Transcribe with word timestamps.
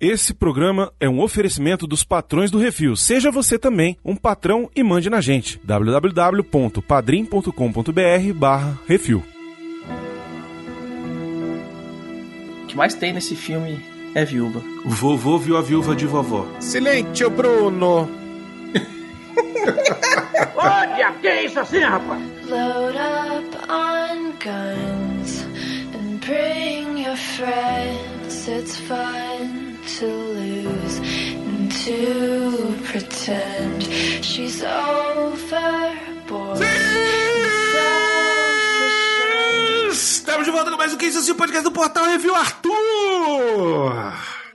Esse 0.00 0.32
programa 0.32 0.90
é 0.98 1.06
um 1.06 1.20
oferecimento 1.20 1.86
dos 1.86 2.02
patrões 2.02 2.50
do 2.50 2.56
Refil. 2.56 2.96
Seja 2.96 3.30
você 3.30 3.58
também 3.58 3.98
um 4.02 4.16
patrão 4.16 4.70
e 4.74 4.82
mande 4.82 5.10
na 5.10 5.20
gente. 5.20 5.60
www.padrim.com.br 5.62 8.32
barra 8.34 8.78
Refil. 8.88 9.22
O 12.62 12.66
que 12.66 12.74
mais 12.74 12.94
tem 12.94 13.12
nesse 13.12 13.36
filme 13.36 13.78
é 14.14 14.24
viúva. 14.24 14.62
O 14.86 14.88
vovô 14.88 15.36
viu 15.36 15.58
a 15.58 15.60
viúva 15.60 15.94
de 15.94 16.06
vovó. 16.06 16.46
Silêncio, 16.60 17.28
Bruno! 17.28 18.08
Diabo, 20.96 21.18
que 21.20 21.28
é 21.28 21.44
isso 21.44 21.60
assim, 21.60 21.80
rapaz? 21.80 22.22
Load 22.48 22.96
up 22.96 23.54
on 23.70 24.32
guns 24.42 25.44
and 25.94 26.18
bring 26.20 27.04
your 27.04 27.16
friends. 27.16 28.48
It's 28.48 28.80
fun 28.80 29.69
to 29.98 30.06
lose 30.06 30.98
and 30.98 31.72
to 31.72 32.76
pretend 32.84 33.82
she's 34.22 34.62
overboard. 34.62 36.60
Estamos 39.90 40.44
de 40.44 40.50
volta 40.52 40.70
com 40.70 40.76
mais 40.76 40.94
um 40.94 40.96
Que 40.96 41.06
Isso 41.06 41.18
Assim, 41.18 41.32
o 41.32 41.34
podcast 41.34 41.64
do 41.64 41.72
Portal 41.72 42.04
Review 42.06 42.34
Arthur! 42.34 42.70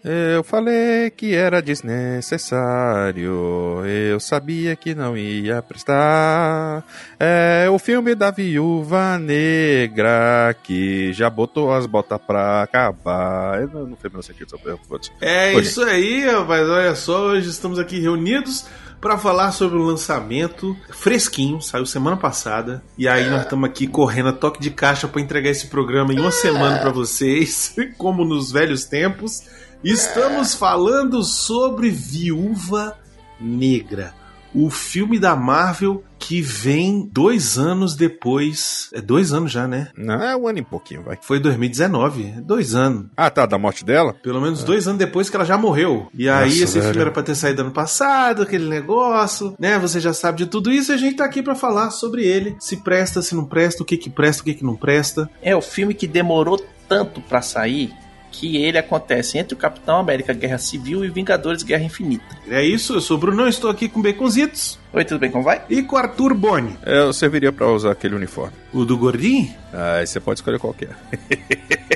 Eu 0.08 0.44
falei 0.44 1.09
que 1.09 1.34
era 1.34 1.64
desnecessário. 1.64 3.82
Eu 3.86 4.20
sabia 4.20 4.76
que 4.76 4.94
não 4.94 5.18
ia 5.18 5.64
prestar. 5.64 6.84
É 7.20 7.68
o 7.72 7.80
filme 7.80 8.14
da 8.14 8.30
viúva 8.30 9.18
negra 9.18 10.55
que 10.64 11.12
já 11.14 11.28
botou 11.28 11.73
as 11.73 11.88
botas 11.88 12.20
pra 12.22 12.62
acabar. 12.62 13.62
Eu 13.62 13.68
Não, 13.70 13.88
não 13.88 13.98
fez 13.98 14.14
meu 14.14 14.22
sentido. 14.22 14.52
só 14.52 14.58
foi- 14.59 14.78
foda-se. 14.88 15.12
É 15.20 15.54
Foi. 15.54 15.62
isso 15.64 15.84
aí, 15.84 16.23
rapaz. 16.30 16.70
Olha 16.70 16.94
só, 16.95 17.22
hoje 17.28 17.50
estamos 17.50 17.80
aqui 17.80 18.00
reunidos 18.00 18.66
para 19.02 19.17
falar 19.17 19.52
sobre 19.53 19.78
o 19.78 19.81
lançamento 19.84 20.75
fresquinho, 20.92 21.62
saiu 21.62 21.86
semana 21.86 22.16
passada. 22.17 22.84
E 22.97 23.08
aí 23.08 23.28
nós 23.30 23.42
estamos 23.42 23.67
aqui 23.69 23.88
correndo 23.88 24.30
a 24.30 24.34
toque 24.34 24.59
de 24.62 24.69
caixa 24.72 25.08
para 25.08 25.22
entregar 25.22 25.50
esse 25.50 25.67
programa 25.67 26.14
em 26.14 26.19
uma 26.19 26.31
semana 26.31 26.78
para 26.80 26.92
vocês, 26.92 27.75
como 27.97 28.23
nos 28.23 28.52
velhos 28.52 28.86
tempos. 28.86 29.42
Estamos 29.86 30.55
falando 30.55 31.22
sobre 31.22 31.91
Viúva 31.91 32.97
Negra, 33.39 34.16
o 34.52 34.67
filme 34.72 35.19
da 35.19 35.36
Marvel 35.36 36.03
que 36.17 36.41
vem 36.41 37.08
dois 37.14 37.59
anos 37.59 37.95
depois. 37.95 38.89
É 38.94 39.00
dois 39.00 39.31
anos 39.31 39.52
já, 39.52 39.67
né? 39.67 39.89
Não, 39.95 40.16
é 40.16 40.36
um 40.36 40.47
ano 40.47 40.58
e 40.58 40.63
pouquinho, 40.63 41.03
vai. 41.03 41.19
Foi 41.22 41.39
2019, 41.39 42.33
é 42.36 42.41
dois 42.41 42.73
anos. 42.73 43.06
Ah, 43.16 43.30
tá, 43.30 43.45
da 43.45 43.59
morte 43.59 43.86
dela? 43.86 44.16
Pelo 44.23 44.41
menos 44.41 44.63
dois 44.63 44.88
anos 44.88 44.97
depois 44.97 45.30
que 45.30 45.36
ela 45.36 45.45
já 45.45 45.56
morreu. 45.56 46.08
E 46.16 46.28
aí 46.28 46.50
Nossa, 46.50 46.63
esse 46.63 46.80
velho. 46.80 46.86
filme 46.86 47.02
era 47.02 47.11
pra 47.11 47.22
ter 47.22 47.36
saído 47.36 47.61
ano 47.61 47.72
passado, 47.72 48.41
aquele 48.41 48.67
negócio, 48.67 49.53
né? 49.59 49.78
Você 49.78 50.00
já 50.00 50.13
sabe 50.16 50.39
de 50.39 50.45
tudo 50.47 50.72
isso 50.72 50.94
e 50.94 50.95
a 50.95 50.97
gente 50.97 51.17
tá 51.17 51.25
aqui 51.25 51.44
pra 51.44 51.53
falar 51.53 51.91
sobre 51.91 52.25
ele. 52.25 52.56
Se 52.59 52.78
presta, 52.78 53.22
se 53.22 53.36
não 53.36 53.45
presta, 53.45 53.83
o 53.83 53.86
que 53.86 53.97
que 53.97 54.09
presta, 54.09 54.41
o 54.41 54.45
que 54.45 54.56
que 54.56 54.66
não 54.66 54.75
presta. 54.75 55.30
É 55.44 55.56
o 55.56 55.61
filme 55.61 55.94
que 55.94 56.08
demorou 56.08 56.59
tanto 56.89 57.22
pra 57.22 57.44
sair 57.44 57.94
que 58.39 58.58
ele 58.58 58.78
acontece 58.78 59.38
entre 59.38 59.53
o 59.53 59.58
Capitão 59.58 59.97
América 59.97 60.33
Guerra 60.33 60.58
Civil 60.58 61.05
e 61.05 61.09
Vingadores 61.09 61.64
Guerra 61.64 61.83
Infinita. 61.83 62.25
É 62.50 62.64
isso, 62.64 62.94
eu 62.95 63.02
sou 63.02 63.17
o 63.17 63.19
Bruno, 63.19 63.47
estou 63.47 63.69
aqui 63.69 63.88
com 63.88 64.02
Baconzitos 64.02 64.78
Oi, 64.91 65.05
tudo 65.05 65.19
bem? 65.19 65.31
Como 65.31 65.44
vai? 65.44 65.61
e 65.69 65.81
com 65.81 65.95
Arthur 65.97 66.33
Boni. 66.33 66.78
Eu 66.86 67.11
serviria 67.13 67.52
pra 67.52 67.67
usar 67.67 67.91
aquele 67.91 68.16
uniforme. 68.16 68.53
O 68.73 68.86
do 68.86 68.97
gordinho? 68.97 69.53
Ah, 69.73 70.02
você 70.06 70.19
pode 70.19 70.39
escolher 70.39 70.59
qualquer. 70.59 70.89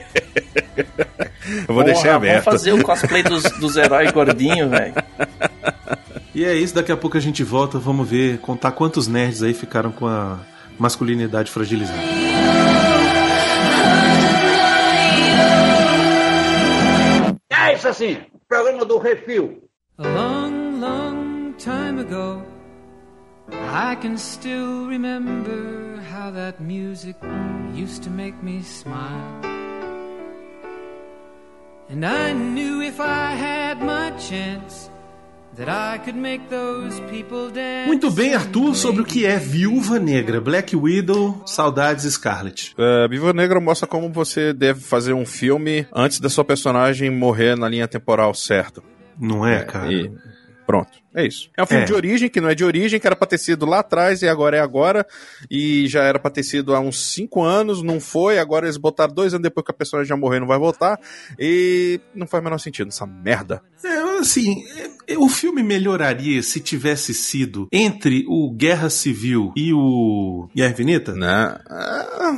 Eu 1.67 1.73
vou 1.73 1.83
Porra, 1.83 1.85
deixar 1.85 2.15
aberto. 2.15 2.45
Vamos 2.45 2.61
fazer 2.61 2.73
o 2.73 2.83
cosplay 2.83 3.23
dos, 3.23 3.43
dos 3.43 3.75
heróis 3.75 4.11
gordinhos, 4.11 4.69
velho. 4.69 4.93
E 6.35 6.45
é 6.45 6.53
isso, 6.53 6.75
daqui 6.75 6.91
a 6.91 6.95
pouco 6.95 7.17
a 7.17 7.19
gente 7.19 7.43
volta, 7.43 7.79
vamos 7.79 8.07
ver, 8.07 8.37
contar 8.37 8.71
quantos 8.71 9.07
nerds 9.07 9.41
aí 9.43 9.53
ficaram 9.53 9.91
com 9.91 10.07
a 10.07 10.39
masculinidade 10.77 11.51
fragilizada. 11.51 11.99
Isso 17.79 17.87
assim, 17.87 18.17
programa 18.49 18.83
do 18.83 18.97
Refil. 18.97 19.63
A 19.99 20.03
long, 20.03 20.81
long 20.81 21.53
time 21.53 22.01
ago, 22.01 22.43
I 23.53 23.95
can 23.95 24.17
still 24.17 24.85
remember 24.89 25.95
how 26.11 26.29
that 26.31 26.59
music 26.59 27.15
used 27.73 28.03
to 28.03 28.09
make 28.09 28.35
me 28.43 28.61
smile. 28.63 29.41
And 31.89 32.05
I 32.05 32.33
knew 32.33 32.81
if 32.81 32.99
I 32.99 33.31
had 33.31 33.81
my 33.81 34.11
chance 34.17 34.89
Muito 37.85 38.09
bem, 38.09 38.33
Arthur, 38.33 38.73
sobre 38.73 39.01
o 39.01 39.05
que 39.05 39.25
é 39.25 39.37
Viúva 39.37 39.99
Negra, 39.99 40.39
Black 40.39 40.73
Widow, 40.73 41.43
Saudades 41.45 42.05
Scarlet. 42.13 42.73
É, 42.77 43.09
Viva 43.09 43.33
Negra 43.33 43.59
mostra 43.59 43.85
como 43.85 44.09
você 44.09 44.53
deve 44.53 44.79
fazer 44.79 45.11
um 45.11 45.25
filme 45.25 45.85
antes 45.93 46.21
da 46.21 46.29
sua 46.29 46.45
personagem 46.45 47.09
morrer 47.09 47.57
na 47.57 47.67
linha 47.67 47.89
temporal 47.89 48.33
certa. 48.33 48.81
Não 49.19 49.45
é, 49.45 49.61
cara? 49.65 49.91
E 49.91 50.09
pronto, 50.69 50.99
é 51.15 51.25
isso. 51.25 51.49
É 51.57 51.63
um 51.63 51.65
filme 51.65 51.81
É. 51.81 51.85
de 51.87 51.93
origem, 51.95 52.29
que 52.29 52.39
não 52.39 52.47
é 52.47 52.53
de 52.53 52.63
origem, 52.63 52.99
que 52.99 53.07
era 53.07 53.15
pra 53.15 53.25
ter 53.27 53.39
sido 53.39 53.65
lá 53.65 53.79
atrás 53.79 54.21
e 54.21 54.27
agora 54.27 54.55
é 54.55 54.59
agora. 54.59 55.03
E 55.49 55.87
já 55.87 56.03
era 56.03 56.19
pra 56.19 56.29
ter 56.29 56.43
sido 56.43 56.75
há 56.75 56.79
uns 56.79 57.03
5 57.11 57.41
anos, 57.41 57.81
não 57.81 57.99
foi. 57.99 58.37
Agora 58.37 58.67
eles 58.67 58.77
botaram 58.77 59.11
dois 59.11 59.33
anos 59.33 59.41
depois 59.41 59.65
que 59.65 59.71
a 59.71 59.73
personagem 59.73 60.07
já 60.07 60.15
morreu 60.15 60.37
e 60.37 60.39
não 60.41 60.47
vai 60.47 60.59
voltar. 60.59 60.99
E 61.39 61.99
não 62.13 62.27
faz 62.27 62.41
o 62.41 62.43
menor 62.43 62.59
sentido 62.59 62.89
essa 62.89 63.07
merda. 63.07 63.63
É, 63.83 64.19
assim, 64.19 64.63
é, 65.07 65.17
o 65.17 65.27
filme 65.27 65.63
melhoraria 65.63 66.43
se 66.43 66.59
tivesse 66.59 67.15
sido 67.15 67.67
entre 67.71 68.23
o 68.27 68.51
Guerra 68.51 68.91
Civil 68.91 69.51
e 69.57 69.73
o 69.73 70.47
Guerra 70.55 70.69
Infinita? 70.71 71.13
Né? 71.15 71.57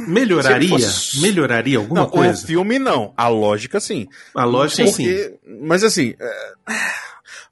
Melhoraria? 0.08 0.80
Se 0.80 0.86
fosse- 0.86 1.22
Melhoraria 1.22 1.80
alguma 1.80 2.02
não, 2.04 2.10
coisa? 2.10 2.42
o 2.42 2.48
filme 2.48 2.80
não. 2.80 3.14
A 3.18 3.28
lógica 3.28 3.82
sim. 3.82 4.08
A 4.34 4.46
lógica 4.46 4.88
sim. 4.88 5.04
Porque- 5.04 5.34
Mas 5.64 5.84
assim, 5.84 6.14
é, 6.18 6.52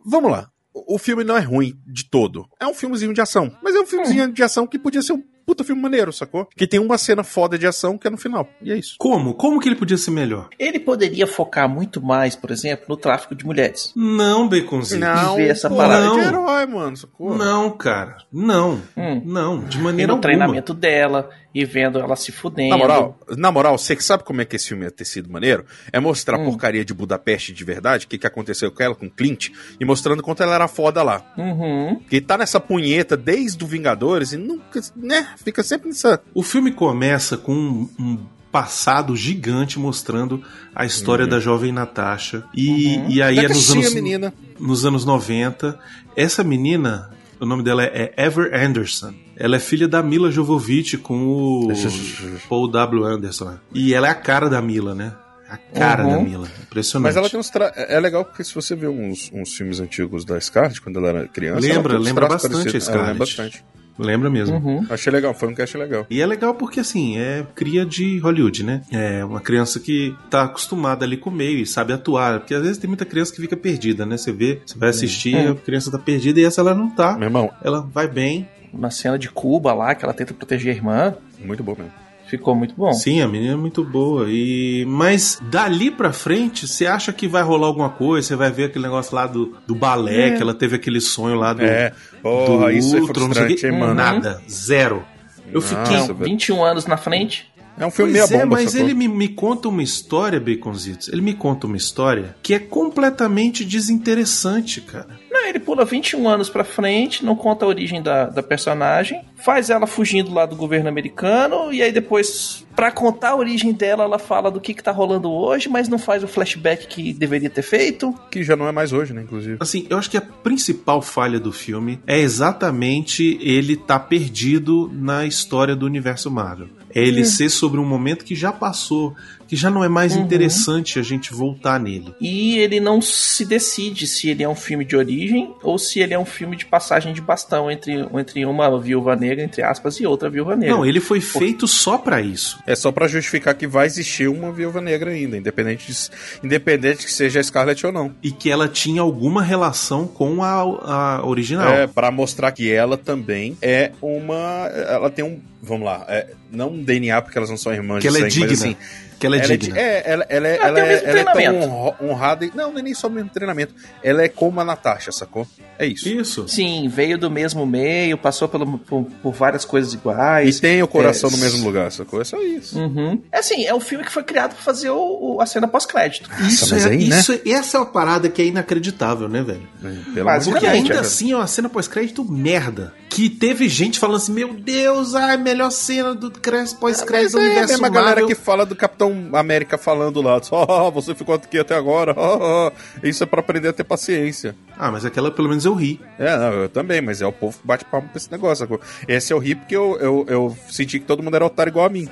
vamos 0.06 0.32
lá. 0.32 0.48
O 0.74 0.98
filme 0.98 1.24
não 1.24 1.36
é 1.36 1.42
ruim 1.42 1.74
de 1.88 2.10
todo. 2.10 2.46
É 2.60 2.68
um 2.68 2.74
filmezinho 2.74 3.14
de 3.14 3.22
ação. 3.22 3.52
Mas 3.64 3.76
é 3.76 3.80
um 3.80 3.86
filmezinho 3.86 4.32
de 4.32 4.44
ação 4.44 4.68
que 4.68 4.78
podia 4.80 5.02
ser 5.02 5.14
um 5.14 5.24
puta 5.46 5.64
filme 5.64 5.82
maneiro, 5.82 6.14
sacou? 6.14 6.48
Que 6.56 6.68
tem 6.68 6.80
uma 6.80 6.96
cena 6.96 7.24
foda 7.24 7.58
de 7.58 7.66
ação 7.66 7.98
que 7.98 8.06
é 8.06 8.10
no 8.12 8.18
final. 8.18 8.48
E 8.62 8.72
é 8.72 8.78
isso. 8.78 8.96
Como? 9.00 9.34
Como 9.34 9.60
que 9.60 9.68
ele 9.68 9.76
podia 9.76 9.98
ser 9.98 10.12
melhor? 10.12 10.48
Ele 10.60 10.80
poderia 10.80 11.26
focar 11.26 11.68
muito 11.68 12.00
mais, 12.00 12.36
por 12.36 12.52
exemplo, 12.52 12.86
no 12.88 12.96
tráfico 12.96 13.34
de 13.34 13.44
mulheres. 13.44 13.92
Não, 13.96 14.48
Baconzinho. 14.48 15.02
Não, 15.02 15.38
ver 15.38 15.50
essa 15.50 15.68
pô, 15.68 15.76
parada. 15.78 16.06
é 16.06 16.10
de 16.12 16.18
Não. 16.18 16.24
herói, 16.24 16.66
mano, 16.68 16.96
sacou? 16.96 17.36
Não, 17.36 17.72
cara. 17.72 18.18
Não. 18.32 18.80
Hum. 18.96 19.24
Não, 19.26 19.64
de 19.64 19.80
E 19.80 19.82
maneira 19.82 20.10
no 20.10 20.14
alguma. 20.18 20.22
treinamento 20.22 20.72
dela 20.72 21.32
e 21.62 21.66
vendo 21.66 22.00
ela 22.00 22.16
se 22.16 22.32
fudendo. 22.32 22.70
Na 22.70 22.78
moral, 22.78 23.20
na 23.38 23.52
moral, 23.52 23.78
você 23.78 23.96
que 23.96 24.04
sabe 24.04 24.24
como 24.24 24.42
é 24.42 24.46
que 24.46 24.56
esse 24.56 24.68
filme 24.70 24.84
ia 24.86 24.92
ter 24.92 25.06
sido 25.06 25.30
maneiro? 25.32 25.66
É 25.92 26.00
mostrar 26.00 26.38
Hum. 26.38 26.44
a 26.44 26.46
porcaria 26.46 26.84
de 26.86 26.94
Budapeste 26.94 27.54
de 27.54 27.64
verdade, 27.64 28.06
o 28.06 28.10
que, 28.10 28.18
que 28.18 28.28
aconteceu 28.28 28.72
com 28.72 28.82
ela, 28.84 28.96
com 28.96 29.10
Clint, 29.10 29.50
e 29.80 29.86
mostrando 29.86 30.22
quanto 30.24 30.42
ela 30.44 30.56
era 30.56 30.68
foda 30.68 31.04
lá. 31.04 31.24
Uhum. 31.38 32.00
Que 32.10 32.20
tá 32.22 32.38
nessa 32.38 32.60
punheta 32.60 33.16
desde 33.18 33.64
o 33.64 33.68
Vingadores 33.68 34.32
e 34.34 34.38
nunca, 34.38 34.80
né? 34.96 35.28
Fica 35.44 35.62
sempre 35.64 35.90
nessa. 35.90 36.22
O 36.34 36.42
filme 36.44 36.72
começa 36.72 37.38
com 37.38 37.54
um, 37.54 37.90
um 38.00 38.18
passado 38.52 39.16
gigante 39.16 39.78
mostrando 39.78 40.42
a 40.74 40.84
história 40.86 41.28
da 41.28 41.40
jovem 41.40 41.72
Natasha. 41.72 42.44
E, 42.56 42.98
e 43.08 43.22
aí 43.22 43.36
Da 43.36 43.44
é 43.44 43.48
nos 43.48 43.70
anos, 43.72 43.94
menina. 43.94 44.34
nos 44.60 44.86
anos 44.86 45.06
90. 45.06 45.78
Essa 46.16 46.44
menina, 46.44 47.12
o 47.40 47.46
nome 47.46 47.64
dela 47.64 47.84
é 47.84 48.14
Ever 48.18 48.52
Anderson. 48.54 49.14
Ela 49.36 49.56
é 49.56 49.60
filha 49.60 49.88
da 49.88 50.02
Mila 50.04 50.30
Jovovich 50.32 50.98
com 50.98 51.28
o 51.28 51.68
Paul 52.50 52.68
W. 52.70 53.04
Anderson. 53.06 53.58
E 53.74 53.94
ela 53.94 54.08
é 54.08 54.12
a 54.12 54.16
cara 54.16 54.50
da 54.50 54.62
Mila, 54.62 54.94
né? 54.94 55.14
A 55.50 55.58
cara 55.58 56.06
Uhum. 56.06 56.12
da 56.18 56.20
Mila. 56.30 56.48
Impressionante. 56.62 57.04
Mas 57.10 57.18
ela 57.18 57.28
tem 57.30 57.40
uns 57.40 57.50
tra... 57.50 57.74
É 57.76 58.00
legal 58.00 58.24
porque 58.24 58.44
se 58.44 58.54
você 58.54 58.76
vê 58.76 58.88
uns, 58.88 59.32
uns 59.34 59.54
filmes 59.56 59.80
antigos 59.80 60.24
da 60.24 60.40
Scarlett, 60.40 60.80
quando 60.80 61.00
ela 61.00 61.08
era 61.10 61.28
criança. 61.28 61.62
Lembra, 61.62 61.98
lembra 61.98 62.28
bastante 62.28 62.54
a 62.54 62.58
parecidos. 62.60 62.88
Ela 62.90 63.08
lembra 63.08 63.26
Scarlett. 63.26 63.58
bastante. 63.58 63.79
Lembra 64.00 64.30
mesmo. 64.30 64.56
Uhum. 64.58 64.86
Achei 64.90 65.12
legal, 65.12 65.34
foi 65.34 65.50
um 65.50 65.54
cast 65.54 65.78
legal. 65.78 66.08
E 66.10 66.22
é 66.22 66.26
legal 66.26 66.54
porque, 66.56 66.80
assim, 66.80 67.18
é 67.18 67.46
cria 67.54 67.86
de 67.86 68.18
Hollywood, 68.20 68.64
né? 68.64 68.82
É 68.92 69.24
uma 69.26 69.42
criança 69.42 69.80
que 69.80 70.16
tá 70.30 70.44
acostumada 70.44 71.04
ali 71.06 71.18
com 71.18 71.30
o 71.30 71.34
meio 71.34 71.60
e 71.60 71.66
sabe 71.66 71.92
atuar. 71.94 72.40
Porque 72.40 72.54
às 72.56 72.62
vezes 72.62 72.78
tem 72.78 72.88
muita 72.88 73.06
criança 73.06 73.34
que 73.34 73.42
fica 73.42 73.58
perdida, 73.58 74.06
né? 74.06 74.18
Você 74.18 74.32
vê, 74.32 74.62
você 74.66 74.78
vai 74.78 74.90
assistir, 74.90 75.36
É. 75.36 75.50
a 75.50 75.56
criança 75.56 75.92
tá 75.92 76.00
perdida 76.00 76.40
e 76.40 76.46
essa 76.46 76.62
ela 76.62 76.74
não 76.74 76.90
tá. 76.90 77.14
Meu 77.18 77.28
irmão, 77.28 77.52
Ela 77.64 77.82
vai 77.82 78.08
bem. 78.08 78.48
Na 78.74 78.90
cena 78.92 79.18
de 79.18 79.30
Cuba 79.30 79.74
lá, 79.74 79.96
que 79.96 80.06
ela 80.06 80.14
tenta 80.14 80.34
proteger 80.34 80.72
a 80.74 80.76
irmã, 80.78 81.16
muito 81.44 81.64
bom 81.64 81.76
mesmo. 81.78 81.92
Ficou 82.30 82.56
muito 82.56 82.76
bom. 82.76 82.94
Sim, 82.94 83.22
a 83.22 83.28
menina 83.28 83.54
é 83.54 83.58
muito 83.58 83.84
boa. 83.84 84.28
E 84.30 84.86
Mas 84.88 85.40
dali 85.42 85.90
pra 85.90 86.14
frente, 86.14 86.68
você 86.68 86.86
acha 86.86 87.12
que 87.12 87.28
vai 87.28 87.42
rolar 87.42 87.68
alguma 87.68 87.90
coisa? 87.90 88.28
Você 88.28 88.36
vai 88.36 88.52
ver 88.52 88.66
aquele 88.66 88.86
negócio 88.86 89.16
lá 89.16 89.26
do, 89.26 89.58
do 89.66 89.76
balé, 89.76 90.36
que 90.36 90.42
ela 90.42 90.54
teve 90.54 90.76
aquele 90.76 91.02
sonho 91.02 91.36
lá 91.36 91.54
do, 91.54 91.64
É, 91.64 91.90
do 91.90 91.96
porra, 92.22 92.72
isso 92.72 92.96
é 92.96 93.02
Ultron, 93.02 93.28
não 93.28 93.34
sei 93.34 93.44
o 93.44 93.48
frustrante, 93.48 93.78
mano. 93.78 93.94
Nada, 93.94 94.42
zero. 94.50 95.04
Eu 95.48 95.62
Nossa, 95.62 95.76
fiquei 95.76 95.98
Não, 95.98 96.08
velho. 96.08 96.32
21 96.32 96.64
anos 96.64 96.86
na 96.86 96.98
frente. 96.98 97.50
É 97.80 97.86
um 97.86 97.92
filme 97.92 98.12
Pois 98.12 98.30
meia 98.30 98.42
é, 98.42 98.44
bomba, 98.44 98.58
mas 98.58 98.76
ele 98.76 98.94
me, 98.94 99.08
me 99.08 99.30
conta 99.30 99.70
uma 99.70 99.82
história, 99.82 100.38
Baconzitos. 100.38 101.08
Ele 101.08 101.22
me 101.22 101.34
conta 101.34 101.66
uma 101.66 101.78
história 101.78 102.36
que 102.44 102.54
é 102.54 102.60
completamente 102.60 103.64
desinteressante, 103.64 104.82
cara. 104.82 105.08
Ele 105.50 105.60
pula 105.60 105.84
21 105.84 106.28
anos 106.28 106.50
pra 106.50 106.64
frente, 106.64 107.26
não 107.26 107.36
conta 107.36 107.66
a 107.66 107.68
origem 107.68 108.02
da, 108.02 108.26
da 108.26 108.44
personagem, 108.44 109.22
faz 109.36 109.70
ela 109.70 109.88
fugindo 109.88 110.34
lá 110.34 110.46
do 110.46 110.56
governo 110.56 110.90
americano, 110.90 111.72
e 111.72 111.82
aí 111.82 111.92
depois, 111.92 112.66
pra 112.76 112.92
contar 112.92 113.30
a 113.30 113.36
origem 113.36 113.74
dela, 113.74 114.04
ela 114.04 114.20
fala 114.20 114.52
do 114.52 114.62
que, 114.62 114.74
que 114.74 114.84
tá 114.84 114.92
rolando 114.92 115.32
hoje, 115.32 115.68
mas 115.70 115.90
não 115.90 115.98
faz 115.98 116.24
o 116.24 116.28
flashback 116.28 116.88
que 116.88 117.14
deveria 117.14 117.50
ter 117.50 117.62
feito. 117.62 118.14
Que 118.32 118.44
já 118.44 118.56
não 118.56 118.68
é 118.68 118.72
mais 118.72 118.94
hoje, 118.94 119.14
né, 119.14 119.22
inclusive. 119.22 119.58
Assim, 119.60 119.86
eu 119.90 119.98
acho 119.98 120.10
que 120.10 120.18
a 120.18 120.22
principal 120.22 121.02
falha 121.02 121.40
do 121.40 121.52
filme 121.52 122.00
é 122.06 122.20
exatamente 122.20 123.38
ele 123.42 123.76
tá 123.76 124.00
perdido 124.00 124.90
na 124.94 125.26
história 125.26 125.76
do 125.76 125.86
universo 125.86 126.30
Marvel. 126.30 126.68
É 126.94 127.02
ele 127.02 127.24
ser 127.24 127.50
sobre 127.50 127.80
um 127.80 127.86
momento 127.86 128.26
que 128.26 128.36
já 128.36 128.52
passou, 128.52 129.16
que 129.50 129.56
já 129.56 129.70
não 129.72 129.84
é 129.84 129.90
mais 129.90 130.16
interessante 130.16 131.00
a 131.00 131.02
gente 131.02 131.34
voltar 131.34 131.80
nele. 131.80 132.14
E 132.22 132.60
ele 132.60 132.80
não 132.80 133.02
se 133.02 133.44
decide 133.44 134.06
se 134.06 134.30
ele 134.30 134.44
é 134.44 134.48
um 134.48 134.54
filme 134.54 134.86
de 134.86 134.96
origem 134.96 135.52
ou 135.64 135.80
se 135.80 136.00
ele 136.00 136.14
é 136.14 136.20
um 136.20 136.26
filme 136.26 136.56
de 136.56 136.68
passagem 136.68 137.14
de 137.14 137.20
bastão 137.20 137.70
entre, 137.70 138.08
entre 138.14 138.46
uma 138.46 138.80
viúva 138.80 139.16
negra, 139.16 139.44
entre 139.44 139.64
aspas, 139.64 140.00
e 140.00 140.06
outra 140.06 140.30
viúva 140.30 140.56
negra. 140.56 140.76
Não, 140.76 140.86
ele 140.86 141.00
foi 141.00 141.20
feito 141.20 141.68
só 141.68 141.98
pra 141.98 142.22
isso. 142.22 142.60
É 142.68 142.76
só 142.76 142.92
pra 142.92 143.08
justificar 143.08 143.56
que 143.56 143.66
vai 143.66 143.88
existir 143.88 144.30
uma 144.30 144.52
viúva 144.52 144.80
negra 144.80 145.10
ainda, 145.10 145.36
independente, 145.36 145.92
de, 145.92 146.46
independente 146.46 147.04
que 147.04 147.12
seja 147.12 147.40
a 147.40 147.44
Scarlett 147.44 147.84
ou 147.88 147.92
não. 147.92 148.14
E 148.22 148.32
que 148.32 148.52
ela 148.52 148.68
tinha 148.68 149.02
alguma 149.02 149.42
relação 149.42 150.06
com 150.06 150.44
a, 150.44 150.60
a 150.60 151.26
original. 151.26 151.74
É, 151.74 151.88
pra 151.88 152.12
mostrar 152.12 152.52
que 152.52 152.72
ela 152.72 152.98
também 152.98 153.58
é 153.64 153.94
uma. 154.00 154.70
Ela 154.90 155.10
tem 155.10 155.26
um. 155.26 155.40
Vamos 155.60 155.86
lá, 155.86 156.06
é, 156.08 156.28
não 156.52 156.70
um 156.70 156.84
DNA, 156.84 157.22
porque 157.22 157.38
elas 157.38 157.50
não 157.50 157.58
são 157.58 157.74
irmãs 157.74 158.00
que 158.00 158.08
ela 158.08 158.20
de 158.20 158.28
é 158.28 158.30
sangue, 158.30 158.40
mas 158.42 158.60
digna. 158.60 158.78
assim. 158.78 159.09
Que 159.20 159.26
ela 159.28 159.36
é 159.36 159.40
ela, 159.40 159.54
é, 159.54 159.58
digna. 159.58 159.74
di- 159.76 159.80
é, 159.80 160.04
ela, 160.06 160.26
ela, 160.30 160.48
é- 160.48 160.56
Ela 160.58 160.68
ela, 160.68 160.74
tem 160.76 160.84
o 160.84 160.88
é, 160.88 161.04
ela 161.04 161.20
é 161.20 161.60
tão 161.60 161.96
honrada. 162.02 162.46
e- 162.46 162.52
Não, 162.56 162.72
não 162.72 162.80
é 162.80 162.82
nem 162.82 162.94
só 162.94 163.08
o 163.08 163.12
mesmo 163.12 163.30
treinamento. 163.30 163.74
Ela 164.02 164.24
é 164.24 164.30
como 164.30 164.60
a 164.60 164.66
Natasha, 164.66 165.12
sacou? 165.12 165.46
É 165.78 165.86
isso. 165.86 166.10
Isso. 166.10 166.48
Sim, 166.48 166.88
veio 166.90 167.18
do 167.18 167.30
mesmo 167.30 167.66
meio, 167.66 168.18
passou 168.18 168.48
pelo, 168.50 168.78
por, 168.80 169.06
por 169.22 169.34
várias 169.34 169.64
coisas 169.66 169.94
E 169.94 169.98
iguais. 169.98 170.60
tem 170.60 170.82
o 170.84 170.88
coração 170.88 171.30
É, 171.30 171.34
no 171.34 171.38
mesmo 171.38 171.66
lugar, 171.66 171.92
sacou? 171.92 172.22
É 172.22 172.24
só 172.24 172.38
isso. 172.42 172.78
Uhum. 172.80 173.22
É 173.32 173.40
assim, 173.40 173.66
é 173.66 173.74
um 173.74 173.80
filme 173.80 174.04
que 174.04 174.12
foi 174.12 174.24
criado 174.24 174.54
pra 174.56 174.62
fazer 174.64 174.90
o, 174.90 175.36
o- 175.36 175.42
a 175.42 175.46
cena 175.46 175.68
pós-crédito. 175.68 176.30
Isso, 176.42 176.68
mas 176.74 176.86
é, 176.86 176.90
aí, 176.90 177.08
né? 177.08 177.20
isso 177.20 177.32
é- 177.32 177.50
essa 177.52 177.78
é 177.78 177.80
uma 177.80 177.86
parada 177.86 178.30
que 178.30 178.42
é 178.42 178.46
inacreditável, 178.46 179.28
né, 179.30 179.42
velho? 179.42 179.68
Pelo 180.14 180.26
Mas 180.26 180.48
amor 180.48 180.60
de 180.60 180.66
Porque 180.66 180.66
Basicamente, 180.66 180.92
ainda 180.92 180.96
é. 180.96 181.00
assim 181.00 181.32
é 181.32 181.36
uma 181.36 181.48
cena 181.48 181.70
pós-crédito 181.70 182.24
merda. 182.30 182.94
Que 183.10 183.30
teve 183.30 183.68
gente 183.68 184.00
falando 184.00 184.18
assim: 184.18 184.32
Meu 184.32 184.54
Deus, 184.54 185.16
ai, 185.16 185.36
melhor 185.36 185.72
cena 185.72 186.14
do 186.14 186.32
pós-crédito 186.80 186.80
do 186.80 187.10
Mas 187.12 187.34
é 187.34 187.38
a 187.38 187.42
universo 187.42 187.68
mesma 187.74 187.90
galera 187.90 188.26
que 188.26 188.36
fala 188.36 188.66
do 188.66 188.76
Capitão 188.76 189.30
América 189.34 189.78
falando 189.78 190.22
lá. 190.22 190.40
Ó, 190.52 190.92
você 190.92 191.16
ficou 191.16 191.34
aqui 191.36 191.58
até 191.58 191.76
agora. 191.76 192.14
ó, 192.16 192.68
ó. 192.68 192.72
Isso 193.04 193.24
é 193.24 193.26
pra 193.26 193.40
aprender 193.40 193.70
a 193.70 193.74
ter 193.74 193.84
paciência. 193.84 194.56
Ah, 194.78 194.92
mas 194.92 195.04
aquela 195.06 195.32
pelo 195.32 195.50
menos 195.50 195.66
eu 195.66 195.74
ri. 195.74 196.00
É, 196.18 196.38
não, 196.38 196.54
eu 196.54 196.70
também, 196.70 197.02
mas 197.02 197.22
é 197.22 197.26
o 197.26 197.32
povo 197.32 197.58
que 197.58 197.66
bate 197.68 197.84
palma 197.86 198.08
pra 198.08 198.18
esse 198.18 198.32
negócio. 198.32 198.58
sacou? 198.66 198.80
Esse 199.08 199.34
eu 199.34 199.40
ri 199.40 199.56
porque 199.56 199.76
eu, 199.76 199.98
eu, 200.00 200.26
eu 200.30 200.58
senti 200.70 201.00
que 201.00 201.06
todo 201.06 201.24
mundo 201.24 201.36
era 201.36 201.46
otário 201.46 201.72
igual 201.72 201.86
a 201.88 201.90
mim. 201.90 202.08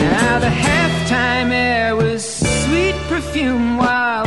Now 0.00 0.40
the 0.40 0.50
halftime 0.50 1.52
air 1.52 1.94
was 1.94 2.22
sweet 2.24 2.94
perfume 3.08 3.78
while 3.78 4.25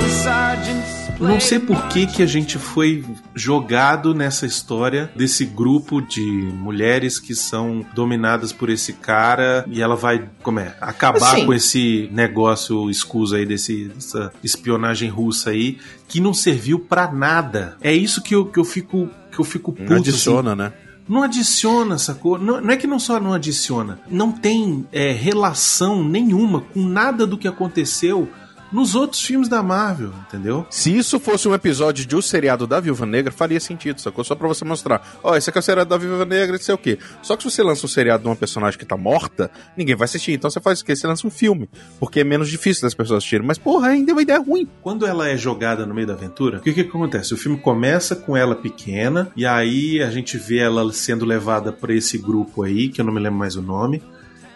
Não 1.19 1.39
sei 1.39 1.59
por 1.59 1.87
que, 1.87 2.07
que 2.07 2.23
a 2.23 2.25
gente 2.25 2.57
foi 2.57 3.03
jogado 3.35 4.13
nessa 4.13 4.45
história 4.45 5.11
desse 5.15 5.45
grupo 5.45 6.01
de 6.01 6.21
mulheres 6.21 7.19
que 7.19 7.35
são 7.35 7.85
dominadas 7.93 8.53
por 8.53 8.69
esse 8.69 8.93
cara 8.93 9.65
e 9.67 9.81
ela 9.81 9.95
vai, 9.95 10.29
como 10.41 10.59
é, 10.59 10.75
acabar 10.79 11.33
Assim. 11.33 11.45
com 11.45 11.53
esse 11.53 12.09
negócio 12.11 12.89
escuso 12.89 13.35
aí, 13.35 13.45
desse, 13.45 13.85
dessa 13.89 14.31
espionagem 14.43 15.09
russa 15.09 15.49
aí, 15.49 15.77
que 16.07 16.19
não 16.19 16.33
serviu 16.33 16.79
pra 16.79 17.11
nada. 17.11 17.77
É 17.81 17.93
isso 17.93 18.21
que 18.21 18.33
eu, 18.33 18.45
que 18.45 18.59
eu 18.59 18.65
fico 18.65 19.09
que 19.31 19.39
eu 19.39 19.45
fico 19.45 19.71
puto. 19.71 19.89
Não 19.89 19.97
assim. 19.97 20.09
adiciona, 20.09 20.55
né? 20.55 20.73
Não 21.07 21.23
adiciona, 21.23 21.97
sacou? 21.97 22.37
Não, 22.37 22.61
não 22.61 22.69
é 22.69 22.77
que 22.77 22.85
não 22.85 22.99
só 22.99 23.19
não 23.19 23.33
adiciona, 23.33 23.99
não 24.07 24.31
tem 24.31 24.85
é, 24.91 25.11
relação 25.11 26.03
nenhuma 26.03 26.61
com 26.61 26.85
nada 26.85 27.25
do 27.25 27.35
que 27.35 27.47
aconteceu 27.47 28.29
nos 28.71 28.95
outros 28.95 29.21
filmes 29.23 29.47
da 29.47 29.61
Marvel, 29.63 30.13
entendeu? 30.27 30.65
Se 30.69 30.95
isso 30.95 31.19
fosse 31.19 31.47
um 31.47 31.53
episódio 31.53 32.05
de 32.05 32.15
um 32.15 32.21
seriado 32.21 32.67
da 32.67 32.79
Viúva 32.79 33.05
Negra, 33.05 33.31
faria 33.31 33.59
sentido, 33.59 33.99
sacou? 33.99 34.23
Só 34.23 34.35
pra 34.35 34.47
você 34.47 34.63
mostrar. 34.63 35.19
Ó, 35.23 35.35
esse 35.35 35.49
aqui 35.49 35.57
é 35.57 35.61
o 35.61 35.63
seriado 35.63 35.89
da 35.89 35.97
Viúva 35.97 36.25
Negra, 36.25 36.57
não 36.57 36.63
sei 36.63 36.75
o 36.75 36.77
quê. 36.77 36.97
Só 37.21 37.35
que 37.35 37.43
se 37.43 37.51
você 37.51 37.63
lança 37.63 37.85
um 37.85 37.89
seriado 37.89 38.23
de 38.23 38.29
uma 38.29 38.35
personagem 38.35 38.77
que 38.77 38.85
tá 38.85 38.97
morta, 38.97 39.49
ninguém 39.75 39.95
vai 39.95 40.05
assistir. 40.05 40.33
Então 40.33 40.49
você 40.49 40.59
faz 40.59 40.81
o 40.81 40.85
quê? 40.85 40.95
Você 40.95 41.07
lança 41.07 41.25
um 41.25 41.31
filme. 41.31 41.69
Porque 41.99 42.21
é 42.21 42.23
menos 42.23 42.49
difícil 42.49 42.83
das 42.83 42.93
pessoas 42.93 43.17
assistirem. 43.19 43.45
Mas, 43.45 43.57
porra, 43.57 43.89
ainda 43.89 44.11
é 44.11 44.13
uma 44.13 44.21
ideia 44.21 44.39
ruim. 44.39 44.67
Quando 44.81 45.05
ela 45.05 45.27
é 45.27 45.37
jogada 45.37 45.85
no 45.85 45.93
meio 45.93 46.07
da 46.07 46.13
aventura, 46.13 46.57
o 46.57 46.61
que, 46.61 46.73
que 46.73 46.81
acontece? 46.81 47.33
O 47.33 47.37
filme 47.37 47.57
começa 47.57 48.15
com 48.15 48.35
ela 48.35 48.55
pequena, 48.55 49.31
e 49.35 49.45
aí 49.45 50.01
a 50.01 50.09
gente 50.09 50.37
vê 50.37 50.57
ela 50.57 50.91
sendo 50.93 51.25
levada 51.25 51.71
pra 51.71 51.93
esse 51.93 52.17
grupo 52.17 52.63
aí, 52.63 52.89
que 52.89 53.01
eu 53.01 53.05
não 53.05 53.13
me 53.13 53.19
lembro 53.19 53.39
mais 53.39 53.55
o 53.55 53.61
nome. 53.61 54.01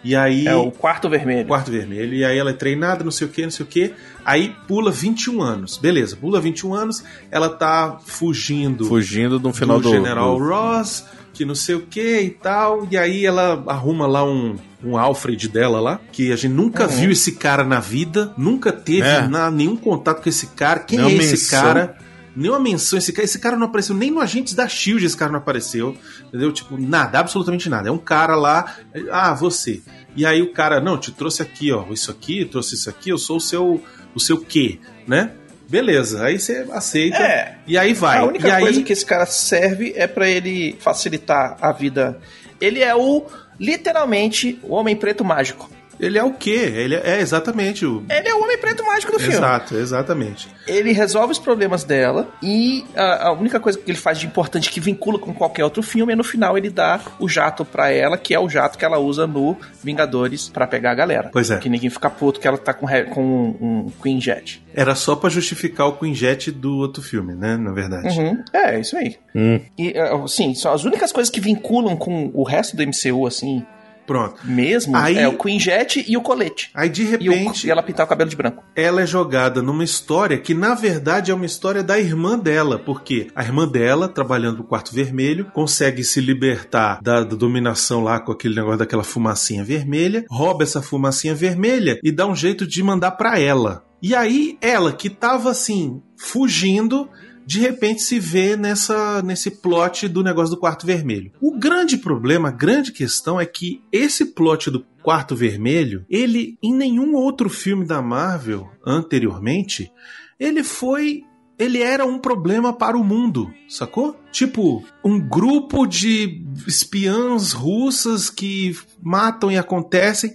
E 0.04 0.14
aí. 0.14 0.46
É 0.46 0.54
o 0.54 0.70
quarto 0.70 1.08
vermelho. 1.08 1.46
Quarto 1.48 1.70
vermelho. 1.70 2.12
E 2.14 2.24
aí 2.24 2.36
ela 2.38 2.50
é 2.50 2.52
treinada, 2.52 3.02
não 3.02 3.10
sei 3.10 3.26
o 3.26 3.30
que, 3.30 3.42
não 3.42 3.50
sei 3.50 3.64
o 3.64 3.68
que. 3.68 3.92
Aí 4.24 4.54
pula 4.68 4.90
21 4.92 5.40
anos. 5.42 5.78
Beleza, 5.78 6.14
pula 6.16 6.40
21 6.40 6.74
anos, 6.74 7.02
ela 7.30 7.48
tá 7.48 7.98
fugindo 8.04 8.84
Fugindo 8.86 9.40
no 9.40 9.52
final 9.52 9.78
do. 9.78 9.88
do 9.88 9.94
General 9.94 10.36
do- 10.38 10.44
Ross, 10.44 11.04
que 11.32 11.44
não 11.44 11.54
sei 11.54 11.74
o 11.74 11.80
que 11.80 12.20
e 12.20 12.30
tal. 12.30 12.86
E 12.90 12.96
aí 12.96 13.24
ela 13.26 13.62
arruma 13.66 14.06
lá 14.06 14.24
um, 14.24 14.56
um 14.84 14.96
Alfred 14.98 15.48
dela 15.48 15.80
lá, 15.80 16.00
que 16.12 16.30
a 16.32 16.36
gente 16.36 16.52
nunca 16.52 16.86
viu 16.86 17.10
esse 17.10 17.32
cara 17.32 17.64
na 17.64 17.80
vida, 17.80 18.32
nunca 18.36 18.70
teve 18.72 19.06
É. 19.08 19.26
na- 19.26 19.50
nenhum 19.50 19.76
contato 19.76 20.22
com 20.22 20.28
esse 20.28 20.48
cara. 20.48 20.80
Quem 20.80 20.98
Nenhuma 20.98 21.22
é 21.22 21.24
esse 21.24 21.32
menção. 21.32 21.62
cara? 21.62 21.96
Nenhuma 22.36 22.58
menção, 22.58 22.98
esse 22.98 23.12
cara, 23.12 23.24
esse 23.24 23.38
cara 23.38 23.56
não 23.56 23.66
apareceu, 23.66 23.94
nem 23.94 24.10
no 24.10 24.20
Agentes 24.20 24.54
da 24.54 24.66
Shield 24.68 25.04
esse 25.06 25.16
cara 25.16 25.30
não 25.30 25.38
apareceu, 25.38 25.96
entendeu? 26.26 26.52
Tipo, 26.52 26.76
nada, 26.76 27.18
absolutamente 27.18 27.68
nada. 27.68 27.88
É 27.88 27.92
um 27.92 27.98
cara 27.98 28.34
lá, 28.34 28.76
ah, 29.10 29.32
você. 29.34 29.82
E 30.16 30.26
aí 30.26 30.42
o 30.42 30.52
cara, 30.52 30.80
não, 30.80 30.98
te 30.98 31.12
trouxe 31.12 31.42
aqui, 31.42 31.70
ó, 31.72 31.84
isso 31.92 32.10
aqui, 32.10 32.44
trouxe 32.44 32.74
isso 32.74 32.90
aqui, 32.90 33.10
eu 33.10 33.18
sou 33.18 33.36
o 33.36 33.40
seu, 33.40 33.82
o 34.14 34.20
seu 34.20 34.38
quê, 34.38 34.78
né? 35.06 35.30
Beleza, 35.68 36.24
aí 36.24 36.38
você 36.38 36.66
aceita 36.72 37.18
É. 37.18 37.56
e 37.66 37.78
aí 37.78 37.94
vai. 37.94 38.18
A 38.18 38.24
única 38.24 38.46
e 38.46 38.50
aí, 38.50 38.62
coisa 38.62 38.82
que 38.82 38.92
esse 38.92 39.06
cara 39.06 39.26
serve 39.26 39.92
é 39.96 40.06
pra 40.06 40.28
ele 40.28 40.76
facilitar 40.78 41.56
a 41.60 41.72
vida. 41.72 42.20
Ele 42.60 42.80
é 42.80 42.94
o, 42.94 43.26
literalmente, 43.58 44.58
o 44.62 44.74
Homem 44.74 44.94
Preto 44.94 45.24
Mágico. 45.24 45.70
Ele 45.98 46.18
é 46.18 46.24
o 46.24 46.32
quê? 46.32 46.72
Ele 46.74 46.94
é, 46.94 47.16
é 47.16 47.20
exatamente 47.20 47.84
o. 47.84 48.04
Ele 48.08 48.28
é 48.28 48.34
o 48.34 48.42
Homem 48.42 48.58
Preto 48.58 48.84
Mágico 48.84 49.12
do 49.12 49.18
filme. 49.18 49.34
Exato, 49.34 49.76
exatamente. 49.76 50.48
Ele 50.66 50.92
resolve 50.92 51.32
os 51.32 51.38
problemas 51.38 51.84
dela 51.84 52.28
e 52.42 52.84
a, 52.96 53.28
a 53.28 53.32
única 53.32 53.60
coisa 53.60 53.78
que 53.78 53.90
ele 53.90 53.98
faz 53.98 54.18
de 54.18 54.26
importante 54.26 54.70
que 54.70 54.80
vincula 54.80 55.18
com 55.18 55.32
qualquer 55.32 55.64
outro 55.64 55.82
filme 55.82 56.12
é 56.12 56.16
no 56.16 56.24
final 56.24 56.56
ele 56.56 56.70
dá 56.70 57.00
o 57.18 57.28
jato 57.28 57.64
pra 57.64 57.90
ela, 57.90 58.16
que 58.16 58.34
é 58.34 58.38
o 58.38 58.48
jato 58.48 58.78
que 58.78 58.84
ela 58.84 58.98
usa 58.98 59.26
no 59.26 59.56
Vingadores 59.82 60.48
pra 60.48 60.66
pegar 60.66 60.92
a 60.92 60.94
galera. 60.94 61.30
Pois 61.32 61.50
é. 61.50 61.58
Que 61.58 61.68
ninguém 61.68 61.90
fica 61.90 62.08
puto 62.10 62.40
que 62.40 62.48
ela 62.48 62.58
tá 62.58 62.72
com, 62.72 62.86
com 63.12 63.22
um, 63.22 63.86
um 63.86 63.92
Queen 64.02 64.20
Jet. 64.20 64.62
Era 64.74 64.94
só 64.94 65.14
pra 65.14 65.30
justificar 65.30 65.86
o 65.86 65.92
Queen 65.92 66.14
Jet 66.14 66.50
do 66.50 66.78
outro 66.78 67.02
filme, 67.02 67.34
né? 67.34 67.56
Na 67.56 67.72
verdade. 67.72 68.18
Uhum. 68.18 68.42
É, 68.52 68.80
isso 68.80 68.96
aí. 68.96 69.16
Hum. 69.34 69.60
E, 69.78 69.94
assim, 70.24 70.54
são 70.54 70.72
as 70.72 70.84
únicas 70.84 71.12
coisas 71.12 71.30
que 71.30 71.40
vinculam 71.40 71.96
com 71.96 72.30
o 72.34 72.42
resto 72.42 72.76
do 72.76 72.82
MCU, 72.82 73.26
assim, 73.26 73.64
Pronto. 74.06 74.36
mesmo, 74.44 74.96
Aí- 74.96 75.16
é 75.18 75.26
o 75.28 75.36
Queen 75.38 75.58
Jet 75.58 76.04
e 76.06 76.16
o 76.16 76.20
colete. 76.22 76.70
Aí 76.74 76.88
de 76.88 77.02
E, 77.02 77.06
o- 77.06 77.32
repente 77.32 77.66
e 77.66 77.70
ela 77.70 77.82
pintar 77.82 78.04
o 78.06 78.08
cabelo 78.08 78.28
de 78.30 78.36
branco. 78.36 78.62
ela 78.76 79.02
é 79.02 79.06
jogada 79.06 79.62
numa 79.62 79.84
história 79.84 80.38
que 80.38 80.52
na 80.54 80.74
verdade 80.74 81.30
é 81.30 81.34
uma 81.34 81.46
história 81.46 81.82
da 81.82 81.98
irmã 81.98 82.38
dela, 82.38 82.78
porque 82.78 83.28
a 83.34 83.42
irmã 83.42 83.66
dela, 83.66 84.08
trabalhando 84.08 84.58
no 84.58 84.64
quarto 84.64 84.94
vermelho, 84.94 85.46
consegue 85.52 86.04
se 86.04 86.20
libertar 86.20 87.00
da, 87.02 87.22
da 87.24 87.36
dominação 87.36 88.02
lá 88.02 88.20
com 88.20 88.32
aquele 88.32 88.54
negócio 88.54 88.78
daquela 88.78 89.04
fumacinha 89.04 89.64
vermelha, 89.64 90.24
rouba 90.28 90.62
essa 90.64 90.82
fumacinha 90.82 91.34
vermelha 91.34 91.98
e 92.02 92.12
dá 92.12 92.26
um 92.26 92.34
jeito 92.36 92.66
de 92.66 92.82
mandar 92.82 93.12
pra 93.12 93.38
ela. 93.38 93.84
E 94.02 94.14
aí 94.14 94.58
ela 94.60 94.92
que 94.92 95.08
tava 95.08 95.50
assim 95.50 96.02
fugindo 96.16 97.08
de 97.46 97.60
repente 97.60 98.02
se 98.02 98.18
vê 98.18 98.56
nessa 98.56 99.22
nesse 99.22 99.50
plot 99.50 100.08
do 100.08 100.22
negócio 100.22 100.54
do 100.54 100.60
quarto 100.60 100.86
vermelho. 100.86 101.32
O 101.40 101.58
grande 101.58 101.96
problema, 101.96 102.48
a 102.48 102.52
grande 102.52 102.92
questão 102.92 103.40
é 103.40 103.46
que 103.46 103.82
esse 103.92 104.26
plot 104.26 104.70
do 104.70 104.84
quarto 105.02 105.36
vermelho, 105.36 106.04
ele 106.08 106.58
em 106.62 106.74
nenhum 106.74 107.14
outro 107.14 107.50
filme 107.50 107.84
da 107.84 108.00
Marvel 108.00 108.70
anteriormente, 108.84 109.92
ele 110.38 110.62
foi 110.62 111.24
ele 111.58 111.80
era 111.80 112.04
um 112.04 112.18
problema 112.18 112.72
para 112.72 112.98
o 112.98 113.04
mundo, 113.04 113.52
sacou? 113.68 114.18
Tipo, 114.32 114.84
um 115.04 115.20
grupo 115.20 115.86
de 115.86 116.44
espiãs 116.66 117.52
russas 117.52 118.28
que 118.28 118.76
matam 119.00 119.52
e 119.52 119.56
acontecem. 119.56 120.34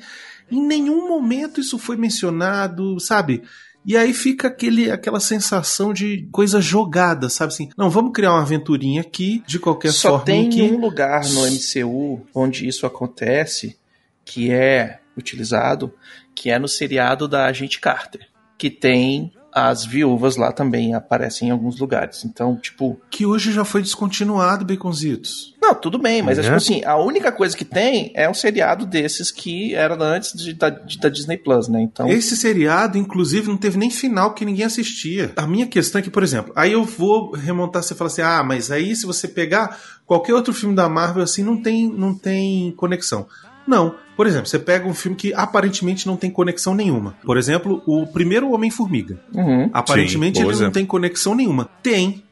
Em 0.49 0.65
nenhum 0.65 1.09
momento 1.09 1.59
isso 1.59 1.77
foi 1.77 1.97
mencionado, 1.97 2.99
sabe? 2.99 3.43
E 3.85 3.95
aí 3.95 4.13
fica 4.13 4.49
aquele, 4.49 4.91
aquela 4.91 5.19
sensação 5.19 5.93
de 5.93 6.27
coisa 6.31 6.59
jogada, 6.59 7.29
sabe 7.29 7.53
assim? 7.53 7.69
Não, 7.77 7.89
vamos 7.89 8.11
criar 8.13 8.33
uma 8.33 8.41
aventurinha 8.41 9.01
aqui, 9.01 9.41
de 9.47 9.57
qualquer 9.57 9.91
Só 9.91 10.09
forma. 10.09 10.25
tem 10.25 10.49
que... 10.49 10.61
um 10.61 10.79
lugar 10.79 11.23
no 11.29 11.45
MCU 11.45 12.25
onde 12.33 12.67
isso 12.67 12.85
acontece, 12.85 13.77
que 14.25 14.51
é 14.51 14.99
utilizado, 15.17 15.93
que 16.35 16.49
é 16.49 16.59
no 16.59 16.67
seriado 16.67 17.27
da 17.27 17.45
Agente 17.45 17.79
Carter, 17.79 18.27
que 18.57 18.69
tem 18.69 19.31
as 19.53 19.85
viúvas 19.85 20.35
lá 20.37 20.51
também 20.51 20.93
aparecem 20.93 21.47
em 21.47 21.51
alguns 21.51 21.79
lugares. 21.79 22.23
Então, 22.25 22.55
tipo, 22.55 22.99
Que 23.09 23.25
hoje 23.25 23.51
já 23.51 23.65
foi 23.65 23.81
descontinuado, 23.81 24.63
Baconzitos. 24.65 25.55
não, 25.61 25.73
tudo 25.75 25.97
bem, 25.99 26.21
mas 26.21 26.37
é 26.37 26.41
Né? 26.41 26.47
tipo 26.47 26.57
assim, 26.57 26.83
a 26.85 26.97
única 26.97 27.31
coisa 27.31 27.55
que 27.55 27.65
tem 27.65 28.11
é 28.15 28.29
um 28.29 28.33
seriado 28.33 28.85
desses 28.85 29.31
que 29.31 29.73
era 29.75 29.95
antes 30.03 30.33
de- 30.33 30.53
da, 30.53 30.69
de- 30.69 30.97
da 30.99 31.09
Disney 31.09 31.37
Plus, 31.37 31.67
né? 31.67 31.81
Então, 31.81 32.07
Esse 32.09 32.35
seriado, 32.37 32.97
inclusive, 32.97 33.47
não 33.47 33.57
teve 33.57 33.77
nem 33.77 33.89
final 33.89 34.33
que 34.33 34.45
ninguém 34.45 34.65
assistia. 34.65 35.31
A 35.35 35.45
minha 35.47 35.67
questão 35.67 35.99
é 35.99 36.01
que, 36.01 36.09
por 36.09 36.23
exemplo, 36.23 36.51
aí 36.55 36.71
eu 36.73 36.83
vou 36.83 37.31
remontar, 37.35 37.81
você 37.83 37.95
fala 37.95 38.09
assim, 38.09 38.21
ah, 38.21 38.43
mas 38.43 38.71
aí 38.71 38.95
se 38.95 39.05
você 39.05 39.27
pegar 39.27 39.77
qualquer 40.05 40.33
outro 40.33 40.53
filme 40.53 40.75
da 40.75 40.87
Marvel, 40.89 41.23
assim, 41.23 41.43
não 41.43 41.61
tem, 41.61 41.87
não 41.87 42.13
tem 42.13 42.71
conexão. 42.71 43.27
Não. 43.67 43.95
Por 44.15 44.27
exemplo, 44.27 44.47
você 44.47 44.59
pega 44.59 44.87
um 44.87 44.93
filme 44.93 45.15
que 45.15 45.33
aparentemente 45.33 46.05
não 46.05 46.17
tem 46.17 46.29
conexão 46.29 46.75
nenhuma. 46.75 47.15
Por 47.23 47.37
exemplo, 47.37 47.81
o 47.85 48.05
primeiro 48.05 48.51
Homem-Formiga. 48.51 49.19
uhum. 49.33 49.69
Aparentemente 49.71 50.37
Sim, 50.37 50.43
ele 50.43 50.51
não 50.51 50.57
exemplo. 50.57 50.73
tem 50.73 50.85
conexão 50.85 51.35
nenhuma. 51.35 51.69
Tem. 51.81 52.23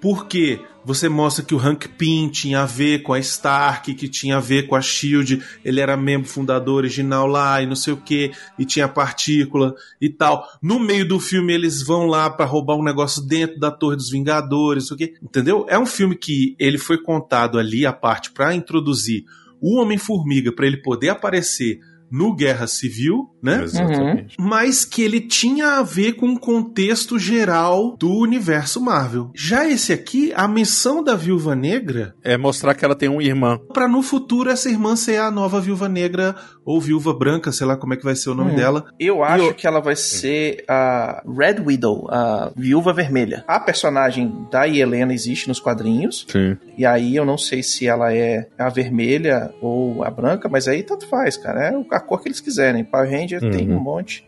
Porque 0.00 0.60
você 0.84 1.08
mostra 1.08 1.44
que 1.44 1.54
o 1.54 1.58
Hank 1.58 1.86
Pym 1.86 2.30
tinha 2.30 2.62
a 2.62 2.64
ver 2.64 3.02
com 3.02 3.12
a 3.12 3.18
Stark, 3.18 3.92
que 3.94 4.08
tinha 4.08 4.38
a 4.38 4.40
ver 4.40 4.66
com 4.66 4.74
a 4.74 4.80
Shield, 4.80 5.42
ele 5.62 5.80
era 5.80 5.96
membro 5.98 6.26
fundador 6.26 6.76
original 6.76 7.26
lá 7.26 7.60
e 7.60 7.66
não 7.66 7.76
sei 7.76 7.92
o 7.92 7.98
que, 7.98 8.32
e 8.58 8.64
tinha 8.64 8.88
partícula 8.88 9.74
e 10.00 10.08
tal. 10.08 10.48
No 10.62 10.78
meio 10.78 11.06
do 11.06 11.20
filme 11.20 11.52
eles 11.52 11.82
vão 11.82 12.06
lá 12.06 12.30
pra 12.30 12.46
roubar 12.46 12.76
um 12.76 12.82
negócio 12.82 13.22
dentro 13.22 13.60
da 13.60 13.70
Torre 13.70 13.96
dos 13.96 14.10
Vingadores, 14.10 14.84
não 14.88 14.96
sei 14.96 15.06
o 15.06 15.10
que. 15.10 15.18
Entendeu? 15.22 15.66
É 15.68 15.78
um 15.78 15.86
filme 15.86 16.16
que 16.16 16.56
ele 16.58 16.78
foi 16.78 16.96
contado 16.96 17.58
ali 17.58 17.84
a 17.84 17.92
parte 17.92 18.30
pra 18.30 18.54
introduzir 18.54 19.24
o 19.60 19.80
Homem-Formiga 19.80 20.52
pra 20.52 20.66
ele 20.66 20.82
poder 20.82 21.08
aparecer 21.10 21.78
no 22.10 22.34
Guerra 22.34 22.66
Civil, 22.66 23.28
né? 23.42 23.62
Exatamente. 23.64 24.34
mas 24.40 24.82
que 24.86 25.02
ele 25.02 25.20
tinha 25.20 25.72
a 25.78 25.82
ver 25.82 26.14
com 26.14 26.30
o 26.32 26.40
contexto 26.40 27.18
geral 27.18 27.94
do 27.98 28.10
universo 28.10 28.80
Marvel. 28.80 29.30
Já 29.36 29.68
esse 29.68 29.92
aqui, 29.92 30.32
a 30.34 30.48
missão 30.48 31.04
da 31.04 31.14
Viúva 31.14 31.54
Negra, 31.54 32.14
É 32.24 32.38
mostrar 32.38 32.74
que 32.74 32.82
ela 32.82 32.94
tem 32.94 33.10
uma 33.10 33.22
irmã. 33.22 33.58
pra 33.74 33.86
no 33.86 34.00
futuro 34.02 34.48
essa 34.48 34.70
irmã 34.70 34.96
ser 34.96 35.18
a 35.20 35.30
nova 35.30 35.60
Viúva 35.60 35.86
Negra 35.86 36.34
ou 36.68 36.78
Viúva 36.80 37.14
Branca, 37.14 37.50
sei 37.50 37.66
lá 37.66 37.76
como 37.78 37.94
é 37.94 37.96
que 37.96 38.04
vai 38.04 38.14
ser 38.14 38.28
o 38.28 38.34
nome 38.34 38.52
Hum. 38.52 38.56
dela. 38.56 38.84
Eu 39.00 39.24
acho 39.24 39.44
eu- 39.46 39.54
que 39.54 39.66
ela 39.66 39.80
vai 39.80 39.96
ser 39.96 40.64
a 40.68 41.22
Red 41.26 41.62
Widow, 41.64 42.06
a 42.10 42.52
Viúva 42.54 42.92
Vermelha. 42.92 43.42
A 43.48 43.58
personagem 43.58 44.46
da 44.50 44.68
Helena 44.68 45.14
existe 45.14 45.48
nos 45.48 45.58
quadrinhos, 45.60 46.26
Sim. 46.28 46.58
e 46.76 46.84
aí 46.84 47.16
eu 47.16 47.24
não 47.24 47.38
sei 47.38 47.62
se 47.62 47.86
ela 47.86 48.12
é 48.12 48.46
a 48.58 48.68
vermelha 48.68 49.50
ou 49.62 50.04
a 50.04 50.10
branca, 50.10 50.46
mas 50.48 50.68
aí 50.68 50.82
tanto 50.82 51.06
faz, 51.08 51.38
cara. 51.38 51.68
É 51.70 51.74
a 51.96 52.00
cor 52.00 52.20
que 52.20 52.28
eles 52.28 52.40
quiserem. 52.40 52.84
Power 52.84 53.10
Ranger 53.10 53.40
tem 53.50 53.70
um 53.72 53.80
monte, 53.80 54.26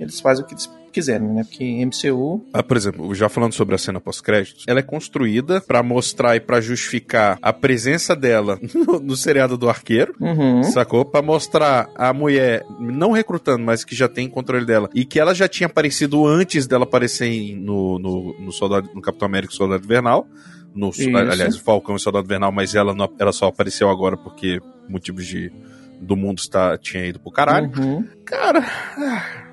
eles 0.00 0.18
fazem 0.20 0.42
o 0.42 0.46
que 0.46 0.54
eles 0.54 0.70
quiserem, 0.94 1.28
né? 1.28 1.44
Porque 1.44 1.64
MCU. 1.84 2.46
Ah, 2.52 2.62
por 2.62 2.76
exemplo, 2.76 3.14
já 3.14 3.28
falando 3.28 3.52
sobre 3.52 3.74
a 3.74 3.78
cena 3.78 4.00
pós-créditos, 4.00 4.64
ela 4.66 4.78
é 4.78 4.82
construída 4.82 5.60
pra 5.60 5.82
mostrar 5.82 6.36
e 6.36 6.40
pra 6.40 6.60
justificar 6.60 7.38
a 7.42 7.52
presença 7.52 8.14
dela 8.16 8.58
no, 8.74 9.00
no 9.00 9.16
seriado 9.16 9.58
do 9.58 9.68
Arqueiro. 9.68 10.14
Uhum. 10.20 10.62
Sacou? 10.62 11.04
Pra 11.04 11.20
mostrar 11.20 11.88
a 11.96 12.12
mulher 12.12 12.64
não 12.80 13.10
recrutando, 13.12 13.64
mas 13.64 13.84
que 13.84 13.94
já 13.94 14.08
tem 14.08 14.28
controle 14.28 14.64
dela. 14.64 14.88
E 14.94 15.04
que 15.04 15.18
ela 15.20 15.34
já 15.34 15.48
tinha 15.48 15.66
aparecido 15.66 16.26
antes 16.26 16.66
dela 16.66 16.84
aparecer 16.84 17.26
em- 17.26 17.56
no, 17.56 17.98
no, 17.98 18.34
no, 18.40 18.52
Soldado, 18.52 18.88
no 18.94 19.02
Capitão 19.02 19.26
América 19.26 19.52
e 19.52 19.56
Soldado 19.56 19.84
Invernal. 19.84 20.26
No, 20.74 20.88
Isso. 20.90 21.08
aliás, 21.16 21.56
Falcão 21.56 21.96
e 21.96 22.00
Soldado 22.00 22.24
Invernal, 22.26 22.50
mas 22.52 22.74
ela, 22.74 22.94
não- 22.94 23.12
ela 23.18 23.32
só 23.32 23.46
apareceu 23.46 23.88
agora 23.90 24.16
porque 24.16 24.60
motivos 24.88 25.26
de, 25.26 25.52
do 26.00 26.16
mundo 26.16 26.38
está, 26.38 26.76
tinha 26.78 27.06
ido 27.06 27.20
pro 27.20 27.30
caralho. 27.30 27.70
Uhum. 27.78 28.04
Cara, 28.24 28.64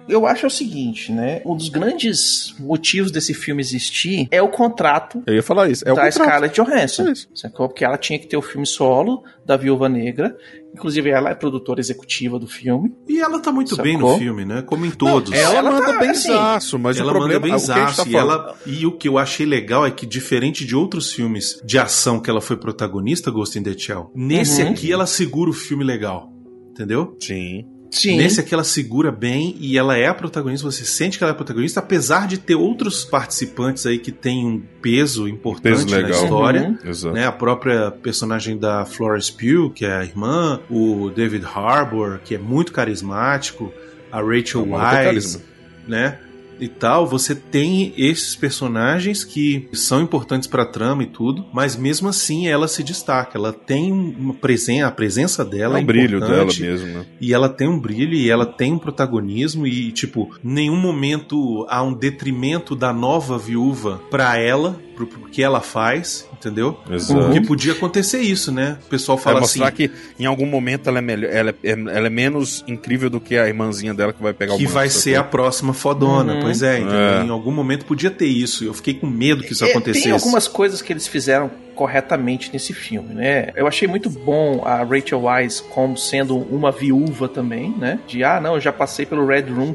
Eu 0.08 0.26
acho 0.26 0.48
o 0.48 0.50
seguinte, 0.50 1.12
né? 1.12 1.42
Um 1.46 1.56
dos 1.56 1.70
grandes 1.70 2.54
motivos 2.60 3.12
desse 3.12 3.34
filme 3.34 3.62
existir 3.62 4.28
é 4.32 4.42
o 4.42 4.50
contrato 4.50 5.24
eu 5.26 5.36
ia 5.36 5.44
falar 5.44 5.70
isso. 5.70 5.88
É 5.88 5.92
o 5.92 5.96
da 5.96 6.04
contrato. 6.06 6.28
Scarlett 6.28 6.56
Johansson. 6.62 7.08
É 7.08 7.12
isso. 7.12 7.30
Sacou? 7.34 7.68
Porque 7.70 7.86
ela 7.86 7.98
tinha 7.98 8.18
que 8.20 8.28
ter 8.28 8.36
o 8.38 8.42
filme 8.42 8.66
solo 8.66 9.24
da 9.46 9.56
Viúva 9.56 9.88
Negra. 9.88 10.36
Inclusive, 10.74 11.10
ela 11.10 11.30
é 11.30 11.36
produtora 11.36 11.80
executiva 11.80 12.40
do 12.40 12.48
filme. 12.48 12.94
E 13.08 13.20
ela 13.20 13.40
tá 13.40 13.52
muito 13.52 13.72
Sacou? 13.72 13.84
bem 13.84 13.98
no 13.98 14.18
filme, 14.18 14.46
né? 14.46 14.62
Como 14.62 14.86
em 14.86 14.92
todos. 14.92 15.32
Ela, 15.34 15.56
Ela 15.56 15.72
manda 15.72 15.94
tá, 15.94 16.00
bem 16.00 16.10
assim, 16.12 16.30
zaço, 16.34 16.80
mas 16.80 16.98
ela 16.98 17.12
o 17.12 17.16
problema 17.16 17.40
manda 17.42 17.56
bem 17.56 17.56
o 17.56 17.66
que 17.66 17.72
a 17.72 17.76
gente 17.76 17.88
zaço, 17.88 18.04
tá 18.04 18.10
e, 18.10 18.12
falando- 18.14 18.42
ela, 18.44 18.58
e 18.66 18.86
o 18.86 18.92
que 18.98 19.08
eu 19.08 19.18
achei 19.18 19.46
legal 19.46 19.86
é 19.86 19.92
que, 19.92 20.06
diferente 20.06 20.66
de 20.66 20.76
outros 20.76 21.12
filmes 21.12 21.62
de 21.66 21.78
ação 21.78 22.20
que 22.22 22.30
ela 22.30 22.40
foi 22.42 22.56
protagonista, 22.58 23.30
Ghost 23.30 23.58
in 23.60 23.64
the 23.64 23.78
Shell, 23.78 24.12
nesse 24.16 24.62
Uhum. 24.64 24.70
aqui 24.72 24.92
ela 24.92 25.06
segura 25.06 25.50
o 25.50 25.54
filme 25.54 25.84
legal. 25.84 26.32
Entendeu? 26.72 27.18
Sim. 27.20 27.66
Sim. 27.92 28.18
Nesse 28.18 28.40
aqui 28.40 28.54
ela 28.54 28.64
segura 28.64 29.12
bem 29.12 29.56
e 29.60 29.78
ela 29.78 29.98
é 29.98 30.08
a 30.08 30.14
protagonista, 30.14 30.70
você 30.70 30.86
sente 30.86 31.18
que 31.18 31.24
ela 31.24 31.32
é 31.32 31.34
a 31.34 31.36
protagonista, 31.36 31.82
apesar 31.82 32.26
de 32.26 32.38
ter 32.38 32.56
outros 32.56 33.04
participantes 33.04 33.86
aí 33.86 34.00
que 34.00 34.14
têm 34.14 34.46
um 34.46 34.62
peso 34.82 35.28
importante 35.28 35.86
Peso 35.86 36.02
na 36.02 36.10
história. 36.10 36.80
Uhum. 36.84 37.12
Né, 37.12 37.28
a 37.28 37.32
própria 37.34 37.92
personagem 37.92 38.58
da 38.58 38.86
Florence 38.86 39.32
Pugh, 39.32 39.72
que 39.76 39.86
é 39.86 39.94
a 39.94 40.04
irmã, 40.04 40.62
o 40.70 41.12
David 41.14 41.46
Harbour, 41.46 42.20
que 42.24 42.34
é 42.34 42.38
muito 42.38 42.72
carismático, 42.72 43.74
a 44.10 44.22
Rachel 44.22 44.66
Ela 44.66 44.78
manda 44.78 45.10
Wise, 45.12 45.42
né? 45.86 46.18
E 46.62 46.68
tal, 46.68 47.08
você 47.08 47.34
tem 47.34 47.92
esses 47.98 48.36
personagens 48.36 49.24
que 49.24 49.68
são 49.74 50.02
importantes 50.02 50.48
pra 50.48 50.64
trama 50.64 51.02
e 51.02 51.08
tudo, 51.08 51.44
mas 51.52 51.76
mesmo 51.76 52.08
assim 52.08 52.48
ela 52.48 52.68
se 52.68 52.84
destaca. 52.84 53.38
Ela 53.38 53.52
tem 53.52 53.92
uma 53.92 54.36
presença, 54.36 54.88
a 54.88 54.92
presença 54.92 55.44
dela 55.44 55.78
É 55.78 55.82
é 55.82 55.84
um 55.84 55.86
brilho 55.86 56.20
dela 56.20 56.46
mesmo, 56.46 56.88
né? 56.88 57.06
E 57.20 57.34
ela 57.34 57.50
tem 57.50 57.68
um 57.68 57.80
brilho 57.80 58.14
e 58.14 58.30
ela 58.30 58.46
tem 58.46 58.72
um 58.72 58.78
protagonismo 58.78 59.66
e, 59.66 59.92
tipo, 59.92 60.30
em 60.44 60.54
nenhum 60.54 60.76
momento 60.78 61.66
há 61.68 61.82
um 61.82 61.94
detrimento 61.94 62.76
da 62.76 62.94
nova 62.94 63.40
viúva 63.40 64.00
pra 64.12 64.38
ela, 64.38 64.80
pro, 64.96 65.08
pro 65.08 65.22
que 65.30 65.42
ela 65.42 65.62
faz, 65.62 66.28
entendeu? 66.34 66.78
Exato. 66.90 67.22
Porque 67.26 67.42
podia 67.42 67.74
acontecer 67.74 68.20
isso, 68.20 68.52
né? 68.52 68.78
O 68.86 68.90
pessoal 68.90 69.18
É 69.18 69.22
fala 69.22 69.40
assim. 69.40 69.60
mostrar 69.60 69.72
que 69.72 69.92
em 70.20 70.26
algum 70.26 70.46
momento 70.46 70.88
ela 70.88 71.00
é, 71.00 71.02
melhor, 71.02 71.32
ela, 71.32 71.56
é, 71.64 71.72
ela 71.72 72.08
é 72.08 72.10
menos 72.10 72.64
incrível 72.68 73.10
do 73.10 73.20
que 73.20 73.38
a 73.38 73.48
irmãzinha 73.48 73.94
dela 73.94 74.14
que 74.14 74.22
vai 74.22 74.34
pegar 74.34 74.54
o 74.54 74.58
Que 74.58 74.68
vai 74.68 74.90
ser 74.90 75.16
a 75.16 75.24
próxima 75.24 75.74
fodona, 75.74 76.34
Uhum. 76.36 76.42
pois 76.42 76.62
é, 76.62 76.80
entendeu? 76.80 77.00
É. 77.00 77.24
Em 77.24 77.30
algum 77.30 77.52
momento 77.52 77.86
podia 77.86 78.12
ter 78.12 78.28
isso. 78.28 78.64
Eu 78.64 78.74
fiquei 78.74 78.94
com 78.94 79.08
medo 79.08 79.44
que 79.44 79.54
isso 79.54 79.66
É, 79.66 79.70
acontecesse. 79.72 80.04
Tem 80.06 80.14
algumas 80.14 80.48
coisas 80.48 80.82
que 80.82 80.92
eles 80.94 81.08
fizeram 81.08 81.50
corretamente 81.76 82.52
nesse 82.54 82.74
filme, 82.74 83.14
né? 83.14 83.50
Eu 83.56 83.66
achei 83.68 83.88
muito 83.88 84.10
bom 84.10 84.62
a 84.66 84.84
Rachel 84.84 85.24
Wise 85.26 85.64
como 85.64 85.98
sendo 85.98 86.38
uma 86.38 86.72
viúva 86.72 87.28
também, 87.28 87.74
né? 87.78 88.00
De, 88.08 88.24
ah, 88.24 88.40
não, 88.40 88.56
eu 88.56 88.62
já 88.62 88.72
passei 88.72 89.06
pelo 89.06 89.26
Red 89.26 89.44
Room 89.50 89.74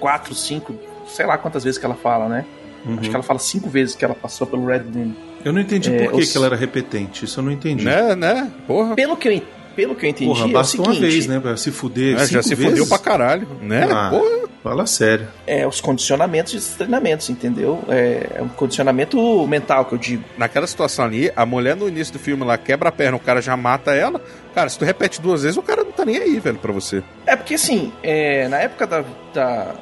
quatro, 0.00 0.34
cinco, 0.34 0.74
sei 1.06 1.24
lá 1.26 1.38
quantas 1.38 1.62
vezes 1.64 1.78
que 1.78 1.84
ela 1.86 1.94
fala, 1.94 2.28
né? 2.28 2.44
Uhum. 2.84 2.98
Acho 3.00 3.08
que 3.10 3.16
ela 3.16 3.22
fala 3.24 3.38
cinco 3.38 3.68
vezes 3.68 3.94
que 3.94 4.04
ela 4.04 4.14
passou 4.14 4.46
pelo 4.46 4.66
Red 4.66 4.82
Room. 4.94 5.12
Eu 5.44 5.52
não 5.52 5.60
entendi 5.60 5.92
É, 5.94 6.04
por 6.04 6.12
que, 6.14 6.22
os- 6.22 6.30
que 6.32 6.36
ela 6.36 6.46
era 6.46 6.56
repetente. 6.56 7.24
Isso 7.24 7.40
eu 7.40 7.44
não 7.44 7.52
entendi. 7.52 7.84
Né, 7.84 8.14
né? 8.14 8.50
Porra. 8.66 8.94
Pelo 8.94 9.16
que 9.16 9.28
eu, 9.28 9.42
pelo 9.76 9.94
que 9.94 10.06
eu 10.06 10.10
entendi, 10.10 10.30
Porra, 10.30 10.44
é 10.46 10.48
o 10.48 10.52
basta 10.52 10.76
uma 10.76 10.92
seguinte, 10.94 11.00
vez, 11.10 11.26
né? 11.26 11.40
Pra 11.40 11.56
se 11.56 11.70
fuder. 11.70 12.16
É, 12.16 12.26
já 12.26 12.42
se 12.42 12.54
vezes? 12.54 12.70
fudeu 12.72 12.86
pra 12.86 12.98
caralho, 12.98 13.46
né? 13.60 13.86
Ah. 13.90 14.10
Porra. 14.10 14.44
Fala 14.64 14.86
sério. 14.86 15.28
é 15.46 15.66
os 15.66 15.78
condicionamentos 15.78 16.54
e 16.54 16.78
treinamentos, 16.78 17.28
entendeu? 17.28 17.84
É, 17.86 18.36
é 18.36 18.42
um 18.42 18.48
condicionamento 18.48 19.46
mental 19.46 19.84
que 19.84 19.92
eu 19.94 19.98
digo. 19.98 20.24
Naquela 20.38 20.66
situação 20.66 21.04
ali, 21.04 21.30
a 21.36 21.44
mulher 21.44 21.76
no 21.76 21.86
início 21.86 22.14
do 22.14 22.18
filme 22.18 22.42
lá 22.44 22.56
quebra 22.56 22.88
a 22.88 22.92
perna, 22.92 23.14
o 23.18 23.20
cara 23.20 23.42
já 23.42 23.54
mata 23.58 23.92
ela. 23.94 24.22
Cara, 24.54 24.70
se 24.70 24.78
tu 24.78 24.86
repete 24.86 25.20
duas 25.20 25.42
vezes, 25.42 25.58
o 25.58 25.62
cara 25.62 25.84
não 25.84 25.92
tá 25.92 26.06
nem 26.06 26.16
aí, 26.16 26.40
velho, 26.40 26.56
pra 26.56 26.72
você. 26.72 27.02
É 27.26 27.36
porque 27.36 27.52
assim, 27.56 27.92
é, 28.02 28.48
na 28.48 28.56
época 28.56 28.86
da, 28.86 29.04
da, 29.34 29.74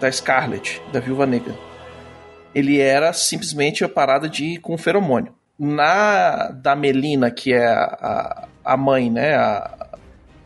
da 0.00 0.10
Scarlet, 0.10 0.80
da 0.90 0.98
Viúva 0.98 1.26
Negra, 1.26 1.54
ele 2.56 2.80
era 2.80 3.12
simplesmente 3.12 3.84
a 3.84 3.88
parada 3.88 4.30
de 4.30 4.58
com 4.60 4.78
feromônio. 4.78 5.34
Na 5.58 6.48
da 6.52 6.74
Melina, 6.74 7.30
que 7.30 7.52
é 7.52 7.66
a, 7.66 8.48
a 8.64 8.76
mãe, 8.78 9.10
né, 9.10 9.34
a, 9.34 9.88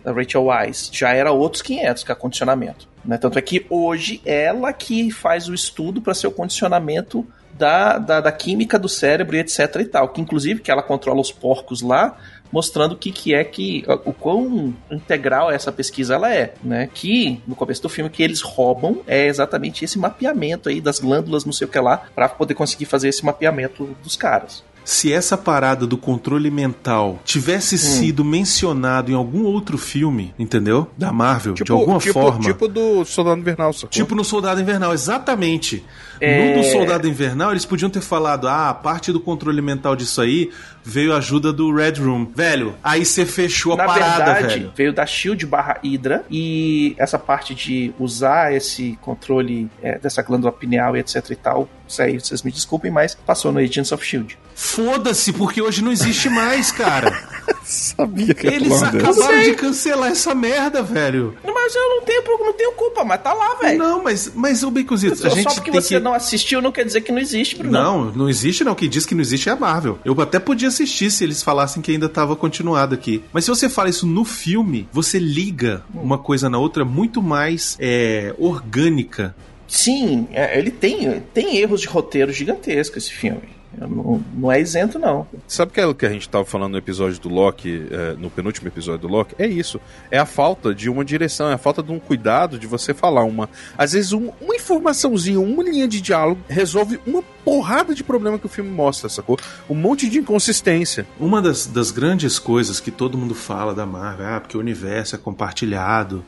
a 0.04 0.10
Rachel 0.10 0.48
Wise, 0.48 0.90
já 0.92 1.12
era 1.12 1.30
outros 1.30 1.62
500 1.62 2.02
que 2.02 2.10
é 2.10 2.14
condicionamento. 2.16 2.88
Né? 3.04 3.16
Tanto 3.16 3.38
é 3.38 3.42
que 3.42 3.64
hoje 3.70 4.20
ela 4.26 4.72
que 4.72 5.12
faz 5.12 5.48
o 5.48 5.54
estudo 5.54 6.02
para 6.02 6.12
ser 6.12 6.26
o 6.26 6.32
condicionamento 6.32 7.24
da, 7.52 7.96
da, 7.96 8.20
da 8.20 8.32
química 8.32 8.76
do 8.76 8.88
cérebro 8.88 9.36
e 9.36 9.38
etc 9.38 9.76
e 9.78 9.84
tal. 9.84 10.08
Que 10.08 10.20
inclusive 10.20 10.60
que 10.60 10.70
ela 10.72 10.82
controla 10.82 11.20
os 11.20 11.30
porcos 11.30 11.80
lá, 11.80 12.16
mostrando 12.52 12.92
o 12.92 12.96
que, 12.96 13.12
que 13.12 13.34
é 13.34 13.44
que. 13.44 13.84
o 14.04 14.12
quão 14.12 14.74
integral 14.90 15.50
essa 15.50 15.70
pesquisa 15.70 16.14
ela 16.14 16.32
é, 16.34 16.54
né? 16.62 16.88
Que 16.92 17.40
no 17.46 17.54
começo 17.54 17.82
do 17.82 17.88
filme 17.88 18.10
que 18.10 18.22
eles 18.22 18.40
roubam 18.40 19.00
é 19.06 19.26
exatamente 19.26 19.84
esse 19.84 19.98
mapeamento 19.98 20.68
aí 20.68 20.80
das 20.80 20.98
glândulas, 20.98 21.44
não 21.44 21.52
sei 21.52 21.66
o 21.66 21.70
que 21.70 21.78
lá, 21.78 22.04
para 22.14 22.28
poder 22.28 22.54
conseguir 22.54 22.86
fazer 22.86 23.08
esse 23.08 23.24
mapeamento 23.24 23.96
dos 24.02 24.16
caras. 24.16 24.62
Se 24.84 25.12
essa 25.12 25.36
parada 25.36 25.86
do 25.86 25.96
controle 25.96 26.50
mental 26.50 27.20
tivesse 27.24 27.78
sido 27.78 28.24
mencionado 28.24 29.10
em 29.10 29.14
algum 29.14 29.44
outro 29.44 29.78
filme, 29.78 30.34
entendeu? 30.38 30.90
Da 30.96 31.12
Marvel, 31.12 31.54
de 31.54 31.70
alguma 31.70 31.98
tipo, 31.98 32.14
forma. 32.14 32.40
Tipo 32.40 32.68
do 32.68 33.04
Soldado 33.04 33.40
Invernal, 33.40 33.72
sacou? 33.72 33.90
Tipo 33.90 34.14
no 34.14 34.24
Soldado 34.24 34.60
Invernal, 34.60 34.92
exatamente. 34.92 35.84
É. 36.20 36.54
No 36.54 36.62
do 36.62 36.68
Soldado 36.68 37.08
Invernal, 37.08 37.52
eles 37.52 37.64
podiam 37.64 37.88
ter 37.88 38.02
falado: 38.02 38.46
ah, 38.46 38.68
a 38.68 38.74
parte 38.74 39.10
do 39.10 39.20
controle 39.20 39.62
mental 39.62 39.96
disso 39.96 40.20
aí 40.20 40.50
veio 40.84 41.14
a 41.14 41.18
ajuda 41.18 41.52
do 41.52 41.72
Red 41.74 41.94
Room. 41.98 42.26
Velho, 42.34 42.74
aí 42.82 43.04
você 43.04 43.24
fechou 43.24 43.72
a 43.74 43.76
Na 43.76 43.84
parada, 43.86 44.24
verdade, 44.24 44.54
velho. 44.60 44.72
veio 44.76 44.92
da 44.92 45.06
Shield 45.06 45.46
barra 45.46 45.78
Hydra 45.82 46.24
e 46.30 46.94
essa 46.98 47.18
parte 47.18 47.54
de 47.54 47.92
usar 47.98 48.52
esse 48.52 48.98
controle 49.00 49.70
é, 49.82 49.98
dessa 49.98 50.22
glândula 50.22 50.52
pineal 50.52 50.96
e 50.96 51.00
etc 51.00 51.30
e 51.30 51.36
tal, 51.36 51.68
isso 51.86 52.02
aí 52.02 52.18
vocês 52.18 52.42
me 52.42 52.50
desculpem, 52.50 52.90
mas 52.90 53.14
passou 53.14 53.52
no 53.52 53.58
Agents 53.58 53.92
of 53.92 54.04
Shield. 54.04 54.38
Foda-se, 54.60 55.32
porque 55.32 55.62
hoje 55.62 55.82
não 55.82 55.90
existe 55.90 56.28
mais, 56.28 56.70
cara. 56.70 57.26
sabia 57.64 58.34
que 58.34 58.46
Eles 58.46 58.82
acabaram 58.82 59.40
de 59.40 59.54
cancelar 59.54 60.10
essa 60.10 60.34
merda, 60.34 60.82
velho. 60.82 61.34
Mas 61.42 61.74
eu 61.74 61.88
não 61.88 62.02
tenho, 62.02 62.22
não 62.38 62.52
tenho 62.52 62.72
culpa, 62.72 63.02
mas 63.02 63.22
tá 63.22 63.32
lá, 63.32 63.54
velho. 63.54 63.78
Não, 63.78 64.04
mas, 64.04 64.30
mas 64.34 64.62
o 64.62 64.70
Baconzitos, 64.70 65.24
a 65.24 65.30
Só 65.30 65.34
gente 65.34 65.54
porque 65.54 65.70
tem 65.70 65.80
você 65.80 65.94
que... 65.94 66.00
não 66.00 66.12
assistiu 66.12 66.60
não 66.60 66.70
quer 66.70 66.84
dizer 66.84 67.00
que 67.00 67.10
não 67.10 67.18
existe, 67.18 67.56
Bruno. 67.56 67.72
Não, 67.72 68.12
não 68.12 68.28
existe 68.28 68.62
não. 68.62 68.74
Quem 68.74 68.88
diz 68.88 69.06
que 69.06 69.14
não 69.14 69.22
existe 69.22 69.48
é 69.48 69.52
a 69.52 69.56
Marvel. 69.56 69.98
Eu 70.04 70.20
até 70.20 70.38
podia 70.38 70.68
assistir 70.68 71.10
se 71.10 71.24
eles 71.24 71.42
falassem 71.42 71.82
que 71.82 71.90
ainda 71.90 72.08
tava 72.08 72.36
continuado 72.36 72.94
aqui. 72.94 73.24
Mas 73.32 73.46
se 73.46 73.50
você 73.50 73.66
fala 73.66 73.88
isso 73.88 74.06
no 74.06 74.26
filme, 74.26 74.86
você 74.92 75.18
liga 75.18 75.82
uma 75.94 76.18
coisa 76.18 76.50
na 76.50 76.58
outra 76.58 76.84
muito 76.84 77.22
mais 77.22 77.78
é, 77.80 78.34
orgânica. 78.38 79.34
Sim, 79.66 80.28
é, 80.32 80.58
ele 80.58 80.70
tem, 80.70 81.18
tem 81.32 81.56
erros 81.56 81.80
de 81.80 81.86
roteiro 81.86 82.30
gigantescos, 82.30 83.04
esse 83.04 83.12
filme. 83.12 83.59
Não, 83.80 84.22
não 84.34 84.52
é 84.52 84.60
isento, 84.60 84.98
não. 84.98 85.26
Sabe 85.48 85.72
que 85.72 85.80
é 85.80 85.86
o 85.86 85.94
que 85.94 86.04
a 86.06 86.10
gente 86.10 86.28
tava 86.28 86.44
falando 86.44 86.72
no 86.72 86.78
episódio 86.78 87.18
do 87.20 87.28
Loki, 87.28 87.86
é, 87.90 88.12
no 88.18 88.28
penúltimo 88.30 88.68
episódio 88.68 89.00
do 89.06 89.08
Loki? 89.08 89.34
É 89.38 89.46
isso. 89.46 89.80
É 90.10 90.18
a 90.18 90.26
falta 90.26 90.74
de 90.74 90.88
uma 90.90 91.04
direção, 91.04 91.48
é 91.50 91.54
a 91.54 91.58
falta 91.58 91.82
de 91.82 91.90
um 91.90 91.98
cuidado 91.98 92.58
de 92.58 92.66
você 92.66 92.92
falar 92.92 93.24
uma. 93.24 93.48
Às 93.76 93.92
vezes, 93.92 94.12
um- 94.12 94.30
uma 94.40 94.54
informaçãozinha, 94.54 95.40
uma 95.40 95.62
linha 95.62 95.88
de 95.88 96.00
diálogo 96.00 96.40
resolve 96.48 97.00
uma 97.06 97.22
porrada 97.44 97.94
de 97.94 98.04
problema 98.04 98.38
que 98.38 98.46
o 98.46 98.48
filme 98.50 98.70
mostra, 98.70 99.08
sacou? 99.08 99.38
Um 99.68 99.74
monte 99.74 100.08
de 100.10 100.18
inconsistência. 100.18 101.06
Uma 101.18 101.40
das, 101.40 101.66
das 101.66 101.90
grandes 101.90 102.38
coisas 102.38 102.80
que 102.80 102.90
todo 102.90 103.16
mundo 103.16 103.34
fala 103.34 103.74
da 103.74 103.86
Marvel, 103.86 104.26
ah, 104.26 104.40
porque 104.40 104.56
o 104.56 104.60
universo 104.60 105.14
é 105.14 105.18
compartilhado, 105.18 106.24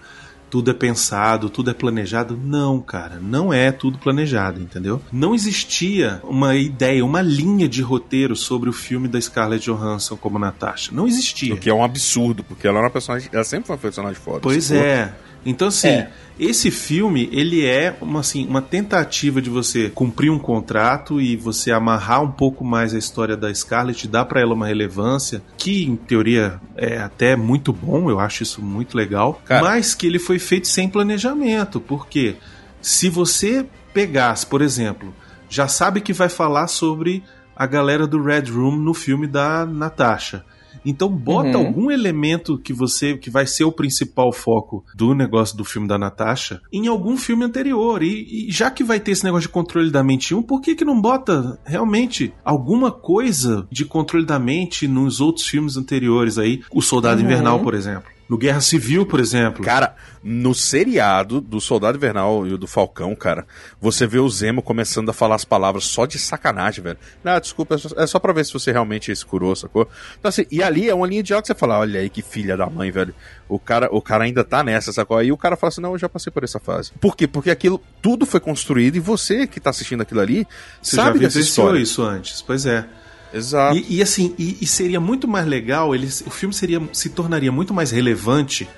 tudo 0.53 0.71
é 0.71 0.75
pensado, 0.75 1.49
tudo 1.49 1.71
é 1.71 1.73
planejado. 1.75 2.37
Não, 2.37 2.79
cara, 2.79 3.19
não 3.19 3.55
é 3.55 3.73
tudo 3.73 3.97
planejado, 3.97 4.61
entendeu? 4.61 5.01
Não 5.11 5.35
existia 5.35 6.21
uma 6.23 6.55
ideia, 6.55 7.03
uma 7.03 7.23
linha 7.23 7.67
de 7.67 7.81
roteiro 7.81 8.37
sobre 8.37 8.69
o 8.69 8.73
filme 8.73 9.09
da 9.09 9.19
Scarlett 9.19 9.65
Johansson 9.65 10.15
como 10.15 10.39
Natasha. 10.39 10.93
Não 10.93 11.09
existia. 11.09 11.55
O 11.55 11.57
que 11.57 11.71
é 11.71 11.75
um 11.75 11.83
absurdo, 11.83 12.45
porque 12.45 12.69
ela 12.69 12.81
é 12.81 12.83
uma 12.83 12.91
personagem. 12.91 13.31
Ela 13.33 13.45
sempre 13.45 13.67
foi 13.67 13.77
uma 13.77 13.81
personagem 13.81 14.21
foda. 14.21 14.41
Pois 14.41 14.65
sacou? 14.65 14.85
é. 14.85 15.15
Então, 15.45 15.69
assim, 15.69 15.89
É. 15.89 16.11
esse 16.39 16.71
filme, 16.71 17.29
ele 17.33 17.65
é 17.67 17.97
uma, 18.01 18.21
assim, 18.21 18.47
uma 18.47 18.63
tentativa 18.63 19.43
de 19.43 19.51
você 19.51 19.91
cumprir 19.91 20.31
um 20.31 20.39
contrato 20.39 21.21
e 21.21 21.37
você 21.37 21.73
amarrar 21.73 22.23
um 22.23 22.31
pouco 22.31 22.65
mais 22.65 22.95
a 22.95 22.99
história 22.99 23.37
da 23.37 23.53
Scarlett, 23.53 24.07
dar 24.07 24.25
pra 24.25 24.41
ela 24.41 24.55
uma 24.55 24.67
relevância, 24.67 25.43
que 25.57 25.85
em 25.85 25.97
teoria 25.97 26.61
é 26.77 26.99
até 26.99 27.35
muito 27.37 27.73
bom, 27.73 28.09
eu 28.09 28.21
acho 28.21 28.43
isso 28.43 28.63
muito 28.63 28.97
legal, 28.97 29.41
Cara. 29.45 29.63
mas 29.63 29.95
que 29.95 30.07
ele 30.07 30.19
foi 30.19 30.39
feito 30.39 30.69
sem 30.69 30.89
planejamento, 30.89 31.81
porque 31.81 32.37
se 32.81 33.09
você 33.09 33.67
pegasse, 33.93 34.47
por 34.47 34.63
exemplo, 34.63 35.15
já 35.49 35.69
sabe 35.69 36.01
que 36.01 36.13
vai 36.13 36.29
falar 36.29 36.67
sobre 36.67 37.23
a 37.55 37.67
galera 37.67 38.07
do 38.07 38.23
Red 38.23 38.45
Room 38.51 38.77
no 38.77 38.95
filme 38.95 39.27
da 39.27 39.67
Natasha. 39.67 40.45
Então 40.85 41.09
bota 41.09 41.57
Uhum. 41.59 41.67
algum 41.67 41.91
elemento 41.91 42.59
que 42.59 42.73
você 42.73 43.17
que 43.17 43.31
vai 43.31 43.47
ser 43.47 43.65
o 43.65 43.73
principal 43.73 44.33
foco 44.33 44.85
do 44.95 45.15
negócio 45.15 45.57
do 45.57 45.65
filme 45.65 45.87
da 45.89 45.99
Natasha 45.99 46.61
em 46.73 46.87
algum 46.87 47.17
filme 47.17 47.45
anterior. 47.45 48.03
E, 48.03 48.49
e 48.49 48.53
já 48.53 48.71
que 48.71 48.83
vai 48.85 48.99
ter 49.01 49.13
esse 49.13 49.25
negócio 49.25 49.49
de 49.49 49.53
controle 49.53 49.91
da 49.91 50.03
mente 50.03 50.35
1, 50.35 50.43
por 50.43 50.61
que 50.61 50.75
que 50.75 50.85
não 50.85 51.01
bota 51.01 51.59
realmente 51.65 52.33
alguma 52.45 52.91
coisa 52.91 53.67
de 53.71 53.85
controle 53.85 54.25
da 54.27 54.39
mente 54.39 54.87
nos 54.89 55.21
outros 55.21 55.47
filmes 55.47 55.77
anteriores 55.77 56.39
aí? 56.39 56.61
O 56.73 56.81
Soldado 56.83 57.21
Uhum. 57.21 57.27
Invernal, 57.27 57.61
por 57.61 57.75
exemplo. 57.75 58.11
No 58.33 58.39
Guerra 58.39 58.63
Civil, 58.63 59.05
por 59.05 59.21
exemplo. 59.21 59.63
Cara, 59.63 59.95
no 60.25 60.55
seriado 60.55 61.39
do 61.39 61.61
Soldado 61.61 61.99
Invernal 61.99 62.47
e 62.47 62.55
o 62.55 62.57
do 62.57 62.67
Falcão, 62.67 63.15
cara, 63.15 63.47
você 63.79 64.07
vê 64.07 64.19
o 64.19 64.27
Zemo 64.31 64.63
começando 64.63 65.11
a 65.11 65.13
falar 65.13 65.35
as 65.35 65.45
palavras 65.45 65.85
só 65.85 66.07
de 66.07 66.19
sacanagem, 66.19 66.83
velho. 66.83 66.97
Não, 67.23 67.39
desculpa, 67.39 67.75
é 67.75 67.79
só, 67.79 67.89
é 67.95 68.07
só 68.07 68.19
pra 68.19 68.33
ver 68.33 68.47
se 68.47 68.55
você 68.55 68.73
realmente 68.73 69.15
se 69.15 69.27
curou, 69.27 69.55
sacou? 69.55 69.87
Então, 70.19 70.31
assim, 70.31 70.47
e 70.51 70.63
ali 70.63 70.89
é 70.89 70.95
uma 70.95 71.07
linha 71.07 71.23
de 71.23 71.27
diálogo 71.27 71.43
que 71.43 71.49
você 71.49 71.55
fala, 71.55 71.79
olha 71.79 72.01
aí 72.01 72.09
que 72.09 72.23
filha 72.23 72.57
da 72.57 72.71
mãe, 72.71 72.91
velho. 72.91 73.15
O 73.51 73.59
cara, 73.59 73.91
o 73.95 74.01
cara 74.01 74.25
ainda 74.25 74.43
tá 74.43 74.65
nessa, 74.65 74.95
sacou? 74.95 75.19
Aí 75.19 75.31
o 75.31 75.37
cara 75.37 75.55
fala 75.55 75.69
assim, 75.69 75.83
não, 75.83 75.93
eu 75.93 75.99
já 75.99 76.09
passei 76.09 76.33
por 76.33 76.43
essa 76.43 76.59
fase. 76.59 76.91
Por 76.99 77.15
quê? 77.15 77.29
Porque 77.29 77.51
aquilo, 77.51 77.79
tudo 78.01 78.25
foi 78.25 78.41
construído 78.41 78.97
e 78.97 79.01
você 79.01 79.47
que 79.47 79.61
tá 79.61 79.69
assistindo 79.69 80.01
aquilo 80.01 80.21
ali, 80.21 80.49
Você 80.81 80.97
sabe 80.97 81.19
já 81.19 81.25
dessa 81.27 81.39
vivenciou 81.39 81.67
história. 81.67 81.79
isso 81.83 82.03
antes, 82.03 82.41
pois 82.41 82.65
é. 82.65 82.87
Exato. 83.33 83.77
E, 83.77 83.99
e 83.99 84.03
assim, 84.03 84.35
e, 84.39 84.59
e 84.61 84.67
seria 84.67 85.01
muito 85.01 85.27
mais 85.27 85.47
legal, 85.47 85.95
ele, 85.95 86.07
o 86.27 86.31
filme 86.31 86.55
seria, 86.55 86.81
se 86.93 87.11
tornaria 87.11 87.53
muito 87.53 87.73
mais 87.73 87.91
relevante 87.91 88.69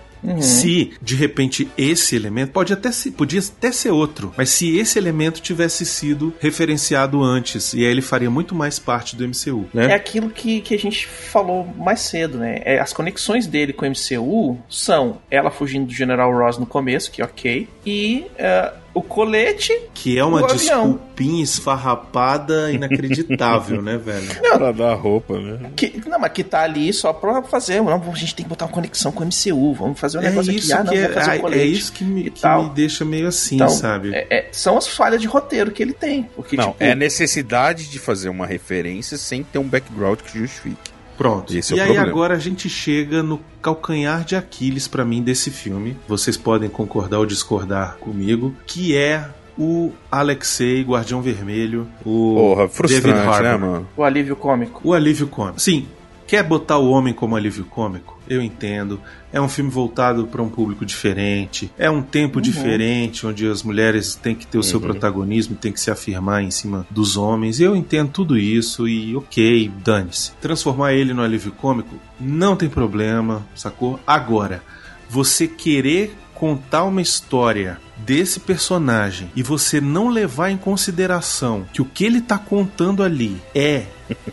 se 0.41 0.93
de 1.03 1.15
repente 1.15 1.69
esse 1.77 2.17
elemento 2.17 2.53
pode 2.53 2.73
até 2.73 2.91
ser, 2.91 3.13
podia 3.13 3.41
até 3.41 3.71
ser 3.71 3.91
outro, 3.91 4.33
mas 4.37 4.51
se 4.51 4.77
esse 4.77 4.99
elemento 4.99 5.41
tivesse 5.41 5.85
sido 5.85 6.33
referenciado 6.41 7.23
antes, 7.23 7.75
e 7.75 7.79
aí 7.79 7.85
ele 7.85 8.03
faria 8.03 8.31
muito 8.31 8.55
mais 8.55 8.79
parte 8.79 9.17
do 9.17 9.27
MCU, 9.27 9.67
né? 9.73 9.91
É 9.91 9.95
aquilo 9.95 10.31
que, 10.31 10.61
que 10.61 10.75
a 10.75 10.79
gente 10.79 11.07
falou 11.07 11.67
mais 11.77 12.01
cedo, 12.01 12.39
né? 12.39 12.61
É, 12.65 12.81
as 12.81 12.93
conexões 12.93 13.47
dele 13.47 13.73
com 13.73 13.87
o 13.87 13.91
MCU 13.91 14.59
são 14.69 15.19
ela 15.31 15.51
fugindo 15.51 15.87
do 15.87 15.93
General 15.93 16.33
Ross 16.33 16.59
no 16.59 16.67
começo, 16.67 17.11
que 17.11 17.23
ok, 17.23 17.69
e 17.85 18.27
é, 18.39 18.73
o 18.95 19.03
colete. 19.03 19.77
Que 19.93 20.17
é 20.19 20.25
uma 20.25 20.41
O 20.41 20.45
avião. 20.45 20.57
desculpinha 20.93 21.43
esfarrapada 21.43 22.71
inacreditável, 22.73 23.83
né, 23.83 23.97
velho? 23.99 24.27
Pra 24.55 24.73
dar 24.73 24.95
roupa, 24.95 25.39
né? 25.39 25.71
Que, 25.77 26.01
não, 26.09 26.19
mas 26.19 26.33
que 26.33 26.45
tá 26.45 26.63
ali 26.63 26.93
só 26.93 27.13
pra 27.13 27.43
fazer. 27.43 27.83
Não, 27.83 27.93
a 28.13 28.15
gente 28.17 28.35
tem 28.35 28.45
que 28.45 28.49
botar 28.49 28.67
uma 28.67 28.73
conexão 28.73 29.11
com 29.13 29.25
o 29.25 29.27
MCU. 29.27 29.75
Vamos 29.75 29.99
fazer 29.99 30.19
um 30.19 30.23
É 30.23 30.31
negócio 30.31 30.53
isso 30.53 30.73
aqui. 30.73 30.81
Ah, 30.81 30.85
não, 30.85 30.93
que 30.93 30.99
é, 30.99 31.09
fazer 31.09 31.37
o 31.37 31.41
colete. 31.41 31.63
é 31.63 31.67
isso 31.67 31.93
que 31.93 32.05
me, 32.05 32.31
que 32.31 32.47
me 32.49 32.71
deixa 32.71 33.05
meio 33.05 33.27
assim, 33.29 33.57
Então, 33.57 33.69
sabe? 33.69 34.15
é- 34.15 34.27
é- 34.31 34.49
são 34.53 34.79
as 34.79 34.87
falhas 34.87 35.21
de 35.21 35.27
roteiro 35.27 35.71
que 35.73 35.83
ele 35.83 35.93
tem. 35.93 36.29
Porque, 36.37 36.57
Não, 36.57 36.71
tipo, 36.73 36.83
é 36.85 36.93
a 36.93 36.95
necessidade 36.95 37.89
de 37.91 37.99
fazer 37.99 38.29
uma 38.29 38.47
referência 38.47 39.19
sem 39.19 39.43
ter 39.43 39.59
um 39.59 39.65
background 39.69 40.21
que 40.21 40.39
justifique. 40.39 40.94
Pronto. 41.17 41.57
Esse 41.57 41.75
é 41.75 41.77
e 41.77 41.81
o 41.81 41.83
aí 41.83 41.89
problema. 41.89 42.09
agora 42.11 42.35
a 42.35 42.39
gente 42.39 42.69
chega 42.69 43.23
no 43.23 43.41
calcanhar 43.63 44.25
de 44.25 44.35
Aquiles 44.37 44.89
pra 44.89 45.05
mim 45.05 45.23
desse 45.23 45.51
filme. 45.51 45.97
Vocês 46.09 46.37
podem 46.37 46.69
concordar 46.69 47.19
ou 47.19 47.27
discordar 47.27 47.97
comigo, 47.99 48.55
que 48.67 48.97
é 48.97 49.29
o 49.57 49.93
Alexei 50.11 50.83
Guardião 50.83 51.23
Vermelho, 51.23 51.87
o 52.05 52.35
Porra, 52.35 52.57
David 52.63 52.75
frustrante, 52.77 53.19
Harbour. 53.29 53.43
né, 53.43 53.57
mano? 53.57 53.89
o 53.97 54.03
alívio 54.03 54.35
cômico. 54.37 54.81
O 54.83 54.93
alívio 54.93 55.27
cômico. 55.29 55.61
Sim, 55.61 55.87
quer 56.27 56.43
botar 56.43 56.79
o 56.79 56.91
homem 56.91 57.15
como 57.15 57.37
alívio 57.37 57.65
cômico? 57.65 58.14
Eu 58.29 58.43
entendo. 58.43 59.01
É 59.33 59.41
um 59.41 59.49
filme 59.49 59.71
voltado 59.71 60.27
para 60.27 60.43
um 60.43 60.49
público 60.49 60.85
diferente. 60.85 61.71
É 61.77 61.91
um 61.91 62.03
tempo 62.03 62.41
diferente 62.41 63.27
onde 63.27 63.47
as 63.47 63.63
mulheres 63.63 64.15
têm 64.15 64.35
que 64.35 64.47
ter 64.47 64.59
o 64.59 64.63
seu 64.63 64.81
protagonismo, 64.81 65.57
têm 65.57 65.73
que 65.73 65.81
se 65.81 65.91
afirmar 65.91 66.43
em 66.43 66.51
cima 66.51 66.87
dos 66.91 67.17
homens. 67.17 67.61
Eu 67.61 67.75
entendo 67.75 68.11
tudo 68.11 68.39
isso 68.39 68.89
e 68.89 69.17
ok, 69.17 69.71
dane-se. 69.85 70.33
Transformar 70.41 70.95
ele 70.95 71.13
no 71.13 71.23
alívio 71.23 71.53
cômico 71.53 71.97
não 72.21 72.57
tem 72.57 72.69
problema, 72.69 73.45
sacou? 73.55 73.99
Agora, 74.07 74.63
você 75.09 75.47
querer 75.47 76.17
contar 76.35 76.85
uma 76.85 77.01
história 77.01 77.79
desse 77.97 78.41
personagem 78.41 79.31
e 79.35 79.43
você 79.43 79.81
não 79.81 80.09
levar 80.09 80.51
em 80.51 80.57
consideração 80.57 81.67
que 81.73 81.81
o 81.81 81.85
que 81.85 82.05
ele 82.05 82.21
tá 82.21 82.39
contando 82.39 83.03
ali 83.03 83.41
é 83.55 83.85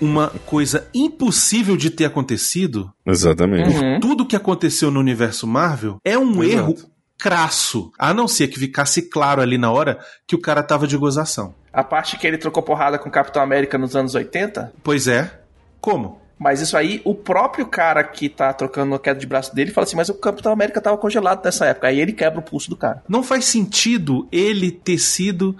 uma 0.02 0.30
coisa 0.46 0.88
impossível 0.94 1.78
de 1.78 1.90
ter 1.90 2.06
acontecido, 2.06 2.92
Exatamente. 3.06 3.78
Uhum. 3.78 4.00
tudo 4.00 4.26
que 4.26 4.36
aconteceu 4.36 4.92
no 4.92 5.00
universo 5.00 5.48
Marvel 5.48 5.98
é 6.04 6.18
um 6.18 6.44
Exato. 6.44 6.72
erro 6.72 6.76
crasso, 7.18 7.92
a 8.00 8.16
não 8.16 8.28
ser 8.28 8.48
que 8.48 8.60
ficasse 8.60 9.04
claro 9.04 9.42
ali 9.42 9.56
na 9.56 9.72
hora 9.72 10.00
que 10.26 10.36
o 10.36 10.42
cara 10.42 10.64
tava 10.64 10.88
de 10.88 10.98
gozação. 10.98 11.54
A 11.72 11.84
parte 11.84 12.18
que 12.18 12.26
ele 12.26 12.38
trocou 12.38 12.64
porrada 12.64 12.98
com 12.98 13.10
o 13.10 13.12
Capitão 13.12 13.44
América 13.44 13.78
nos 13.78 13.96
anos 13.96 14.16
80. 14.16 14.74
Pois 14.84 15.08
é. 15.08 15.40
Como? 15.80 16.20
Mas 16.44 16.60
isso 16.60 16.76
aí, 16.76 17.00
o 17.06 17.14
próprio 17.14 17.68
cara 17.68 18.04
que 18.04 18.28
tá 18.28 18.52
trocando 18.52 18.96
a 18.96 19.00
queda 19.00 19.20
de 19.20 19.28
braço 19.28 19.54
dele 19.54 19.70
fala 19.70 19.86
assim: 19.86 19.96
Mas 19.96 20.10
o 20.10 20.16
Capitão 20.16 20.52
América 20.52 20.82
tava 20.82 20.98
congelado 20.98 21.46
nessa 21.46 21.68
época. 21.68 21.88
Aí 21.88 22.00
ele 22.02 22.14
quebra 22.14 22.40
o 22.40 22.42
pulso 22.42 22.68
do 22.68 22.76
cara. 22.76 23.04
Não 23.08 23.22
faz 23.22 23.46
sentido 23.46 24.28
ele 24.32 24.72
ter 24.72 24.98
sido 24.98 25.56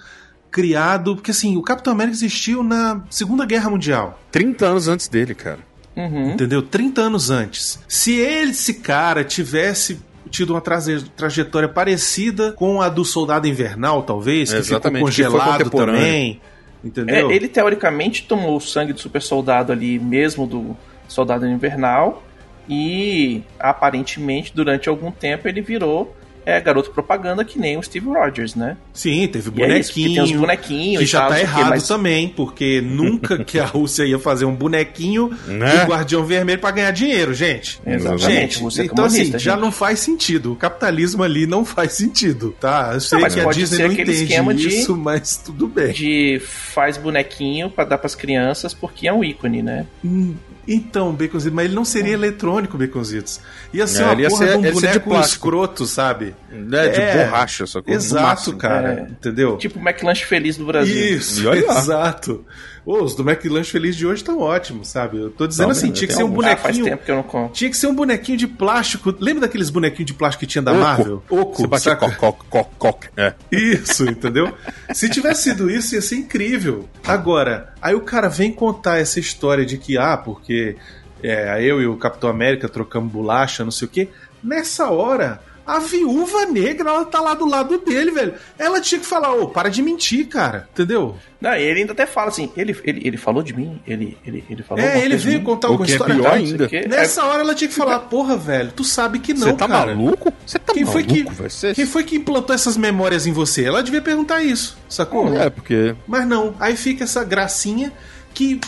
criado, 0.50 1.16
porque 1.16 1.32
assim, 1.32 1.56
o 1.56 1.62
Capitão 1.62 1.94
América 1.94 2.16
existiu 2.16 2.64
na 2.64 3.02
Segunda 3.12 3.46
Guerra 3.46 3.70
Mundial. 3.70 4.20
30 4.32 4.66
anos 4.66 4.88
antes 4.88 5.08
dele, 5.08 5.36
cara. 5.36 5.60
Uhum. 5.96 6.32
Entendeu? 6.32 6.62
30 6.64 7.02
anos 7.02 7.30
antes. 7.30 7.80
Se 7.88 8.14
ele, 8.16 8.52
esse 8.52 8.76
cara 8.76 9.24
tivesse 9.24 10.00
tido 10.30 10.52
uma 10.52 10.62
traje- 10.62 11.04
trajetória 11.16 11.68
parecida 11.70 12.54
com 12.54 12.82
a 12.82 12.90
do 12.90 13.04
Soldado 13.06 13.48
Invernal, 13.48 14.02
talvez, 14.04 14.52
que 14.52 14.58
Exatamente, 14.58 15.12
ficou 15.12 15.12
que 15.12 15.22
foi 15.22 15.30
congelado 15.40 15.58
contemporâneo. 15.60 16.02
também. 16.02 16.42
Entendeu? 16.84 17.30
É, 17.30 17.34
ele 17.34 17.48
teoricamente 17.48 18.24
tomou 18.28 18.58
o 18.58 18.62
sangue 18.62 18.94
do 18.94 19.00
super 19.00 19.22
soldado 19.22 19.72
ali, 19.72 20.00
mesmo 20.00 20.48
do 20.48 20.76
soldado 21.08 21.48
invernal, 21.48 22.24
e 22.68 23.44
aparentemente 23.60 24.54
durante 24.56 24.90
algum 24.90 25.12
tempo 25.12 25.48
ele 25.48 25.62
virou 25.62 26.16
é, 26.46 26.60
garoto 26.60 26.92
propaganda 26.92 27.44
que 27.46 27.60
nem 27.60 27.78
o 27.78 27.84
Steve 27.84 28.08
Rogers, 28.08 28.56
né? 28.56 28.78
Sim, 28.94 29.28
teve 29.28 29.52
E 29.56 29.64
é 29.64 29.80
isso, 29.80 29.94
bonequinho. 29.94 30.14
tem 30.14 30.24
os 30.24 30.32
bonequinhos 30.40 30.98
que 31.00 31.04
e 31.04 31.08
já 31.08 31.20
tal, 31.22 31.30
tá 31.30 31.36
não 31.36 31.42
o 31.44 31.46
quê, 31.46 31.52
errado 31.52 31.70
mas- 31.70 31.88
também, 31.88 32.28
porque 32.30 32.82
nunca 32.82 33.44
que 33.44 33.60
a 33.60 33.66
Rússia 33.66 34.04
ia 34.04 34.18
fazer 34.20 34.46
um 34.46 34.56
bonequinho 34.56 35.30
Né? 35.48 35.78
do 35.86 35.92
Guardião 35.92 36.26
Vermelho 36.26 36.60
pra 36.60 36.72
ganhar 36.72 36.92
dinheiro, 36.92 37.34
gente. 37.34 37.80
Exatamente, 37.86 38.22
Gente, 38.32 38.60
Rússia 38.60 38.82
é 38.82 38.86
então 38.86 39.06
assim, 39.06 39.16
comunista, 39.18 39.40
já 39.40 39.52
gente. 39.54 39.62
não 39.62 39.72
faz 39.72 40.00
sentido. 40.00 40.52
O 40.54 40.56
capitalismo 40.56 41.24
ali 41.24 41.46
não 41.48 41.64
faz 41.64 41.94
sentido, 41.94 42.56
tá? 42.60 42.92
Eu 42.94 43.00
sei 43.02 43.20
mas 43.20 43.34
que 43.34 43.40
a 43.40 43.44
pode 43.44 43.60
Disney 43.60 43.78
ser 43.78 43.84
não 43.84 43.92
aquele 43.92 44.12
entende 44.12 44.24
esquema 44.32 44.54
de- 44.54 44.68
isso, 44.68 44.96
mas 44.98 45.38
tudo 45.38 45.68
bem. 45.68 45.92
De 45.94 46.42
faz 46.46 46.98
bonequinho 46.98 47.70
pra 47.70 47.84
dar 47.84 47.98
pras 47.98 48.16
crianças 48.16 48.74
porque 48.74 49.08
é 49.08 49.14
um 49.14 49.24
ícone, 49.24 49.62
né? 49.62 49.86
Hum, 50.04 50.34
Então, 50.68 51.12
Baconzitos, 51.14 51.54
mas 51.54 51.66
ele 51.66 51.76
não 51.76 51.84
seria 51.84 52.14
eletrônico, 52.14 52.78
Baconzitos. 52.78 53.40
Ia 53.74 53.88
ser 53.88 54.02
É, 54.02 54.06
uma 54.06 54.14
ele 54.14 54.22
ia 54.24 54.30
porra 54.30 54.46
ser- 54.46 54.52
de 54.52 54.58
um 54.58 54.62
de 54.62 54.72
boneco 54.72 55.10
plástico. 55.10 55.34
escroto, 55.48 55.86
sabe? 55.86 56.36
Né, 56.52 56.88
de 56.90 57.02
É, 57.02 57.26
borracha, 57.26 57.64
essa 57.64 57.82
coisa. 57.82 58.00
no 58.00 58.06
Exato, 58.06 58.24
máximo. 58.28 58.58
cara. 58.58 58.94
É. 59.08 59.12
Entendeu? 59.12 59.58
Tipo 59.58 59.80
o 59.80 59.82
McLanche 59.82 60.24
Feliz 60.26 60.58
do 60.58 60.66
Brasil. 60.66 61.18
Isso, 61.18 61.42
exato. 61.54 62.46
Ô, 62.86 63.04
os 63.04 63.14
do 63.16 63.22
McLanche 63.22 63.72
Feliz 63.72 63.96
de 63.96 64.08
hoje 64.08 64.22
estão 64.22 64.40
ótimos, 64.40 64.88
sabe? 64.88 65.18
Eu 65.18 65.30
tô 65.30 65.46
dizendo 65.46 65.66
Não, 65.66 65.72
assim, 65.72 65.92
tinha 65.92 66.08
que 66.08 66.14
ser 66.14 66.24
um 66.24 66.28
alguns. 66.28 66.46
Ah, 66.46 66.58
faz 66.58 66.62
bonequinho. 66.78 66.86
tempo 66.86 67.06
que 67.06 67.12
eu 67.12 67.16
não 67.16 67.24
conto. 67.24 67.54
Tinha 67.54 67.70
que 67.70 67.78
ser 67.78 67.88
um 67.88 67.94
bonequinho 67.96 68.38
de 68.38 68.48
plástico. 68.48 69.16
Lembra 69.20 69.42
daqueles 69.42 69.70
bonequinhos 69.70 70.08
de 70.08 70.14
plástico 70.16 70.40
que 70.40 70.48
tinha 70.48 70.62
da 70.64 70.72
Oco. 70.72 70.82
Marvel? 70.82 71.24
Oco, 71.30 71.68
Você 71.68 71.90
saca? 71.90 72.10
coc, 72.12 72.44
coc, 72.50 72.70
coc. 72.80 73.06
É. 73.16 73.34
Isso, 73.52 74.06
entendeu? 74.06 74.52
Se 74.94 75.08
tivesse 75.10 75.44
sido 75.44 75.70
isso, 75.70 75.94
ia 75.94 76.02
ser 76.02 76.16
incrível. 76.16 76.90
Agora, 77.06 77.74
aí 77.82 77.94
o 77.94 78.02
cara 78.02 78.28
vem 78.30 78.52
contar 78.52 78.98
essa 79.00 79.20
história 79.20 79.64
de 79.66 79.78
que, 79.78 79.98
ah, 79.98 80.18
porque 80.18 80.76
é, 81.22 81.64
eu 81.64 81.82
e 81.82 81.86
o 81.86 81.96
Capitão 81.98 82.30
América 82.30 82.68
trocamos 82.68 83.12
bolacha, 83.12 83.64
não 83.64 83.72
sei 83.72 83.88
o 83.88 83.92
quê. 83.92 84.10
Nessa 84.44 84.90
hora, 84.90 85.40
a 85.66 85.80
viúva 85.80 86.46
negra, 86.46 86.90
ela 86.90 87.06
tá 87.06 87.20
lá 87.22 87.34
do 87.34 87.46
lado 87.48 87.78
dele, 87.80 88.12
velho. 88.12 88.34
Ela 88.58 88.82
tinha 88.82 89.00
que 89.00 89.06
falar, 89.06 89.34
ô, 89.34 89.48
para 89.48 89.70
de 89.70 89.82
mentir, 89.82 90.28
cara. 90.28 90.68
Entendeu? 90.74 91.16
Não, 91.40 91.54
ele 91.54 91.80
ainda 91.82 91.94
até 91.94 92.06
fala 92.06 92.28
assim, 92.28 92.52
ele, 92.56 92.76
ele, 92.84 93.02
ele 93.04 93.18
falou 93.18 93.42
de 93.42 93.56
mim? 93.56 93.82
Ele, 93.88 94.18
ele, 94.26 94.44
ele 94.50 94.62
falou 94.64 94.84
É, 94.84 95.04
ele 95.04 95.18
veio 95.18 95.40
mim? 95.40 95.46
contar 95.46 95.70
O 95.70 95.72
alguma 95.72 95.86
que 95.86 95.92
é 95.92 95.96
história. 95.96 96.16
pior 96.16 96.24
cara. 96.24 96.36
ainda. 96.36 96.70
Nessa 96.88 97.26
hora 97.26 97.42
ela 97.42 97.56
tinha 97.56 97.68
que 97.68 97.74
falar, 97.74 98.00
porra, 98.02 98.38
velho, 98.38 98.72
tu 98.76 98.84
sabe 98.84 99.20
que 99.20 99.34
não, 99.34 99.48
Você 99.48 99.54
tá 99.54 99.68
cara. 99.68 99.96
maluco? 99.96 100.32
Você 100.46 100.60
tá 100.60 100.74
Quem 100.74 100.86
foi 100.86 101.02
maluco, 101.04 101.14
que, 101.32 101.36
velho? 101.36 101.50
Você- 101.50 101.74
quem 101.74 101.86
foi 101.86 102.04
que 102.04 102.16
implantou 102.18 102.54
essas 102.54 102.78
memórias 102.78 103.26
em 103.26 103.32
você? 103.34 103.64
Ela 103.66 103.82
devia 103.82 104.02
perguntar 104.02 104.44
isso, 104.44 104.78
sacou? 104.88 105.36
É, 105.36 105.50
porque 105.50 105.96
Mas 106.08 106.28
não, 106.28 106.54
aí 106.60 106.76
fica 106.76 107.04
essa 107.06 107.24
gracinha 107.24 107.92
que 108.34 108.62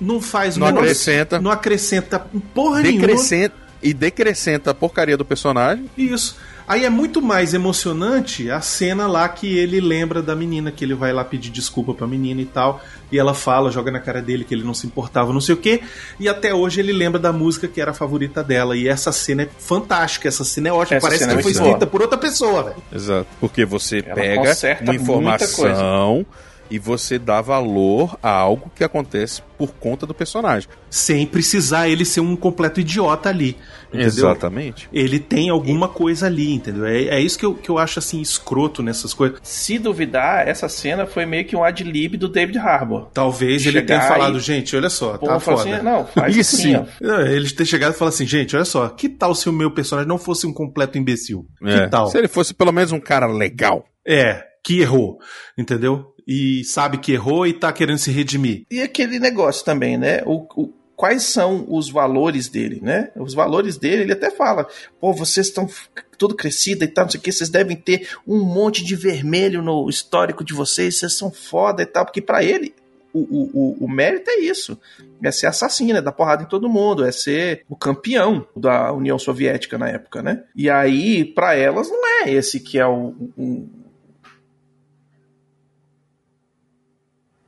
não 0.00 0.20
faz 0.20 0.56
Não 0.56 0.66
acrescenta. 0.66 1.38
Não 1.40 1.50
acrescenta 1.50 2.18
porra 2.54 2.80
nenhuma. 2.80 3.06
E 3.82 3.94
decrescenta 3.94 4.70
a 4.70 4.74
porcaria 4.74 5.16
do 5.16 5.24
personagem. 5.24 5.90
Isso. 5.96 6.36
Aí 6.70 6.84
é 6.84 6.90
muito 6.90 7.20
mais 7.20 7.52
emocionante 7.52 8.48
a 8.48 8.60
cena 8.60 9.08
lá 9.08 9.28
que 9.28 9.58
ele 9.58 9.80
lembra 9.80 10.22
da 10.22 10.36
menina, 10.36 10.70
que 10.70 10.84
ele 10.84 10.94
vai 10.94 11.12
lá 11.12 11.24
pedir 11.24 11.50
desculpa 11.50 11.92
pra 11.92 12.06
menina 12.06 12.40
e 12.40 12.44
tal. 12.44 12.80
E 13.10 13.18
ela 13.18 13.34
fala, 13.34 13.72
joga 13.72 13.90
na 13.90 13.98
cara 13.98 14.22
dele 14.22 14.44
que 14.44 14.54
ele 14.54 14.62
não 14.62 14.72
se 14.72 14.86
importava, 14.86 15.32
não 15.32 15.40
sei 15.40 15.56
o 15.56 15.58
quê. 15.58 15.82
E 16.20 16.28
até 16.28 16.54
hoje 16.54 16.78
ele 16.78 16.92
lembra 16.92 17.18
da 17.18 17.32
música 17.32 17.66
que 17.66 17.80
era 17.80 17.90
a 17.90 17.94
favorita 17.94 18.44
dela. 18.44 18.76
E 18.76 18.86
essa 18.86 19.10
cena 19.10 19.42
é 19.42 19.48
fantástica, 19.58 20.28
essa 20.28 20.44
cena 20.44 20.68
é 20.68 20.72
ótima. 20.72 20.98
Essa 20.98 21.06
Parece 21.08 21.26
que 21.26 21.30
é 21.32 21.42
foi 21.42 21.50
escrita 21.50 21.78
boa. 21.78 21.86
por 21.88 22.02
outra 22.02 22.16
pessoa, 22.16 22.62
velho. 22.62 22.76
Exato. 22.92 23.26
Porque 23.40 23.64
você 23.64 24.04
Ela 24.06 24.14
pega 24.14 24.40
uma 24.40 25.20
muita 25.20 25.44
informação 25.44 26.24
e 26.70 26.78
você 26.78 27.18
dá 27.18 27.40
valor 27.40 28.16
a 28.22 28.30
algo 28.30 28.70
que 28.74 28.84
acontece 28.84 29.42
por 29.58 29.72
conta 29.74 30.06
do 30.06 30.14
personagem. 30.14 30.68
Sem 30.88 31.26
precisar 31.26 31.88
ele 31.88 32.04
ser 32.04 32.20
um 32.20 32.34
completo 32.34 32.80
idiota 32.80 33.28
ali. 33.28 33.56
Entendeu? 33.88 34.06
Exatamente. 34.06 34.88
Ele 34.92 35.18
tem 35.18 35.50
alguma 35.50 35.88
coisa 35.88 36.26
ali, 36.26 36.54
entendeu? 36.54 36.86
É, 36.86 37.02
é 37.06 37.20
isso 37.20 37.38
que 37.38 37.44
eu, 37.44 37.54
que 37.54 37.68
eu 37.68 37.76
acho 37.76 37.98
assim 37.98 38.20
escroto 38.20 38.82
nessas 38.82 39.12
coisas. 39.12 39.38
Se 39.42 39.78
duvidar, 39.78 40.46
essa 40.48 40.68
cena 40.68 41.06
foi 41.06 41.26
meio 41.26 41.44
que 41.44 41.56
um 41.56 41.64
ad-lib 41.64 42.16
do 42.16 42.28
David 42.28 42.56
Harbour. 42.58 43.08
Talvez 43.12 43.66
ele 43.66 43.80
Chegar 43.80 43.86
tenha 43.98 44.08
falado, 44.08 44.38
e- 44.38 44.40
gente, 44.40 44.74
olha 44.76 44.88
só, 44.88 45.18
Pô, 45.18 45.26
tá 45.26 45.40
foda. 45.40 45.60
assim, 45.60 45.82
não, 45.82 46.06
faz 46.06 46.36
Isso 46.36 46.56
assim, 46.56 46.72
sim. 46.72 46.76
ó. 46.76 46.84
Não, 47.00 47.20
Ele 47.26 47.50
ter 47.50 47.66
chegado 47.66 47.92
e 47.94 47.98
falar 47.98 48.10
assim, 48.10 48.26
gente, 48.26 48.54
olha 48.54 48.64
só, 48.64 48.88
que 48.88 49.08
tal 49.08 49.34
se 49.34 49.48
o 49.48 49.52
meu 49.52 49.70
personagem 49.72 50.08
não 50.08 50.18
fosse 50.18 50.46
um 50.46 50.52
completo 50.52 50.96
imbecil? 50.96 51.46
É. 51.64 51.80
Que 51.80 51.90
tal? 51.90 52.06
Se 52.06 52.16
ele 52.16 52.28
fosse 52.28 52.54
pelo 52.54 52.72
menos 52.72 52.92
um 52.92 53.00
cara 53.00 53.26
legal. 53.26 53.84
É, 54.06 54.44
que 54.64 54.80
errou, 54.80 55.18
entendeu? 55.58 56.06
E 56.32 56.62
sabe 56.64 56.98
que 56.98 57.10
errou 57.10 57.44
e 57.44 57.52
tá 57.52 57.72
querendo 57.72 57.98
se 57.98 58.12
redimir. 58.12 58.62
E 58.70 58.80
aquele 58.80 59.18
negócio 59.18 59.64
também, 59.64 59.98
né? 59.98 60.22
O, 60.24 60.46
o- 60.54 60.72
quais 60.94 61.24
são 61.24 61.66
os 61.68 61.90
valores 61.90 62.48
dele, 62.48 62.78
né? 62.80 63.10
Os 63.16 63.34
valores 63.34 63.76
dele, 63.76 64.02
ele 64.02 64.12
até 64.12 64.30
fala: 64.30 64.68
pô, 65.00 65.12
vocês 65.12 65.48
estão 65.48 65.68
tudo 66.16 66.36
crescida 66.36 66.84
e 66.84 66.88
tal, 66.88 67.06
não 67.06 67.10
sei 67.10 67.18
o 67.18 67.22
que, 67.22 67.32
vocês 67.32 67.50
devem 67.50 67.76
ter 67.76 68.08
um 68.24 68.44
monte 68.44 68.84
de 68.84 68.94
vermelho 68.94 69.60
no 69.60 69.88
histórico 69.90 70.44
de 70.44 70.54
vocês, 70.54 70.98
vocês 70.98 71.14
são 71.14 71.32
foda 71.32 71.82
e 71.82 71.86
tal, 71.86 72.04
porque 72.04 72.20
pra 72.20 72.44
ele. 72.44 72.74
O, 73.12 73.18
o, 73.18 73.84
o, 73.86 73.88
mérito 73.88 74.30
é 74.30 74.38
isso. 74.38 74.78
É 75.20 75.32
ser 75.32 75.48
assassino, 75.48 75.98
é 75.98 76.00
dar 76.00 76.12
porrada 76.12 76.44
em 76.44 76.46
todo 76.46 76.68
mundo, 76.68 77.04
é 77.04 77.10
ser 77.10 77.64
o 77.68 77.74
campeão 77.74 78.46
da 78.56 78.92
União 78.92 79.18
Soviética 79.18 79.76
na 79.76 79.88
época, 79.88 80.22
né? 80.22 80.44
E 80.54 80.70
aí, 80.70 81.24
pra 81.24 81.56
elas, 81.56 81.90
não 81.90 82.06
é 82.06 82.30
esse 82.30 82.60
que 82.60 82.78
é 82.78 82.86
o. 82.86 83.12
o 83.36 83.68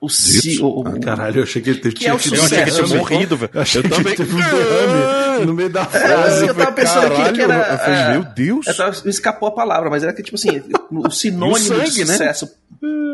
o, 0.02 0.08
ci- 0.08 0.60
o, 0.62 0.82
Ah, 0.86 0.98
caralho, 1.00 1.38
eu 1.38 1.42
achei 1.44 1.62
que 1.62 1.70
ele 1.70 1.78
teve 1.80 1.94
Que 1.94 2.06
é 2.06 2.10
o 2.10 2.14
Eu 2.14 2.16
achei 2.16 2.64
que 2.64 2.96
morrido, 2.96 3.36
velho. 3.36 3.50
Eu 3.54 3.60
achei 3.62 3.78
Eu 3.80 3.82
que 3.84 3.88
também. 3.90 4.06
ele 4.12 4.16
teve 4.16 4.34
um 4.34 4.38
derrame 4.38 5.46
no 5.46 5.54
meio 5.54 5.70
da 5.70 5.84
frase. 5.86 6.44
É, 6.46 6.50
eu 6.50 6.54
tava 6.54 6.72
pensando 6.72 7.06
aqui 7.06 7.32
que 7.32 7.40
era. 7.40 7.54
eu 7.72 7.78
falei, 7.78 8.00
é, 8.00 8.10
meu 8.12 8.24
Deus. 8.24 8.66
eu 8.66 8.76
tava- 8.76 8.96
me 9.04 9.10
escapou 9.10 9.48
a 9.48 9.52
palavra, 9.52 9.88
mas 9.88 10.02
era 10.02 10.12
que, 10.12 10.22
tipo 10.22 10.36
assim, 10.36 10.62
o 10.90 11.08
sinônimo 11.10 11.54
o 11.56 11.58
sangue, 11.78 11.90
de 11.90 12.04
né? 12.04 12.12
sucesso. 12.12 12.50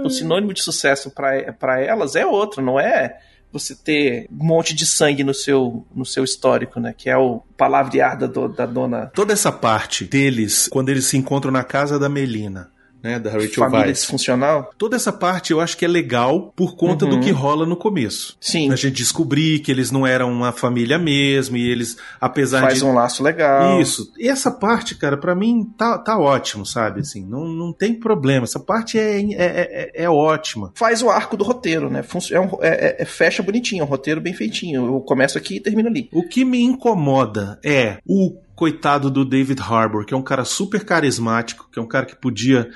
O 0.05 0.09
sinônimo 0.11 0.53
de 0.55 0.63
sucesso 0.63 1.11
pra 1.11 1.53
pra 1.53 1.81
elas 1.81 2.17
é 2.17 2.25
outro, 2.25 2.63
não 2.63 2.81
é 2.81 3.19
você 3.53 3.75
ter 3.75 4.27
um 4.31 4.45
monte 4.45 4.75
de 4.75 4.85
sangue 4.87 5.25
no 5.25 5.33
seu, 5.35 5.87
no 5.95 6.05
seu 6.05 6.23
histórico, 6.23 6.79
né? 6.81 6.95
Que 6.97 7.09
é 7.11 7.17
o 7.17 7.43
palavrear 7.57 8.17
da, 8.19 8.27
do- 8.27 8.49
da 8.49 8.67
dona 8.67 9.11
Toda 9.15 9.33
essa 9.33 9.51
parte 9.51 10.05
deles, 10.05 10.69
quando 10.71 10.89
eles 10.91 11.07
se 11.07 11.17
encontram 11.17 11.51
na 11.51 11.65
casa 11.65 11.99
da 11.99 12.09
Melina, 12.09 12.71
né, 13.03 13.19
da 13.19 13.31
Rachel 13.31 13.51
família 13.55 13.87
Weisz. 13.87 14.01
disfuncional. 14.01 14.71
Toda 14.77 14.97
essa 14.97 15.13
parte 15.13 15.53
eu 15.53 15.61
acho 15.61 15.77
que 15.77 15.85
é 15.85 15.89
legal 15.89 16.53
por 16.57 16.77
conta 16.77 17.05
Uhum. 17.05 17.13
do 17.13 17.21
que 17.21 17.31
rola 17.31 17.65
no 17.67 17.77
começo. 17.77 18.37
Sim, 18.41 18.71
A 18.73 18.77
gente 18.77 18.95
descobrir 18.97 19.61
que 19.61 19.71
eles 19.71 19.91
não 19.91 20.07
eram 20.07 20.31
uma 20.33 20.53
família 20.53 20.99
mesmo 20.99 21.57
e 21.57 21.71
eles, 21.71 21.97
apesar 22.21 22.61
faz 22.63 22.79
de 22.79 22.85
um 22.85 22.93
laço 22.95 23.23
legal. 23.23 23.81
Isso. 23.81 24.13
E 24.19 24.29
essa 24.29 24.51
parte, 24.51 24.95
cara, 24.97 25.17
pra 25.17 25.35
mim 25.35 25.65
tá, 25.77 25.97
tá 25.99 26.19
ótimo, 26.19 26.67
sabe? 26.67 27.01
Assim, 27.01 27.25
não, 27.25 27.47
não 27.47 27.73
tem 27.73 27.95
problema. 27.95 28.45
Essa 28.45 28.61
parte 28.61 28.99
é, 28.99 29.21
é, 29.21 29.35
é, 29.35 30.05
é 30.05 30.11
ótima. 30.11 30.73
Faz 30.75 31.03
o 31.03 31.09
arco 31.11 31.37
do 31.37 31.45
roteiro, 31.45 31.89
né? 31.91 32.05
É 32.33 32.41
um- 32.41 32.59
é- 32.63 32.69
é- 32.69 33.03
é- 33.03 33.05
fecha 33.05 33.43
bonitinho, 33.43 33.83
é 33.83 33.85
um 33.85 33.89
roteiro 33.89 34.21
bem 34.21 34.33
feitinho. 34.35 34.87
Eu 34.87 35.01
começo 35.01 35.39
aqui 35.39 35.57
e 35.57 35.61
termino 35.61 35.89
ali. 35.89 36.09
O 36.13 36.23
que 36.27 36.45
me 36.45 36.61
incomoda 36.63 37.59
é 37.65 37.99
o 38.07 38.37
coitado 38.59 39.09
do 39.09 39.25
David 39.25 39.63
Harbour, 39.63 40.05
que 40.05 40.13
é 40.13 40.17
um 40.17 40.23
cara 40.23 40.45
super 40.45 40.85
carismático, 40.85 41.69
que 41.71 41.79
é 41.79 41.83
um 41.83 41.87
cara 41.87 42.05
que 42.05 42.17
podia 42.17 42.69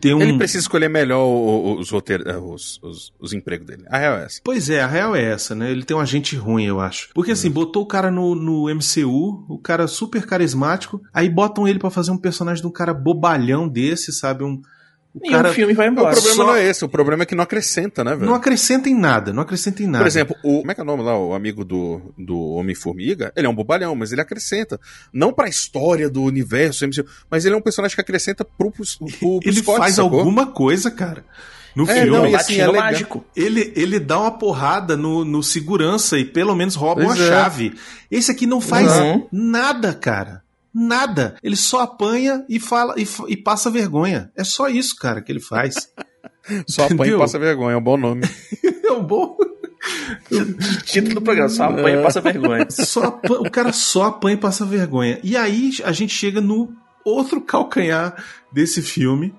ter 0.00 0.14
um. 0.14 0.22
Ele 0.22 0.38
precisa 0.38 0.62
escolher 0.62 0.88
melhor 0.88 1.26
os 1.28 1.90
roteiros, 1.90 2.26
eh, 2.26 2.38
os, 2.38 2.80
os, 2.82 3.12
os 3.20 3.34
empregos 3.34 3.66
dele. 3.66 3.84
A 3.90 3.98
real 3.98 4.16
é 4.16 4.24
essa. 4.24 4.40
Pois 4.42 4.70
é, 4.70 4.80
a 4.80 4.86
real 4.86 5.14
é 5.14 5.22
essa, 5.22 5.54
né? 5.54 5.70
Ele 5.70 5.84
tem 5.84 5.94
um 5.94 6.00
agente 6.00 6.34
ruim, 6.36 6.64
eu 6.64 6.80
acho. 6.80 7.10
Porque 7.12 7.32
assim, 7.32 7.50
botou 7.50 7.82
o 7.82 7.86
cara 7.86 8.10
no, 8.10 8.34
no 8.34 8.74
MCU, 8.74 9.44
o 9.46 9.58
cara 9.58 9.86
super 9.86 10.24
carismático, 10.24 11.02
aí 11.12 11.28
botam 11.28 11.68
ele 11.68 11.78
pra 11.78 11.90
fazer 11.90 12.12
um 12.12 12.18
personagem 12.18 12.62
de 12.62 12.68
um 12.68 12.72
cara 12.72 12.94
bobalhão 12.94 13.68
desse, 13.68 14.14
sabe? 14.14 14.42
Um, 14.42 14.62
o 15.20 15.26
E 15.26 15.30
cara 15.30 15.50
o 15.50 15.52
filme 15.54 15.72
vai 15.74 15.88
O 15.88 15.92
embora. 15.92 16.12
problema 16.12 16.36
só- 16.36 16.44
não 16.46 16.54
é 16.54 16.64
esse, 16.68 16.84
o 16.84 16.88
problema 16.88 17.22
é 17.22 17.26
que 17.26 17.34
não 17.34 17.42
acrescenta, 17.44 18.04
né, 18.04 18.14
velho? 18.14 18.26
não 18.26 18.34
acrescenta 18.34 18.88
em 18.88 18.94
nada, 18.94 19.32
não 19.32 19.42
acrescenta 19.42 19.82
em 19.82 19.86
nada. 19.86 19.98
Por 20.04 20.06
exemplo, 20.06 20.36
o, 20.42 20.58
como 20.60 20.70
é 20.70 20.74
que 20.74 20.80
é 20.80 20.84
o 20.84 20.86
nome 20.86 21.02
lá, 21.02 21.18
o 21.18 21.34
amigo 21.34 21.64
do, 21.64 22.12
do 22.18 22.38
Homem-Formiga? 22.38 23.32
Ele 23.36 23.46
é 23.46 23.50
um 23.50 23.54
bobalhão, 23.54 23.94
mas 23.94 24.12
ele 24.12 24.20
acrescenta. 24.20 24.78
Não 25.12 25.32
pra 25.32 25.48
história 25.48 26.08
do 26.10 26.22
universo, 26.22 26.84
mas 27.30 27.44
ele 27.44 27.54
é 27.54 27.58
um 27.58 27.62
personagem 27.62 27.94
que 27.94 28.00
acrescenta 28.00 28.44
pro, 28.44 28.70
pro, 28.70 28.84
pro 29.18 29.40
ele 29.44 29.56
Scott, 29.56 29.78
faz 29.78 29.94
sacou? 29.94 30.18
alguma 30.20 30.46
coisa, 30.46 30.90
cara. 30.90 31.24
No 31.74 31.84
É, 31.90 31.92
filme. 31.94 32.10
não, 32.10 32.22
o 32.24 32.28
e 32.28 32.34
assim, 32.34 32.58
é 32.58 32.72
mágico. 32.72 33.22
Ele, 33.36 33.70
ele 33.76 34.00
dá 34.00 34.18
uma 34.18 34.30
porrada 34.30 34.96
no, 34.96 35.26
no 35.26 35.42
segurança 35.42 36.18
e 36.18 36.24
pelo 36.24 36.54
menos 36.56 36.74
rouba 36.74 37.04
Pois 37.04 37.18
uma 37.18 37.24
é. 37.26 37.28
chave. 37.28 37.74
Esse 38.10 38.30
aqui 38.30 38.46
não 38.46 38.62
faz 38.62 38.90
Uhum. 38.98 39.26
nada, 39.30 39.92
cara. 39.92 40.42
Nada. 40.78 41.36
Ele 41.42 41.56
só 41.56 41.80
apanha 41.80 42.44
e 42.48 42.60
fala 42.60 42.94
e, 42.98 43.06
e 43.28 43.36
passa 43.36 43.70
vergonha. 43.70 44.30
É 44.36 44.44
só 44.44 44.68
isso, 44.68 44.94
cara, 44.96 45.22
que 45.22 45.32
ele 45.32 45.40
faz. 45.40 45.90
Só 46.68 46.82
apanha 46.84 46.94
Entendeu? 47.00 47.16
e 47.16 47.20
passa 47.20 47.38
vergonha, 47.40 47.74
é 47.74 47.76
um 47.76 47.82
bom 47.82 47.96
nome. 47.96 48.22
é 48.84 48.92
um 48.92 49.02
bom. 49.02 49.36
Título 50.84 51.14
do 51.16 51.22
programa, 51.22 51.48
só 51.48 51.64
apanha 51.64 51.98
e 51.98 52.02
passa 52.02 52.20
vergonha. 52.20 52.66
Só 52.70 53.20
o 53.40 53.50
cara 53.50 53.72
só 53.72 54.04
apanha 54.04 54.34
e 54.36 54.40
passa 54.40 54.64
vergonha. 54.64 55.18
E 55.24 55.36
aí 55.36 55.70
a 55.84 55.90
gente 55.92 56.14
chega 56.14 56.40
no 56.40 56.72
outro 57.04 57.40
calcanhar 57.40 58.22
desse 58.52 58.80
filme, 58.82 59.34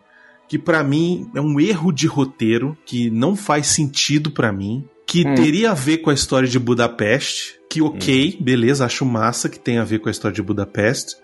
que 0.48 0.58
pra 0.60 0.84
mim 0.84 1.30
é 1.36 1.42
um 1.42 1.60
erro 1.60 1.92
de 1.94 2.08
roteiro 2.08 2.78
que 2.86 3.10
não 3.10 3.36
faz 3.36 3.68
sentido 3.68 4.32
pra 4.32 4.52
mim, 4.52 4.86
que 5.06 5.26
Hum. 5.26 5.36
teria 5.36 5.72
a 5.72 5.74
ver 5.74 6.00
com 6.00 6.10
a 6.10 6.14
história 6.14 6.48
de 6.48 6.60
Budapeste, 6.60 7.56
que 7.70 7.82
ok, 7.82 8.38
beleza, 8.42 8.86
acho 8.86 9.06
massa 9.06 9.48
que 9.50 9.60
tem 9.60 9.78
a 9.78 9.84
ver 9.84 10.00
com 10.00 10.10
a 10.10 10.12
história 10.12 10.36
de 10.36 10.42
Budapeste, 10.42 11.16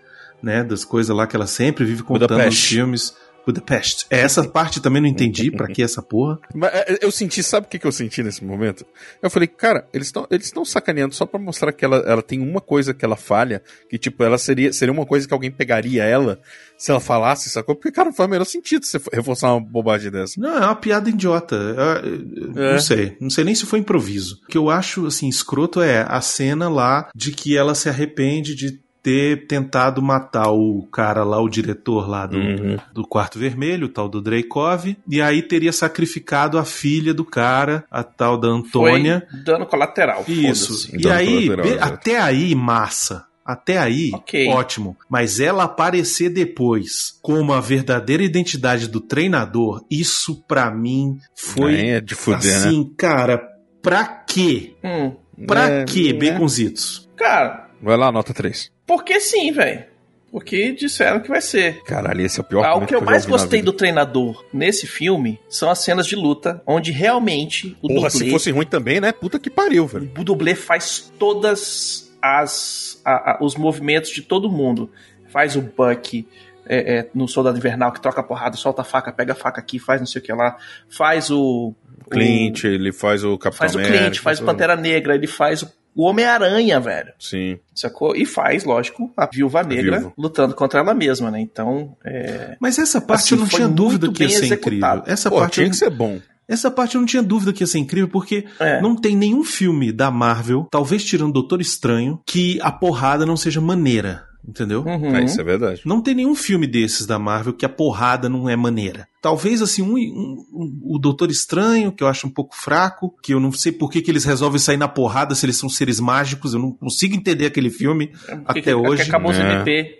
né, 0.44 0.64
das 0.64 0.84
coisas 0.86 1.16
lá 1.16 1.26
que 1.26 1.36
ela 1.36 1.48
sempre 1.48 1.86
vive 1.86 2.04
contando 2.04 2.30
nos 2.32 2.38
Budapeste. 2.38 2.76
filmes. 2.76 3.16
Budapeste. 3.46 4.06
É, 4.10 4.22
essa 4.22 4.42
parte 4.48 4.80
também 4.82 5.02
não 5.02 5.10
entendi, 5.10 5.52
pra 5.52 5.68
que 5.68 5.84
essa 5.84 6.02
porra? 6.02 6.40
Mas 6.56 6.74
é, 6.74 7.00
eu 7.02 7.12
senti, 7.12 7.44
sabe 7.44 7.68
o 7.68 7.70
que, 7.70 7.78
que 7.78 7.86
eu 7.86 7.92
senti 7.92 8.24
nesse 8.24 8.42
momento? 8.42 8.86
Eu 9.22 9.30
falei, 9.30 9.50
cara, 9.50 9.86
eles 9.94 10.08
estão 10.08 10.26
eles 10.32 10.50
tão 10.50 10.64
sacaneando 10.64 11.14
só 11.14 11.26
pra 11.26 11.38
mostrar 11.38 11.74
que 11.74 11.84
ela, 11.84 11.98
ela 12.08 12.22
tem 12.22 12.40
uma 12.40 12.62
coisa 12.62 12.94
que 12.94 13.04
ela 13.04 13.18
falha, 13.18 13.62
que 13.90 13.98
tipo, 13.98 14.24
ela 14.24 14.38
seria, 14.38 14.72
seria 14.72 14.94
uma 14.94 15.06
coisa 15.06 15.28
que 15.28 15.34
alguém 15.34 15.52
pegaria 15.52 16.06
ela 16.06 16.40
se 16.78 16.90
ela 16.90 17.02
falasse, 17.02 17.50
sacou? 17.50 17.76
Porque, 17.76 17.92
cara, 17.92 18.08
não 18.08 18.16
faz 18.16 18.28
o 18.30 18.32
menor 18.32 18.46
sentido 18.46 18.86
você 18.86 18.98
reforçar 19.12 19.52
uma 19.54 19.60
bobagem 19.60 20.10
dessa. 20.10 20.40
Não, 20.40 20.56
é 20.56 20.66
uma 20.66 20.76
piada 20.78 21.10
idiota. 21.10 21.56
Eu- 21.58 22.54
eu- 22.56 22.64
É. 22.64 22.72
Não 22.76 22.80
sei. 22.80 23.18
Não 23.20 23.30
sei 23.30 23.44
nem 23.44 23.56
se 23.56 23.66
foi 23.66 23.80
improviso. 23.80 24.40
O 24.46 24.48
que 24.48 24.58
eu 24.58 24.70
acho, 24.70 25.06
assim, 25.06 25.28
escroto 25.28 25.82
é 25.82 26.06
a 26.08 26.22
cena 26.22 26.70
lá 26.70 27.10
de 27.14 27.34
que 27.34 27.58
ela 27.58 27.76
se 27.76 27.90
arrepende 27.90 28.56
de 28.56 28.82
ter 29.04 29.46
tentado 29.48 30.02
matar 30.02 30.50
o 30.52 30.88
cara 30.92 31.26
lá, 31.26 31.40
o 31.42 31.50
diretor 31.50 32.10
lá 32.10 32.26
do, 32.26 32.38
Uhum. 32.38 32.78
do 32.94 33.06
Quarto 33.06 33.38
Vermelho, 33.38 33.88
o 33.88 33.90
tal 33.90 34.08
do 34.08 34.22
Dreykov, 34.22 34.96
e 35.08 35.22
aí 35.22 35.42
teria 35.42 35.74
sacrificado 35.74 36.58
a 36.58 36.64
filha 36.64 37.14
do 37.14 37.26
cara, 37.26 37.84
a 37.92 38.02
tal 38.02 38.38
da 38.38 38.48
Antônia. 38.48 39.28
Foi 39.30 39.40
dano 39.42 39.66
colateral. 39.66 40.24
Isso. 40.28 40.90
E 40.96 41.02
Dano 41.02 41.16
aí, 41.16 41.50
até 41.82 42.18
aí, 42.20 42.56
massa. 42.56 43.26
Até 43.46 43.78
aí, 43.78 44.12
Ok. 44.14 44.48
ótimo. 44.48 44.96
Mas 45.10 45.42
ela 45.42 45.66
aparecer 45.66 46.30
depois 46.30 47.20
como 47.22 47.52
a 47.52 47.60
verdadeira 47.60 48.24
identidade 48.24 48.88
do 48.88 49.02
treinador, 49.02 49.84
isso 49.92 50.42
pra 50.48 50.72
mim 50.72 51.18
foi 51.36 51.76
É, 51.76 52.00
de 52.00 52.16
fuder, 52.16 52.40
né? 52.50 52.56
assim, 52.70 52.94
cara, 52.98 53.44
pra 53.82 54.06
quê? 54.06 54.76
Hum. 54.82 55.12
Pra 55.46 55.66
É, 55.70 55.84
quê, 55.84 56.18
é. 56.18 56.32
baconzitos? 56.32 57.10
Cara, 57.18 57.68
Vai 57.82 57.98
lá, 57.98 58.14
nota 58.14 58.34
3. 58.34 58.72
Porque 58.86 59.20
sim, 59.20 59.52
velho. 59.52 59.86
Porque 60.32 60.72
disseram 60.72 61.20
que 61.20 61.30
vai 61.30 61.42
ser. 61.42 61.84
Caralho, 61.84 62.22
esse 62.22 62.40
é 62.40 62.42
o 62.42 62.44
pior 62.44 62.66
Ah, 62.66 62.76
o 62.76 62.88
que 62.88 62.96
eu 62.96 63.00
já 63.00 63.06
mais 63.06 63.24
gostei 63.24 63.62
do 63.62 63.72
treinador 63.72 64.44
nesse 64.52 64.88
filme 64.88 65.40
são 65.48 65.70
as 65.70 65.78
cenas 65.80 66.08
de 66.08 66.16
luta, 66.16 66.60
onde 66.66 66.92
realmente 66.92 67.78
o 67.84 67.88
Porra, 67.88 68.10
dublê, 68.10 68.26
se 68.26 68.32
fosse 68.32 68.50
ruim 68.50 68.66
também, 68.66 69.00
né? 69.00 69.12
Puta 69.12 69.38
que 69.38 69.50
pariu, 69.52 69.86
velho. 69.86 70.12
o 70.18 70.24
dublê 70.24 70.56
faz 70.56 71.12
todas 71.20 72.12
as 72.20 73.00
a- 73.06 73.34
a- 73.34 73.38
os 73.42 73.56
movimentos 73.56 74.10
de 74.10 74.24
todo 74.24 74.50
mundo. 74.50 74.90
Faz 75.30 75.56
o 75.56 75.62
Buck 75.62 76.28
é, 76.66 76.96
é, 77.00 77.10
no 77.14 77.28
Soldado 77.28 77.58
Invernal 77.58 77.92
que 77.92 78.02
troca 78.02 78.22
a 78.22 78.24
porrada, 78.24 78.56
solta 78.58 78.82
a 78.82 78.86
faca, 78.86 79.12
pega 79.12 79.34
a 79.34 79.36
faca 79.36 79.60
aqui, 79.62 79.78
faz 79.78 80.02
não 80.02 80.08
sei 80.08 80.20
o 80.20 80.24
que 80.26 80.34
lá. 80.34 80.58
Faz 80.90 81.30
o 81.30 81.76
Clint, 82.10 82.64
ele 82.64 82.92
faz 82.92 83.24
o 83.24 83.34
o, 83.34 83.38
Capitão 83.38 83.60
faz 83.70 83.76
o 83.76 83.80
Clint, 83.80 84.18
faz 84.20 84.40
o. 84.40 84.46
Pantera 84.46 84.76
Negra, 84.76 85.14
ele 85.14 85.28
faz 85.28 85.62
o 85.62 85.72
o 85.96 86.04
Homem-Aranha, 86.04 86.80
velho. 86.80 87.12
Sim. 87.20 87.58
Sacou? 87.76 88.16
E 88.16 88.26
faz, 88.26 88.64
lógico, 88.64 89.12
a 89.18 89.28
Viúva 89.32 89.64
Negra 89.64 90.00
Viúva. 90.00 90.14
lutando 90.18 90.54
contra 90.56 90.80
ela 90.80 90.94
mesma, 90.94 91.30
né? 91.32 91.40
Então, 91.40 91.96
é, 92.04 92.56
Mas 92.60 92.78
essa 92.80 93.00
parte 93.02 93.22
Assim, 93.26 93.36
eu 93.36 93.42
não 93.42 93.48
tinha 93.48 93.68
dúvida 93.68 94.12
que 94.12 94.24
ia 94.24 94.30
ser 94.30 94.46
executado. 94.46 94.98
incrível. 95.00 95.14
Essa 95.14 95.30
Pô, 95.30 95.38
parte 95.40 95.50
eu 95.50 95.54
tinha 95.54 95.66
não- 95.66 95.72
que 95.72 95.78
ser 95.78 95.90
bom. 95.90 96.20
Essa 96.48 96.70
parte 96.70 96.96
eu 96.96 97.02
não 97.02 97.06
tinha 97.08 97.24
dúvida 97.24 97.54
que 97.54 97.64
ia 97.64 97.68
ser 97.68 97.80
incrível, 97.80 98.10
porque 98.10 98.46
É. 98.60 98.82
não 98.82 98.96
tem 98.96 99.16
nenhum 99.16 99.44
filme 99.46 99.92
da 99.94 100.12
Marvel, 100.12 100.68
talvez 100.70 101.04
tirando 101.04 101.32
Doutor 101.32 101.62
Estranho, 101.62 102.20
que 102.28 102.60
a 102.62 102.70
porrada 102.72 103.26
não 103.26 103.38
seja 103.38 103.62
maneira. 103.62 104.24
Entendeu? 104.46 104.84
uhum. 104.86 105.16
É, 105.16 105.24
isso 105.24 105.40
é 105.40 105.44
verdade. 105.44 105.82
Não 105.86 106.02
tem 106.02 106.14
nenhum 106.14 106.36
filme 106.36 106.68
desses 106.68 107.06
da 107.06 107.18
Marvel 107.18 107.54
que 107.54 107.66
a 107.66 107.70
porrada 107.70 108.28
não 108.28 108.50
é 108.50 108.56
maneira. 108.58 109.08
Talvez, 109.22 109.62
assim, 109.62 109.82
um, 109.82 109.94
um- 109.96 110.46
um- 110.54 110.82
o 110.96 111.00
Doutor 111.00 111.32
Estranho, 111.32 111.94
que 111.94 112.04
eu 112.04 112.08
acho 112.10 112.28
um 112.28 112.30
pouco 112.30 112.54
fraco, 112.54 113.16
que 113.24 113.34
eu 113.34 113.40
não 113.40 113.54
sei 113.54 113.72
por 113.72 113.90
que, 113.90 114.02
que 114.02 114.12
eles 114.12 114.26
resolvem 114.26 114.60
sair 114.60 114.76
na 114.76 114.88
porrada 114.90 115.34
se 115.34 115.46
eles 115.46 115.56
são 115.56 115.70
seres 115.70 115.98
mágicos, 116.00 116.54
eu 116.54 116.60
não 116.60 116.72
consigo 116.74 117.16
entender 117.16 117.46
aquele 117.46 117.70
filme 117.70 118.08
Porque- 118.08 118.32
até 118.34 118.44
porque 118.62 118.74
hoje. 118.74 119.02
Acabou 119.04 119.32
os 119.32 119.38
É. 119.38 119.54
MP, 119.62 120.00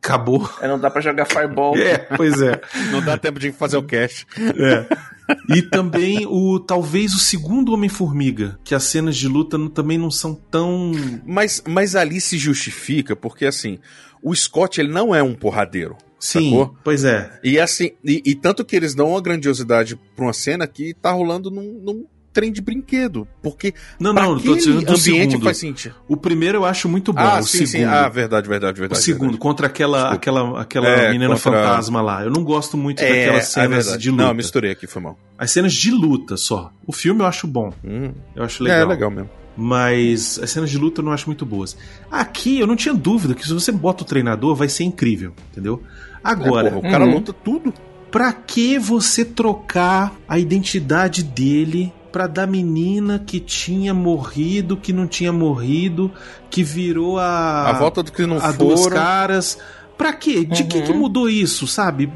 Acabou. 0.00 0.50
aí 0.60 0.68
não 0.68 0.78
dá 0.78 0.90
pra 0.90 1.00
jogar 1.00 1.24
Fireball. 1.26 1.74
É, 1.78 1.98
pois 1.98 2.42
é. 2.42 2.60
Não 2.90 3.00
dá 3.00 3.16
tempo 3.16 3.38
de 3.38 3.52
fazer 3.52 3.76
o 3.76 3.82
cast. 3.84 4.26
É. 4.36 4.88
E 5.48 5.62
também 5.62 6.26
o 6.26 6.58
talvez 6.58 7.14
o 7.14 7.18
segundo 7.18 7.72
Homem-Formiga, 7.72 8.58
que 8.64 8.74
as 8.74 8.84
cenas 8.84 9.16
de 9.16 9.28
luta 9.28 9.58
também 9.70 9.98
não 9.98 10.10
são 10.10 10.34
tão. 10.34 10.92
Mas, 11.26 11.62
mas 11.66 11.94
ali 11.94 12.20
se 12.20 12.38
justifica, 12.38 13.14
porque 13.14 13.44
assim, 13.44 13.78
o 14.22 14.34
Scott 14.34 14.80
ele 14.80 14.90
não 14.90 15.14
é 15.14 15.22
um 15.22 15.34
porradeiro. 15.34 15.96
Sim, 16.18 16.50
Sacou? 16.50 16.76
pois 16.82 17.04
é. 17.04 17.38
E 17.44 17.60
assim, 17.60 17.92
e, 18.04 18.22
e 18.24 18.34
tanto 18.34 18.64
que 18.64 18.74
eles 18.74 18.94
dão 18.94 19.10
uma 19.10 19.20
grandiosidade 19.20 19.96
pra 20.16 20.24
uma 20.24 20.32
cena 20.32 20.66
que 20.66 20.92
tá 20.94 21.12
rolando 21.12 21.50
num, 21.50 21.80
num 21.80 22.06
trem 22.38 22.52
de 22.52 22.60
brinquedo. 22.60 23.26
Porque 23.42 23.74
Não, 23.98 24.12
não, 24.12 24.32
eu 24.34 24.40
tô 24.40 24.54
dizendo 24.54 24.80
do 24.82 24.92
ambiente 24.92 25.00
segundo. 25.00 25.42
faz 25.44 25.56
sentido. 25.56 25.94
O 26.06 26.16
primeiro 26.16 26.58
eu 26.58 26.64
acho 26.64 26.88
muito 26.88 27.12
bom. 27.12 27.20
ah, 27.20 27.40
o 27.40 27.42
sim, 27.42 27.66
segundo. 27.66 27.70
sim. 27.70 27.84
Ah, 27.84 28.08
verdade, 28.08 28.48
verdade, 28.48 28.78
O 28.78 28.80
verdade. 28.80 29.02
segundo, 29.02 29.20
verdade. 29.22 29.38
contra 29.40 29.66
aquela, 29.66 29.98
Desculpa. 29.98 30.14
aquela, 30.16 30.60
aquela 30.62 30.88
É, 30.88 31.10
menina 31.10 31.34
contra- 31.34 31.52
fantasma 31.52 32.00
lá. 32.00 32.22
Eu 32.22 32.30
não 32.30 32.44
gosto 32.44 32.76
muito 32.76 33.00
É, 33.02 33.08
daquelas 33.08 33.42
é 33.42 33.46
cenas 33.46 33.84
verdade. 33.86 34.02
de 34.02 34.10
luta. 34.10 34.22
Não, 34.22 34.34
misturei 34.34 34.70
aqui, 34.70 34.86
foi 34.86 35.02
mal. 35.02 35.18
As 35.36 35.50
cenas 35.50 35.72
de 35.74 35.90
luta 35.90 36.36
só. 36.36 36.70
O 36.86 36.92
filme 36.92 37.20
eu 37.22 37.26
acho 37.26 37.46
bom. 37.46 37.72
Hum, 37.84 38.12
Eu 38.36 38.44
acho 38.44 38.62
legal. 38.62 38.78
É 38.80 38.84
legal 38.84 39.10
mesmo. 39.10 39.30
Mas 39.56 40.38
as 40.40 40.50
cenas 40.50 40.70
de 40.70 40.78
luta 40.78 41.00
eu 41.00 41.04
não 41.04 41.12
acho 41.12 41.26
muito 41.26 41.44
boas. 41.44 41.76
Aqui 42.10 42.60
eu 42.60 42.66
não 42.66 42.76
tinha 42.76 42.94
dúvida 42.94 43.34
que 43.34 43.44
se 43.46 43.52
você 43.52 43.72
bota 43.72 44.02
o 44.04 44.06
treinador 44.06 44.54
vai 44.54 44.68
ser 44.68 44.84
incrível, 44.84 45.32
entendeu? 45.50 45.82
Agora, 46.22 46.68
É, 46.68 46.70
porra, 46.70 46.88
o 46.88 46.90
cara 46.90 47.04
Uhum. 47.04 47.14
luta 47.14 47.32
tudo. 47.32 47.74
Pra 48.10 48.32
que 48.32 48.78
você 48.78 49.24
trocar 49.24 50.14
a 50.26 50.38
identidade 50.38 51.22
dele 51.22 51.92
pra 52.10 52.26
da 52.26 52.46
menina 52.46 53.18
que 53.24 53.38
tinha 53.40 53.92
morrido, 53.92 54.76
que 54.76 54.92
não 54.92 55.06
tinha 55.06 55.32
morrido, 55.32 56.10
que 56.50 56.62
virou 56.62 57.18
a 57.18 57.68
A 57.68 57.72
volta 57.74 58.02
do 58.02 58.10
que 58.12 58.24
não 58.26 58.38
a 58.38 58.50
duas 58.52 58.80
foram. 58.80 58.96
caras? 58.96 59.58
Pra 59.98 60.12
quê? 60.12 60.44
De 60.44 60.62
que 60.64 60.78
Uhum. 60.78 60.84
que 60.84 60.92
mudou 60.92 61.28
isso, 61.28 61.66
sabe? 61.66 62.10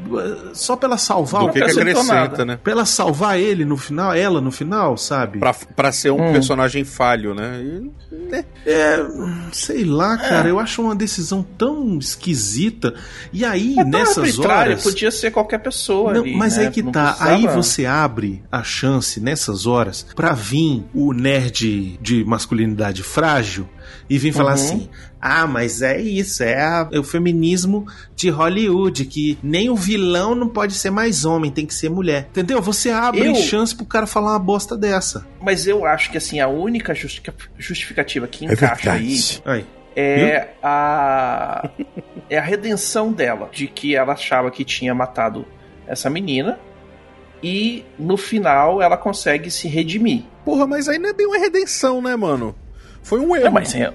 Só 0.53 0.75
pra 0.77 0.87
ela 0.87 0.97
salvar 0.97 1.41
Do 1.41 1.47
o 1.47 1.51
que, 1.51 1.59
que 1.59 1.65
acrescenta, 1.71 2.03
nada. 2.15 2.45
né? 2.45 2.57
Pra 2.63 2.71
ela 2.71 2.85
salvar 2.85 3.37
ele 3.37 3.65
no 3.65 3.75
final, 3.77 4.13
ela 4.13 4.39
no 4.39 4.51
final, 4.51 4.97
sabe? 4.97 5.37
Pra, 5.39 5.53
pra 5.53 5.91
ser 5.91 6.11
um 6.11 6.29
Hum. 6.29 6.31
personagem 6.31 6.85
falho, 6.85 7.35
né? 7.35 7.61
E, 7.61 7.91
né? 8.31 8.45
É, 8.65 9.05
sei 9.51 9.83
lá, 9.83 10.17
cara, 10.17 10.47
eu 10.47 10.59
acho 10.59 10.81
uma 10.81 10.95
decisão 10.95 11.43
tão 11.57 11.97
esquisita. 11.99 12.93
E 13.33 13.43
aí, 13.43 13.75
É 13.77 13.83
nessas 13.83 14.17
arbitrário, 14.17 14.71
horas. 14.71 14.83
podia 14.83 15.11
ser 15.11 15.31
qualquer 15.31 15.57
pessoa 15.59 16.13
Não, 16.13 16.21
ali, 16.21 16.35
mas 16.35 16.55
né? 16.57 16.65
aí 16.67 16.71
que 16.71 16.81
Não 16.81 16.91
tá. 16.91 17.07
precisava- 17.13 17.31
Aí 17.35 17.47
você 17.47 17.85
abre 17.85 18.43
a 18.51 18.63
chance 18.63 19.19
nessas 19.19 19.65
horas 19.67 20.05
pra 20.15 20.31
vir 20.33 20.85
o 20.93 21.11
nerd 21.13 21.97
de 22.01 22.23
masculinidade 22.23 23.03
frágil 23.03 23.67
e 24.09 24.17
vir 24.17 24.31
falar 24.31 24.51
Uhum. 24.51 24.53
assim: 24.55 24.89
ah, 25.19 25.45
mas 25.47 25.81
é 25.81 25.99
isso, 26.01 26.43
é, 26.43 26.61
a- 26.61 26.87
é 26.91 26.99
o 26.99 27.03
feminismo 27.03 27.72
de 28.15 28.29
Hollywood, 28.29 29.05
que 29.05 29.37
nem 29.41 29.69
o 29.69 29.75
vilão 29.75 30.35
não 30.35 30.47
pode 30.49 30.73
ser 30.73 30.89
mais 30.89 31.23
homem, 31.25 31.49
tem 31.51 31.65
que 31.65 31.73
ser 31.73 31.89
mulher. 31.89 32.27
Entendeu? 32.29 32.61
Você 32.61 32.89
abre 32.89 33.25
Eu- 33.27 33.35
chance 33.35 33.75
pro 33.75 33.85
cara 33.85 34.05
falar 34.05 34.31
uma 34.33 34.39
bosta 34.39 34.75
dessa. 34.77 35.25
Mas 35.41 35.65
eu 35.67 35.85
acho 35.85 36.11
que 36.11 36.17
assim, 36.17 36.39
a 36.39 36.47
única 36.47 36.93
justificativa 37.57 38.27
que 38.27 38.45
É 38.45 38.51
encaixa 38.53 38.91
aí 38.91 39.07
verdade. 39.07 39.41
Aí. 39.45 39.65
é 39.95 40.49
a 40.61 41.69
é 42.29 42.37
a 42.37 42.41
redenção 42.41 43.11
dela, 43.11 43.49
de 43.51 43.67
que 43.67 43.95
ela 43.95 44.13
achava 44.13 44.49
que 44.49 44.63
tinha 44.65 44.93
matado 44.93 45.45
essa 45.87 46.09
menina 46.09 46.59
e 47.43 47.83
no 47.99 48.15
final 48.17 48.81
ela 48.81 48.97
consegue 48.97 49.51
se 49.51 49.67
redimir. 49.67 50.23
Porra, 50.45 50.65
mas 50.65 50.87
aí 50.87 50.97
não 50.97 51.09
é 51.09 51.13
bem 51.13 51.27
uma 51.27 51.37
redenção, 51.37 52.01
né, 52.01 52.15
mano? 52.15 52.55
Foi 53.01 53.19
um 53.19 53.35
erro. 53.35 53.45
Não, 53.45 53.51
mas 53.51 53.75
é- 53.75 53.93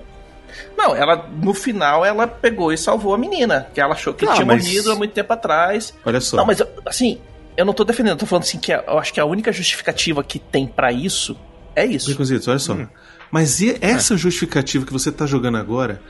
não, 0.77 0.95
ela 0.95 1.29
no 1.43 1.53
final 1.55 2.05
ela 2.05 2.27
pegou 2.27 2.73
e 2.73 2.79
salvou 2.79 3.15
a 3.15 3.19
menina, 3.19 3.69
que 3.75 3.81
ela 3.81 3.95
achou 3.95 4.13
que 4.15 4.27
Ah, 4.27 4.33
tinha 4.35 4.47
mas- 4.47 4.65
morrido 4.65 4.93
há 4.93 4.95
muito 4.97 5.13
tempo 5.13 5.33
atrás. 5.33 5.95
Olha 6.05 6.21
só. 6.21 6.37
Não, 6.37 6.45
mas 6.47 6.63
assim, 6.87 7.21
eu 7.57 7.65
não 7.65 7.73
tô 7.73 7.85
defendendo, 7.85 8.13
eu 8.13 8.19
tô 8.19 8.27
falando 8.27 8.43
assim 8.45 8.59
que 8.59 8.73
eu 8.73 8.99
acho 8.99 9.13
que 9.13 9.21
a 9.21 9.25
única 9.25 9.53
justificativa 9.53 10.23
que 10.23 10.39
tem 10.39 10.67
pra 10.67 10.93
isso 10.93 11.37
é 11.75 11.85
isso. 11.87 12.17
Olha 12.49 12.59
só. 12.59 12.77
Mas 13.31 13.61
e- 13.61 13.77
essa 13.81 14.17
justificativa 14.17 14.87
que 14.87 14.93
você 14.93 15.13
tá 15.13 15.27
jogando 15.27 15.59
agora, 15.59 16.01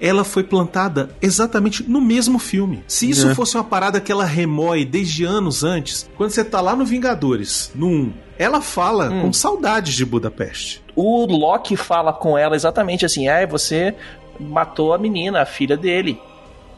ela 0.00 0.24
foi 0.24 0.42
plantada 0.44 1.10
exatamente 1.20 1.82
no 1.88 2.00
mesmo 2.00 2.38
filme. 2.38 2.82
Se 2.86 3.08
isso 3.10 3.28
É. 3.28 3.34
fosse 3.34 3.56
uma 3.56 3.64
parada 3.64 4.00
que 4.00 4.10
ela 4.12 4.24
remói 4.24 4.84
desde 4.84 5.24
anos 5.24 5.64
antes, 5.64 6.08
quando 6.16 6.30
você 6.30 6.44
tá 6.44 6.60
lá 6.60 6.74
no 6.76 6.84
Vingadores, 6.84 7.70
no 7.74 7.86
1, 7.88 8.12
ela 8.38 8.60
fala 8.60 9.10
Hum. 9.10 9.22
com 9.22 9.32
saudades 9.32 9.94
de 9.94 10.04
Budapeste. 10.04 10.82
O 10.94 11.26
Loki 11.26 11.76
fala 11.76 12.12
com 12.12 12.36
ela 12.38 12.54
exatamente 12.56 13.04
assim: 13.04 13.28
é, 13.28 13.46
você 13.46 13.94
matou 14.38 14.92
a 14.94 14.98
menina, 14.98 15.42
a 15.42 15.46
filha 15.46 15.76
dele 15.76 16.20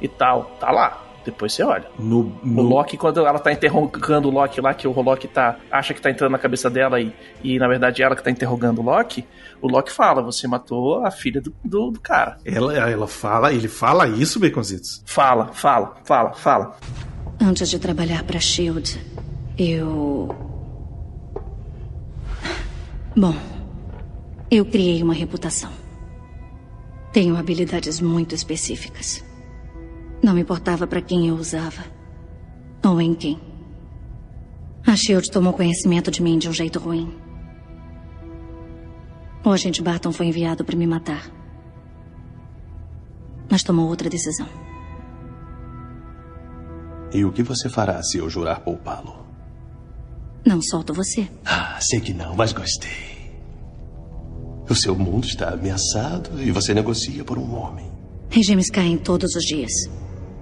e 0.01 0.09
tal. 0.09 0.57
Tá 0.59 0.71
lá. 0.71 1.03
Depois 1.25 1.53
você 1.53 1.63
olha. 1.63 1.87
No, 1.99 2.21
O 2.21 2.47
no- 2.47 2.63
Loki, 2.63 2.97
quando 2.97 3.25
ela 3.27 3.39
tá 3.39 3.53
interrogando 3.53 4.29
o 4.29 4.31
Loki 4.31 4.61
lá, 4.61 4.73
que 4.73 4.89
o 4.89 5.03
Loki 5.03 5.29
tá, 5.29 5.57
acha 5.71 5.93
que 5.93 6.01
tá 6.01 6.11
entrando 6.11 6.33
na 6.33 6.39
cabeça 6.39 6.71
dela 6.71 6.99
e, 7.01 7.13
e 7.45 7.59
na 7.59 7.69
verdade 7.69 8.03
é 8.03 8.07
ela 8.07 8.17
que 8.17 8.25
tá 8.25 8.31
interrogando 8.31 8.79
o 8.81 8.83
Loki, 8.85 9.27
o 9.61 9.69
Loki 9.69 9.93
fala: 9.93 10.23
Você 10.23 10.49
matou 10.49 11.05
a 11.05 11.11
filha 11.11 11.41
do, 11.41 11.53
do, 11.65 11.91
do 11.91 12.01
cara. 12.01 12.39
ela, 12.45 12.75
ela 12.77 13.07
fala, 13.07 13.53
ele 13.53 13.69
fala 13.69 14.09
isso, 14.09 14.41
Baconzitos. 14.41 15.03
Fala, 15.05 15.49
fala, 15.53 15.95
fala, 16.05 16.33
fala. 16.33 16.77
Antes 17.41 17.69
de 17.69 17.79
trabalhar 17.79 18.25
para 18.25 18.41
Shield, 18.41 18.99
eu. 19.59 20.35
Bom, 23.17 23.35
eu 24.51 24.65
criei 24.65 25.03
uma 25.03 25.15
reputação. 25.15 25.71
Tenho 27.13 27.37
habilidades 27.37 28.01
muito 28.01 28.35
específicas. 28.35 29.25
Não 30.23 30.37
importava 30.39 30.87
para 30.87 31.01
quem 31.01 31.29
eu 31.29 31.35
usava 31.35 31.83
ou 32.85 33.01
em 33.01 33.15
quem. 33.15 33.41
A 34.87 34.97
Shield 34.97 35.31
tomou 35.31 35.53
conhecimento 35.53 36.11
de 36.11 36.23
mim 36.23 36.39
de 36.39 36.49
um 36.49 36.53
jeito 36.53 36.79
ruim. 36.79 37.15
O 39.45 39.51
agente 39.51 39.83
Barton 39.83 40.13
foi 40.13 40.27
enviado 40.27 40.65
para 40.65 40.77
me 40.77 40.87
matar. 40.87 41.31
Mas 43.51 43.63
tomou 43.63 43.89
outra 43.89 44.09
decisão. 44.09 44.47
E 47.13 47.25
o 47.25 47.33
que 47.33 47.43
você 47.43 47.69
fará 47.69 48.03
se 48.03 48.19
eu 48.19 48.29
jurar 48.31 48.61
poupá-lo? 48.61 49.27
Não 50.45 50.63
solto 50.63 50.95
você. 50.95 51.29
Ah, 51.45 51.79
sei 51.81 52.01
que 52.01 52.15
não, 52.15 52.35
mas 52.35 52.53
gostei. 52.53 53.11
O 54.69 54.75
seu 54.75 54.95
mundo 54.97 55.27
está 55.27 55.51
ameaçado 55.51 56.41
e 56.41 56.51
você 56.53 56.73
negocia 56.73 57.25
por 57.25 57.39
um 57.39 57.55
homem. 57.57 57.91
Regimes 58.31 58.71
caem 58.71 58.97
todos 58.97 59.35
os 59.35 59.43
dias. 59.43 59.73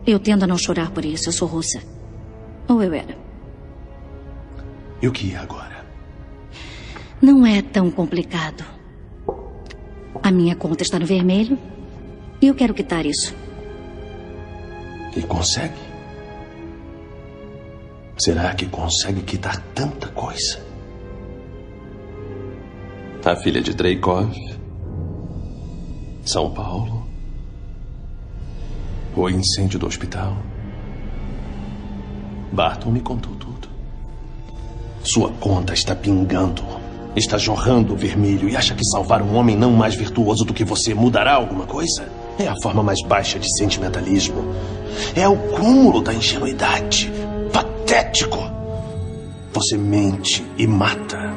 Eu 0.09 0.19
tendo 0.19 0.45
a 0.45 0.47
não 0.47 0.57
chorar 0.57 0.91
por 0.91 1.05
isso. 1.05 1.29
Eu 1.29 1.35
sou 1.35 1.47
russa. 1.47 1.83
Ou 2.67 2.83
eu 2.83 2.95
era. 2.95 3.15
E 5.03 5.07
o 5.07 5.13
que 5.13 5.35
é 5.35 5.37
agora? 5.37 5.85
Não 7.21 7.45
é 7.45 7.61
tão 7.61 7.91
complicado. 7.91 8.65
A 10.23 10.31
minha 10.31 10.57
conta 10.57 10.83
está 10.83 10.99
no 10.99 11.05
vermelho 11.05 11.59
e 12.41 12.47
eu 12.47 12.55
quero 12.55 12.73
quitar 12.73 13.05
isso. 13.05 13.35
E 15.15 15.21
consegue? 15.21 15.77
Será 18.17 18.55
que 18.55 18.65
consegue 18.65 19.21
quitar 19.21 19.61
tanta 19.75 20.09
coisa? 20.09 20.67
A 23.27 23.37
filha 23.37 23.61
de 23.61 23.75
Dreykov, 23.75 24.33
São 26.25 26.51
Paulo, 26.55 26.98
o 29.25 29.31
incêndio 29.31 29.79
do 29.79 29.87
hospital. 29.87 30.37
Barton 32.53 32.91
me 32.91 33.01
contou 33.01 33.35
tudo. 33.35 33.69
Sua 35.03 35.31
conta 35.31 35.73
está 35.73 35.95
pingando. 35.95 36.63
Está 37.17 37.37
jorrando 37.37 37.97
vermelho 37.97 38.49
e 38.49 38.57
acha 38.57 38.75
que 38.75 38.85
salvar 38.85 39.23
um 39.23 39.35
homem 39.35 39.57
não 39.57 39.73
mais 39.73 39.95
virtuoso 39.95 40.45
do 40.45 40.55
que 40.55 40.65
você 40.65 40.95
mudará 40.95 41.35
alguma 41.35 41.67
coisa? 41.67 42.09
É 42.39 42.47
a 42.47 42.55
forma 42.63 42.83
mais 42.83 43.03
baixa 43.03 43.39
de 43.39 43.49
sentimentalismo. 43.57 44.55
É 45.17 45.27
o 45.27 45.37
cúmulo 45.37 46.01
da 46.01 46.15
ingenuidade. 46.15 47.11
Patético. 47.53 48.39
Você 49.53 49.77
mente 49.77 50.45
e 50.57 50.67
mata 50.67 51.35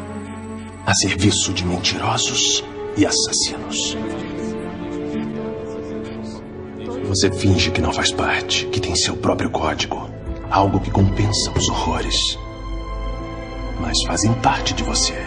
a 0.86 0.94
serviço 0.94 1.54
de 1.54 1.66
mentirosos 1.66 2.64
e 2.98 3.06
assassinos. 3.06 3.98
Você 7.12 7.30
finge 7.30 7.72
que 7.72 7.82
não 7.82 7.92
faz 7.92 8.10
parte, 8.10 8.66
que 8.68 8.80
tem 8.80 8.96
seu 8.96 9.18
próprio 9.18 9.50
código, 9.50 10.10
algo 10.50 10.80
que 10.80 10.90
compensa 10.90 11.52
os 11.52 11.68
horrores. 11.68 12.40
Mas 13.82 14.02
fazem 14.08 14.34
parte 14.36 14.74
de 14.74 14.82
você. 14.82 15.18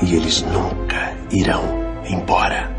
E 0.00 0.14
eles 0.14 0.42
nunca 0.42 1.16
irão 1.32 1.64
embora. 2.08 2.70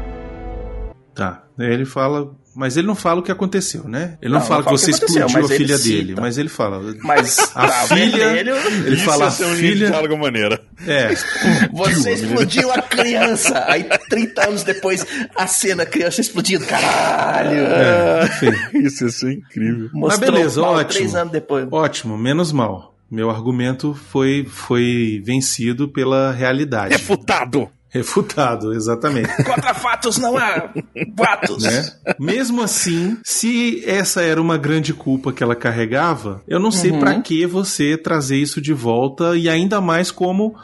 Tá. 1.14 1.44
Ele 1.60 1.84
fala. 1.84 2.34
Mas 2.56 2.78
ele 2.78 2.86
não 2.86 2.94
fala 2.96 3.20
o 3.20 3.24
que 3.24 3.32
aconteceu, 3.32 3.86
né? 3.88 4.18
Ele 4.22 4.32
não, 4.34 4.40
Não, 4.40 4.46
fala 4.46 4.62
não 4.62 4.66
que 4.68 4.72
você 4.78 4.86
que 4.92 4.92
explodiu 4.92 5.26
a 5.26 5.30
mas 5.42 5.52
filha 5.58 5.78
cita. 5.78 5.90
dele. 5.90 6.16
Mas 6.22 6.38
ele 6.38 6.50
fala. 6.50 6.96
Mas 7.02 7.40
A 7.56 7.68
tá 7.68 7.72
filha. 7.88 8.18
vermelho. 8.34 8.56
Ele 8.86 8.98
fala 8.98 9.26
a 9.26 9.28
Isso 9.30 9.38
ser 9.38 9.46
um 9.46 9.56
linha 9.56 9.62
de 9.62 9.74
filha. 9.74 9.88
diálogo 9.90 10.18
maneira. 10.18 10.62
É. 10.86 11.08
Você 11.74 12.14
explodiu 12.14 12.72
a 12.72 12.82
criança. 12.82 13.66
Aí, 13.68 13.84
30 14.10 14.48
anos 14.50 14.64
depois, 14.64 15.06
a 15.36 15.48
cena, 15.48 15.84
a 15.84 15.86
criança 15.86 16.22
explodindo. 16.22 16.66
Caralho. 16.66 17.58
é. 17.58 18.30
Isso 18.78 19.06
ia 19.06 19.10
ser 19.10 19.32
incrível. 19.34 19.90
Mas 19.94 20.02
Mostrou 20.20 20.32
beleza, 20.32 20.62
mal 20.62 20.74
ótimo. 20.76 21.00
Três 21.00 21.16
anos 21.16 21.34
depois. 21.34 21.68
Ótimo, 21.72 22.18
menos 22.18 22.52
mal. 22.52 22.94
Meu 23.10 23.30
argumento 23.30 23.94
foi, 24.12 24.46
foi 24.50 25.22
vencido 25.26 25.88
pela 25.88 26.32
realidade. 26.32 26.94
Refutado! 26.94 27.70
Refutado, 27.94 28.74
exatamente. 28.74 29.30
Contra 29.46 29.74
fatos 29.74 30.18
não 30.18 30.36
há 30.36 30.70
fatos. 31.16 31.64
né? 31.64 31.92
Mesmo 32.20 32.62
assim, 32.64 33.18
se 33.24 33.84
essa 33.88 34.22
era 34.22 34.42
uma 34.42 34.58
grande 34.58 34.94
culpa 34.94 35.32
que 35.32 35.44
ela 35.44 35.56
carregava, 35.56 36.42
eu 36.48 36.60
não 36.60 36.72
sei 36.72 36.92
Uhum. 36.92 37.00
pra 37.00 37.22
que 37.22 37.46
você 37.46 37.96
trazer 37.98 38.38
isso 38.38 38.60
de 38.60 38.74
volta 38.74 39.38
e 39.38 39.48
ainda 39.48 39.80
mais 39.80 40.10
como 40.10 40.56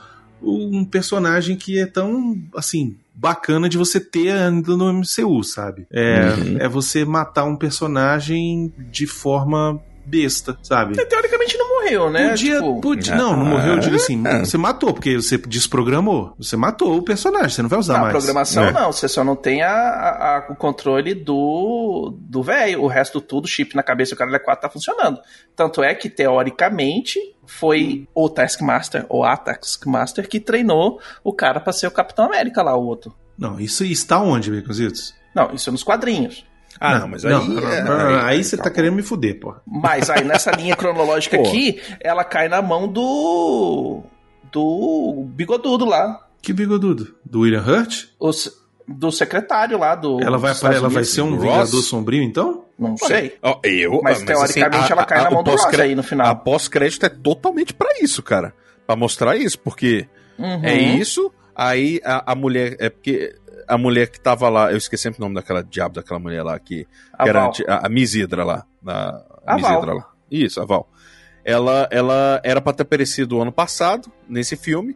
um 0.42 0.84
personagem 0.86 1.56
que 1.56 1.78
é 1.80 1.86
tão 1.86 2.36
assim 2.56 2.96
bacana 3.14 3.68
de 3.70 3.78
você 3.78 4.00
ter 4.00 4.32
ainda 4.32 4.76
no 4.78 4.92
MCU, 4.94 5.44
sabe? 5.44 5.86
É, 5.92 6.30
é 6.60 6.68
você 6.70 7.04
matar 7.06 7.44
um 7.44 7.56
personagem 7.56 8.74
de 8.90 9.06
forma 9.06 9.80
besta, 10.06 10.58
sabe? 10.64 10.96
Teoricamente 11.06 11.58
não 11.58 11.69
morreu, 11.98 12.10
né? 12.10 12.30
Podia, 12.30 12.56
Tipo, 12.56 12.82
podia- 12.82 13.16
não, 13.16 13.36
não 13.38 13.46
morreu, 13.46 13.74
eu 13.74 13.80
digo 13.80 13.96
assim, 13.96 14.26
É. 14.26 14.40
você 14.40 14.58
matou, 14.58 14.94
porque 14.94 15.16
você 15.16 15.38
desprogramou. 15.38 16.34
Você 16.38 16.56
matou 16.58 16.98
o 16.98 17.02
personagem, 17.04 17.50
você 17.50 17.62
não 17.62 17.70
vai 17.70 17.80
usar 17.80 17.94
Na 17.94 18.00
mais. 18.02 18.12
programação 18.14 18.64
É. 18.66 18.72
não, 18.72 18.92
você 18.92 19.08
só 19.08 19.24
não 19.24 19.36
tem 19.36 19.62
a, 19.62 19.72
a- 19.72 20.38
a- 20.38 20.52
o 20.52 20.56
controle 20.56 21.14
do 21.14 22.14
do 22.20 22.44
velho, 22.44 22.82
o 22.84 22.88
resto 22.88 23.20
tudo, 23.22 23.48
chip 23.48 23.76
na 23.76 23.84
cabeça 23.84 24.16
do 24.16 24.18
cara 24.18 24.32
L4 24.32 24.62
tá 24.62 24.70
funcionando. 24.70 25.20
Tanto 25.56 25.84
é 25.84 25.94
que, 25.96 26.10
teoricamente, 26.10 27.20
foi 27.46 28.08
o 28.14 28.30
Taskmaster, 28.30 29.06
ou 29.10 29.24
a 29.24 29.36
Taskmaster, 29.36 30.28
que 30.28 30.40
treinou 30.40 31.00
o 31.24 31.34
cara 31.34 31.60
pra 31.60 31.74
ser 31.74 31.88
o 31.88 31.92
Capitão 31.92 32.26
América 32.26 32.62
lá, 32.62 32.76
o 32.76 32.86
outro. 32.86 33.14
Não, 33.38 33.60
isso 33.60 33.84
está 33.84 34.20
onde, 34.22 34.52
Baconzitos? 34.52 35.14
Não, 35.34 35.52
isso 35.54 35.70
é 35.70 35.72
nos 35.72 35.84
quadrinhos. 35.84 36.46
Ah, 36.80 37.00
não, 37.00 37.08
mas 37.10 37.26
aí. 37.26 37.32
Não, 37.34 37.46
não, 37.46 37.70
é- 37.70 37.84
não, 37.84 37.98
não, 37.98 38.20
aí 38.26 38.44
você 38.44 38.56
tá 38.56 38.70
querendo 38.70 38.96
me 38.96 39.02
fuder, 39.02 39.40
pô. 39.40 39.54
Mas 39.68 40.10
aí 40.10 40.24
nessa 40.24 40.52
linha 40.52 40.76
cronológica 40.76 41.38
Pô. 41.38 41.44
aqui, 41.48 41.82
ela 42.00 42.24
cai 42.24 42.48
na 42.48 42.62
mão 42.62 42.88
do. 42.88 44.02
do 44.52 45.26
bigodudo 45.34 45.86
lá. 45.86 46.26
Que 46.42 46.54
bigodudo? 46.54 47.16
Do 47.26 47.42
William 47.42 47.62
Hurt? 47.66 48.06
o 48.20 48.32
do 48.88 49.12
secretário 49.12 49.78
lá 49.78 49.94
do. 49.94 50.20
Ela 50.22 50.38
vai, 50.38 50.54
ela 50.64 50.90
vai 50.90 51.04
ser 51.04 51.22
um 51.22 51.32
Ross? 51.36 51.42
Vingador 51.42 51.82
Sombrio, 51.84 52.24
então? 52.24 52.66
Não 52.78 52.98
sei. 52.98 53.38
Ó, 53.44 53.60
eu, 53.64 54.00
Mas, 54.02 54.24
ah, 54.24 54.26
teoricamente, 54.26 54.92
ela 54.92 55.06
cai 55.06 55.22
na 55.24 55.30
mão 55.30 55.44
do 55.44 55.52
Ross 55.52 55.66
aí 55.80 55.94
no 55.94 56.02
final. 56.02 56.26
A 56.28 56.34
pós-crédito 56.34 57.06
é 57.06 57.10
totalmente 57.10 57.74
pra 57.74 57.90
isso, 58.02 58.24
cara. 58.24 58.54
Pra 58.88 58.96
mostrar 58.96 59.36
isso, 59.36 59.60
porque 59.60 60.08
Uhum. 60.40 60.64
é 60.64 60.76
isso, 60.76 61.32
aí 61.56 62.00
a, 62.04 62.32
a 62.32 62.36
mulher. 62.36 62.78
É 62.80 62.90
porque 62.90 63.36
a 63.70 63.78
mulher 63.78 64.10
que 64.10 64.20
tava 64.20 64.50
lá, 64.50 64.72
eu 64.72 64.78
esqueci 64.78 65.04
sempre 65.04 65.20
o 65.20 65.22
nome 65.24 65.36
daquela 65.36 65.64
diabo 65.64 65.96
daquela 65.96 66.20
mulher 66.20 66.44
lá, 66.44 66.58
que, 66.60 66.86
A 67.14 67.24
que 67.24 67.30
era 67.30 67.46
anti- 67.48 67.66
a, 67.68 67.86
a 67.86 67.90
Miss 67.90 68.14
Hydra 68.16 68.44
lá. 68.44 68.66
A, 68.86 69.24
A. 69.46 69.56
Hydra 69.56 69.94
lá. 69.94 70.10
Isso, 70.32 70.62
a 70.62 70.66
Val. 70.66 70.90
Ela, 71.46 71.88
ela 71.92 72.40
era 72.44 72.62
pra 72.62 72.74
ter 72.74 72.84
aparecido 72.84 73.42
ano 73.42 73.52
passado, 73.52 74.12
nesse 74.28 74.56
filme, 74.56 74.96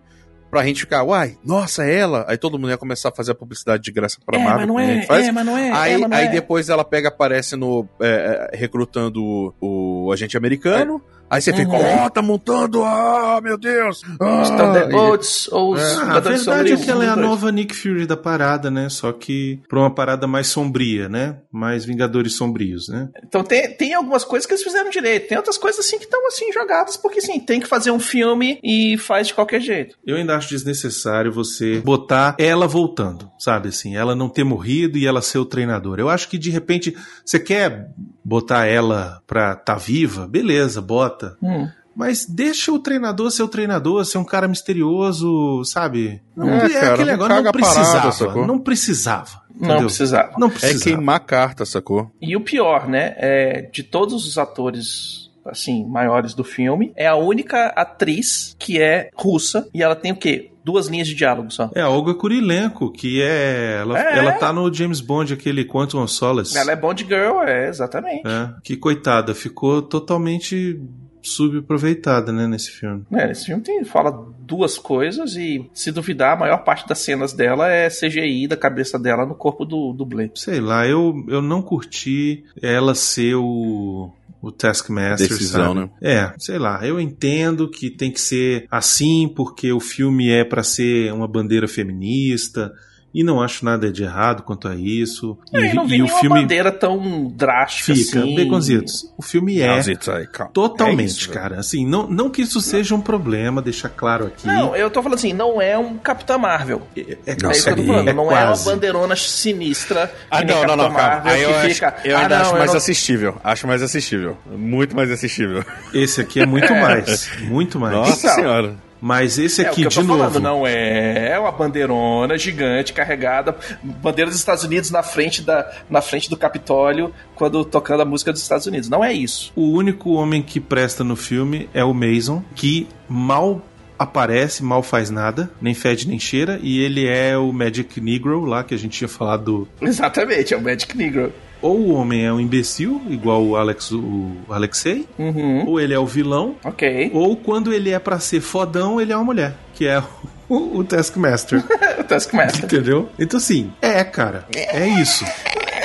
pra 0.51 0.63
gente 0.63 0.81
ficar, 0.81 1.03
uai, 1.03 1.37
nossa, 1.43 1.83
é 1.83 1.95
ela. 1.95 2.25
Aí 2.27 2.37
todo 2.37 2.59
mundo 2.59 2.69
ia 2.69 2.77
começar 2.77 3.09
a 3.09 3.15
fazer 3.15 3.31
a 3.31 3.35
publicidade 3.35 3.81
de 3.81 3.91
graça 3.91 4.19
pra 4.23 4.37
É, 4.39 4.43
Marvel. 4.43 4.59
mas 4.59 4.67
não 4.67 4.75
como 4.75 4.87
a 4.87 4.91
é, 4.91 5.01
faz. 5.03 5.27
é, 5.27 5.31
mas 5.31 5.45
não 5.45 5.57
é, 5.57 5.71
Aí, 5.71 5.93
é, 5.93 5.97
não 5.97 6.15
aí 6.17 6.25
é. 6.25 6.29
depois 6.29 6.69
ela 6.69 6.83
pega, 6.85 7.07
aparece 7.07 7.55
no. 7.55 7.87
é, 7.99 8.51
recrutando 8.53 9.23
o, 9.59 10.05
o 10.07 10.11
agente 10.11 10.37
americano. 10.37 11.01
Aí 11.29 11.41
você 11.41 11.51
fica, 11.51 11.71
Uhum. 11.71 12.03
ó, 12.05 12.09
tá 12.09 12.21
montando, 12.21 12.83
ah, 12.83 13.39
meu 13.41 13.57
Deus! 13.57 14.01
Ah, 14.19 14.41
Os 14.43 14.49
Thunderbolts 14.51 15.47
ou 15.51 15.73
os 15.73 15.81
Ah, 15.81 16.17
a 16.17 16.19
verdade 16.19 16.73
é 16.73 16.77
que 16.77 16.91
ela 16.91 17.03
é 17.05 17.09
a 17.09 17.15
nova 17.15 17.51
Nick 17.51 17.73
Fury 17.75 18.05
da 18.05 18.15
parada, 18.15 18.69
né? 18.69 18.87
Só 18.89 19.11
que 19.11 19.59
pra 19.67 19.79
uma 19.79 19.89
parada 19.93 20.27
mais 20.27 20.47
sombria, 20.47 21.09
né? 21.09 21.37
Mais 21.51 21.85
Vingadores 21.85 22.35
Sombrios, 22.35 22.87
né? 22.87 23.09
Então 23.25 23.43
tem, 23.43 23.67
tem 23.75 23.93
algumas 23.95 24.23
coisas 24.23 24.45
que 24.45 24.53
eles 24.53 24.63
fizeram 24.63 24.89
direito. 24.91 25.27
Tem 25.27 25.37
outras 25.37 25.57
coisas 25.57 25.83
assim 25.83 25.97
que 25.97 26.05
estão 26.05 26.25
assim 26.27 26.51
jogadas, 26.51 26.97
porque 26.97 27.19
sim, 27.19 27.39
tem 27.39 27.59
que 27.59 27.67
fazer 27.67 27.89
um 27.89 27.99
filme 27.99 28.59
e 28.63 28.95
faz 28.97 29.27
de 29.27 29.33
qualquer 29.33 29.59
jeito. 29.61 29.97
Eu 30.05 30.17
ainda 30.17 30.35
acho 30.35 30.49
desnecessário 30.49 31.31
você 31.31 31.79
botar 31.79 32.35
ela 32.37 32.67
voltando, 32.67 33.31
sabe 33.39 33.69
assim? 33.69 33.95
Ela 33.95 34.15
não 34.15 34.29
ter 34.29 34.43
morrido 34.43 34.97
e 34.99 35.07
ela 35.07 35.21
ser 35.21 35.39
o 35.39 35.45
treinador. 35.45 35.99
Eu 35.99 36.09
acho 36.09 36.29
que 36.29 36.37
de 36.37 36.51
repente 36.51 36.95
você 37.25 37.39
quer 37.39 37.87
botar 38.23 38.65
ela 38.65 39.21
pra 39.27 39.55
tá 39.55 39.75
viva, 39.75 40.27
beleza, 40.27 40.81
bota. 40.81 41.37
Hum. 41.41 41.67
Mas 41.95 42.25
deixa 42.25 42.71
o 42.71 42.79
treinador 42.79 43.29
ser 43.29 43.43
o 43.43 43.47
treinador, 43.47 44.03
ser 44.03 44.17
um 44.17 44.23
cara 44.25 44.47
misterioso, 44.47 45.63
sabe? 45.65 46.21
Não, 46.35 46.49
É, 46.49 46.65
é, 46.65 46.69
cara, 46.69 46.93
aquele 46.93 47.11
não 47.11 47.27
negócio, 47.27 47.35
não 47.43 47.51
parada, 47.51 47.51
precisava. 47.51 48.11
sacou? 48.11 48.47
não 48.47 48.59
precisava. 48.59 49.43
Não 49.55 49.77
precisava. 49.77 50.31
Não 50.39 50.47
É 50.47 50.51
precisava. 50.51 50.83
queimar 50.83 51.19
carta, 51.19 51.65
sacou? 51.65 52.11
E 52.19 52.35
o 52.35 52.41
pior, 52.41 52.87
né? 52.87 53.13
É, 53.17 53.69
de 53.71 53.83
todos 53.83 54.25
os 54.27 54.37
atores 54.39 55.31
assim 55.45 55.85
maiores 55.85 56.33
do 56.33 56.43
filme, 56.43 56.93
é 56.95 57.05
a 57.05 57.15
única 57.17 57.67
atriz 57.75 58.55
que 58.57 58.81
é 58.81 59.09
russa 59.13 59.67
e 59.73 59.83
ela 59.83 59.93
tem 59.95 60.13
o 60.13 60.15
quê? 60.15 60.49
Duas 60.63 60.87
linhas 60.87 61.07
de 61.07 61.15
diálogo 61.15 61.51
só. 61.51 61.69
É 61.75 61.81
a 61.81 61.89
Olga 61.89 62.13
Kurilenko, 62.13 62.91
que 62.91 63.21
é 63.21 63.79
ela, 63.81 63.99
É. 63.99 64.17
ela 64.19 64.31
tá 64.33 64.51
no 64.53 64.73
James 64.73 65.01
Bond, 65.01 65.33
aquele 65.33 65.65
Quantum 65.65 66.01
of 66.03 66.11
Solace. 66.11 66.57
Ela 66.57 66.71
é 66.71 66.75
Bond 66.75 67.03
Girl, 67.03 67.41
é, 67.43 67.67
exatamente. 67.67 68.27
É, 68.27 68.49
que 68.63 68.77
coitada, 68.77 69.33
ficou 69.35 69.81
totalmente 69.81 70.79
subaproveitada, 71.21 72.31
né, 72.33 72.45
nesse 72.47 72.69
filme. 72.71 73.03
É, 73.13 73.31
esse 73.31 73.45
filme 73.45 73.63
tem, 73.63 73.83
fala 73.85 74.11
duas 74.39 74.77
coisas 74.77 75.35
e, 75.35 75.69
se 75.73 75.91
duvidar, 75.91 76.33
a 76.33 76.39
maior 76.39 76.57
parte 76.65 76.87
das 76.87 76.99
cenas 76.99 77.31
dela 77.33 77.71
é 77.71 77.89
CGI 77.89 78.47
da 78.47 78.57
cabeça 78.57 78.99
dela 78.99 79.25
no 79.25 79.33
corpo 79.33 79.63
do 79.65 79.93
dublê. 79.93 80.29
Sei 80.35 80.59
lá, 80.59 80.85
eu, 80.85 81.13
eu 81.29 81.41
não 81.41 81.61
curti 81.61 82.43
ela 82.61 82.93
ser 82.93 83.35
o, 83.35 84.11
o 84.43 84.51
Taskmaster, 84.51 85.29
Decisão, 85.29 85.73
sabe? 85.73 85.79
né? 85.79 85.89
É, 86.01 86.33
sei 86.37 86.59
lá, 86.59 86.85
eu 86.85 86.99
entendo 86.99 87.69
que 87.69 87.89
tem 87.89 88.11
que 88.11 88.19
ser 88.19 88.67
assim 88.69 89.31
porque 89.33 89.71
o 89.71 89.79
filme 89.79 90.29
é 90.29 90.43
pra 90.43 90.61
ser 90.61 91.13
uma 91.13 91.29
bandeira 91.29 91.65
feminista 91.65 92.73
e 93.13 93.23
não 93.23 93.41
acho 93.41 93.63
nada 93.63 93.91
de 93.91 94.03
errado 94.03 94.43
quanto 94.43 94.67
a 94.67 94.75
isso. 94.75 95.37
E, 95.53 95.57
É, 95.57 95.71
e 95.71 95.73
não 95.73 95.87
vi 95.87 95.97
e 95.97 96.03
o 96.03 96.07
filme 96.07 96.41
bandeira 96.41 96.71
tão 96.71 97.27
drástica 97.35 97.93
fica, 97.95 98.19
assim. 98.19 98.35
baconzitos. 98.35 99.13
O 99.17 99.21
filme 99.21 99.59
é 99.59 99.69
aí, 99.69 100.27
calma. 100.31 100.51
totalmente, 100.53 101.01
É 101.01 101.05
isso, 101.05 101.29
cara. 101.29 101.59
Assim, 101.59 101.85
não, 101.85 102.07
não 102.07 102.29
que 102.29 102.41
isso 102.41 102.59
seja 102.61 102.95
um 102.95 103.01
problema, 103.01 103.61
deixar 103.61 103.89
claro 103.89 104.27
aqui. 104.27 104.47
Não, 104.47 104.75
eu 104.75 104.89
tô 104.89 105.01
falando 105.03 105.17
assim, 105.17 105.33
não 105.33 105.61
é 105.61 105.77
um 105.77 105.97
Capitã 105.97 106.37
Marvel. 106.37 106.81
é, 106.97 107.01
é, 107.01 107.17
É 107.27 107.51
isso 107.51 107.63
que 107.65 107.69
eu 107.69 107.75
tô 107.75 107.81
é- 107.83 107.85
falando, 107.85 108.07
é 108.09 108.13
não 108.13 108.31
é 108.31 108.35
uma 108.35 108.45
quase. 108.47 108.65
bandeirona 108.65 109.15
sinistra. 109.15 110.11
Ah, 110.31 110.43
não, 110.43 110.61
não, 110.65 110.75
não, 110.75 110.85
calma. 110.85 110.97
Marvel, 110.99 111.31
Aí 111.33 111.41
eu 111.43 111.49
que 111.49 111.55
acho, 111.55 111.73
fica, 111.75 111.95
eu 112.05 112.17
"Ah, 112.17 112.21
ainda 112.21 112.35
não, 112.35 112.41
acho 112.41 112.51
eu 112.53 112.57
mais 112.57 112.71
não- 112.71 112.77
assistível. 112.77 113.37
Acho 113.43 113.67
mais 113.67 113.81
assistível. 113.83 114.37
Muito 114.45 114.95
mais 114.95 115.11
assistível. 115.11 115.63
Esse 115.93 116.21
aqui 116.21 116.39
é 116.39 116.45
muito 116.45 116.73
mais. 116.75 117.29
Muito 117.41 117.79
mais. 117.79 117.93
Nossa 117.95 118.25
Então, 118.27 118.35
senhora. 118.35 118.75
Mas 119.05 119.37
esse 119.37 119.61
É 119.61 119.65
o 119.65 119.67
aqui, 119.67 119.81
que 119.81 119.87
eu 119.87 119.89
de 119.89 119.95
tô 119.97 120.03
novo. 120.03 120.19
falando, 120.19 120.39
não 120.39 120.65
é 120.65 121.37
uma 121.37 121.51
bandeirona 121.51 122.37
gigante 122.37 122.93
carregada, 122.93 123.53
bandeira 123.83 124.31
dos 124.31 124.39
Estados 124.39 124.63
Unidos 124.63 124.91
na 124.91 125.03
frente, 125.03 125.41
da, 125.41 125.69
na 125.89 126.01
frente 126.01 126.29
do 126.29 126.37
Capitólio, 126.37 127.13
quando 127.35 127.65
tocando 127.65 127.99
a 127.99 128.05
música 128.05 128.31
dos 128.31 128.41
Estados 128.41 128.65
Unidos. 128.65 128.87
Não 128.87 129.03
é 129.03 129.11
isso. 129.11 129.51
O 129.57 129.73
único 129.73 130.13
homem 130.13 130.41
que 130.41 130.57
presta 130.57 131.03
no 131.03 131.17
filme 131.17 131.67
é 131.73 131.83
o 131.83 131.93
Mason, 131.93 132.41
que 132.55 132.87
mal 133.09 133.61
aparece, 133.99 134.63
mal 134.63 134.81
faz 134.81 135.09
nada, 135.09 135.51
nem 135.61 135.73
fede 135.73 136.07
nem 136.07 136.17
cheira, 136.17 136.57
e 136.63 136.79
ele 136.79 137.05
é 137.05 137.37
o 137.37 137.51
Magic 137.51 137.99
Negro 137.99 138.45
lá 138.45 138.63
que 138.63 138.73
a 138.73 138.77
gente 138.77 138.97
tinha 138.97 139.09
falado. 139.09 139.67
Exatamente, 139.81 140.53
é 140.53 140.57
o 140.57 140.61
Magic 140.61 140.97
Negro. 140.97 141.33
Ou 141.63 141.79
o 141.79 141.93
homem 141.93 142.25
é 142.25 142.31
um 142.31 142.39
imbecil, 142.39 143.01
igual 143.09 143.43
o 143.43 143.55
Alex, 143.55 143.91
o 143.91 144.33
Alexei, 144.49 145.07
Uhum. 145.17 145.65
ou 145.67 145.79
ele 145.79 145.93
é 145.93 145.97
o 145.99 146.05
vilão, 146.05 146.55
Ok. 146.63 147.09
ou 147.13 147.35
quando 147.37 147.73
ele 147.73 147.89
é 147.89 147.97
pra 147.97 148.19
ser 148.19 148.41
fodão, 148.41 148.99
ele 149.01 149.11
é 149.11 149.15
uma 149.15 149.23
mulher, 149.23 149.55
que 149.73 149.87
é 149.87 150.03
o, 150.49 150.77
o 150.79 150.83
Taskmaster. 150.83 151.63
O 151.99 152.03
Taskmaster. 152.03 152.65
Entendeu? 152.65 153.07
Então, 153.17 153.37
assim, 153.37 153.71
é, 153.81 154.03
cara. 154.03 154.45
É 154.53 154.85
isso. 155.01 155.23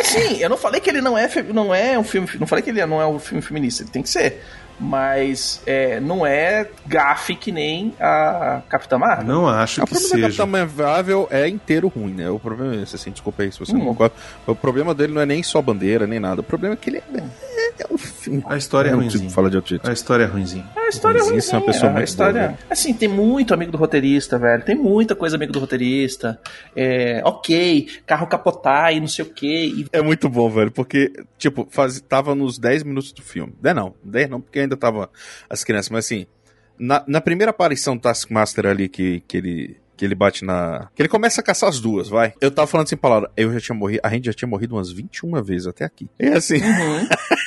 Sim, 0.03 0.39
eu 0.41 0.49
não 0.49 0.57
falei 0.57 0.81
que 0.81 0.89
ele 0.91 1.01
não 1.01 1.17
é, 1.17 1.29
não 1.55 1.73
é 1.75 1.99
um 1.99 2.03
filme. 2.03 2.27
Não 2.41 2.47
falei 2.47 2.63
que 2.63 2.71
ele 2.71 2.85
não 2.87 3.01
é 3.01 3.07
um 3.07 3.19
filme 3.19 3.43
feminista, 3.43 3.83
ele 3.83 3.91
tem 3.91 4.03
que 4.03 4.09
ser. 4.09 4.43
Mas 4.81 5.61
é, 5.67 5.99
não 5.99 6.25
é 6.25 6.69
gafe 6.87 7.35
que 7.35 7.51
nem 7.51 7.93
a 7.99 8.63
Capitã 8.69 8.97
Marvel. 8.99 9.27
Não 9.27 9.49
acho 9.49 9.83
O 9.83 9.87
que 9.87 9.91
problema 9.91 10.09
da 10.11 10.27
seja. 10.31 10.43
Capitã 10.45 10.47
Marvel 10.79 11.29
é 11.31 11.49
inteiro 11.49 11.89
ruim, 11.89 12.13
né? 12.15 12.31
O 12.31 12.39
problema 12.39 12.75
é 12.77 12.83
esse, 12.83 12.95
assim, 12.95 13.11
desculpa 13.11 13.43
aí 13.43 13.51
se 13.51 13.59
você 13.59 13.73
Hum. 13.75 13.79
não 13.79 13.87
concorda. 13.87 14.15
O 14.47 14.55
problema 14.55 14.95
dele 14.95 15.13
não 15.13 15.21
é 15.21 15.27
nem 15.27 15.43
só 15.43 15.61
bandeira, 15.61 16.07
nem 16.07 16.21
nada. 16.21 16.41
O 16.41 16.45
problema 16.45 16.75
é 16.75 16.77
que 16.77 16.91
ele 16.91 16.99
é, 16.99 17.03
é, 17.79 17.85
é 17.85 17.95
um 17.95 17.99
filme. 17.99 18.43
A 18.47 18.57
história 18.57 18.91
é 18.91 18.93
ruimzinha. 18.93 19.13
consigo 19.13 19.33
falar 19.33 19.49
de 19.49 19.57
outro 19.57 19.71
jeito. 19.71 19.89
A 19.89 19.93
história 19.93 20.25
é 20.25 20.27
ruimzinha. 20.27 20.71
A 20.77 20.89
história 20.89 21.19
é 21.19 21.21
Mas 21.21 21.29
ruim. 21.29 21.39
isso 21.39 21.55
é 21.55 21.59
uma 21.59 21.67
pessoa 21.67 21.93
a 21.93 22.03
história... 22.03 22.41
boa, 22.41 22.53
né? 22.53 22.59
assim, 22.71 22.95
tem 22.95 23.09
muito 23.09 23.55
amigo 23.55 23.73
do 23.73 23.79
roteirista, 23.79 24.39
velho. 24.39 24.65
Tem 24.65 24.75
muita 24.75 25.15
coisa 25.15 25.37
amigo 25.37 25.53
do 25.53 25.59
roteirista. 25.59 26.41
É, 26.75 27.21
ok, 27.25 27.89
carro 28.07 28.27
capotar 28.27 28.95
e 28.95 29.01
não 29.01 29.09
sei 29.09 29.25
o 29.25 29.29
que. 29.29 29.87
É 29.93 30.03
muito 30.03 30.29
bom, 30.29 30.49
velho, 30.51 30.71
porque, 30.71 31.13
tipo, 31.37 31.67
faz, 31.71 32.01
tava 32.01 32.35
nos 32.35 32.59
10 32.59 32.83
minutos 32.83 33.13
do 33.13 33.23
filme. 33.23 33.55
10 33.61 33.77
não, 33.77 33.95
10 34.03 34.31
não, 34.31 34.41
porque 34.41 34.61
ainda 34.61 34.77
tava 34.77 35.11
as 35.49 35.65
crianças, 35.65 35.91
mas 35.91 36.05
assim, 36.05 36.27
na, 36.79 37.03
na 37.07 37.21
primeira 37.21 37.51
aparição 37.51 37.97
do 37.97 38.03
Taskmaster 38.03 38.67
ali 38.67 38.89
que, 38.89 39.21
que 39.27 39.37
ele. 39.37 39.77
Que 39.97 40.05
ele 40.05 40.15
bate 40.15 40.45
na. 40.45 40.89
Que 40.95 41.03
ele 41.03 41.09
começa 41.09 41.41
a 41.41 41.45
caçar 41.45 41.69
as 41.69 41.81
duas, 41.81 42.09
vai. 42.09 42.33
Eu 42.41 42.53
tava 42.53 42.69
falando 42.69 42.87
sem 42.87 42.97
palavra. 42.97 43.33
Eu 43.37 43.53
já 43.53 43.61
tinha 43.61 43.77
morrido. 43.77 44.01
A 44.05 44.11
gente 44.11 44.27
já 44.27 44.33
tinha 44.33 44.49
morrido 44.49 44.77
umas 44.77 44.93
21 44.93 45.43
vezes 45.43 45.67
até 45.67 45.85
aqui. 45.85 46.09
E 46.21 46.29
assim. 46.29 46.61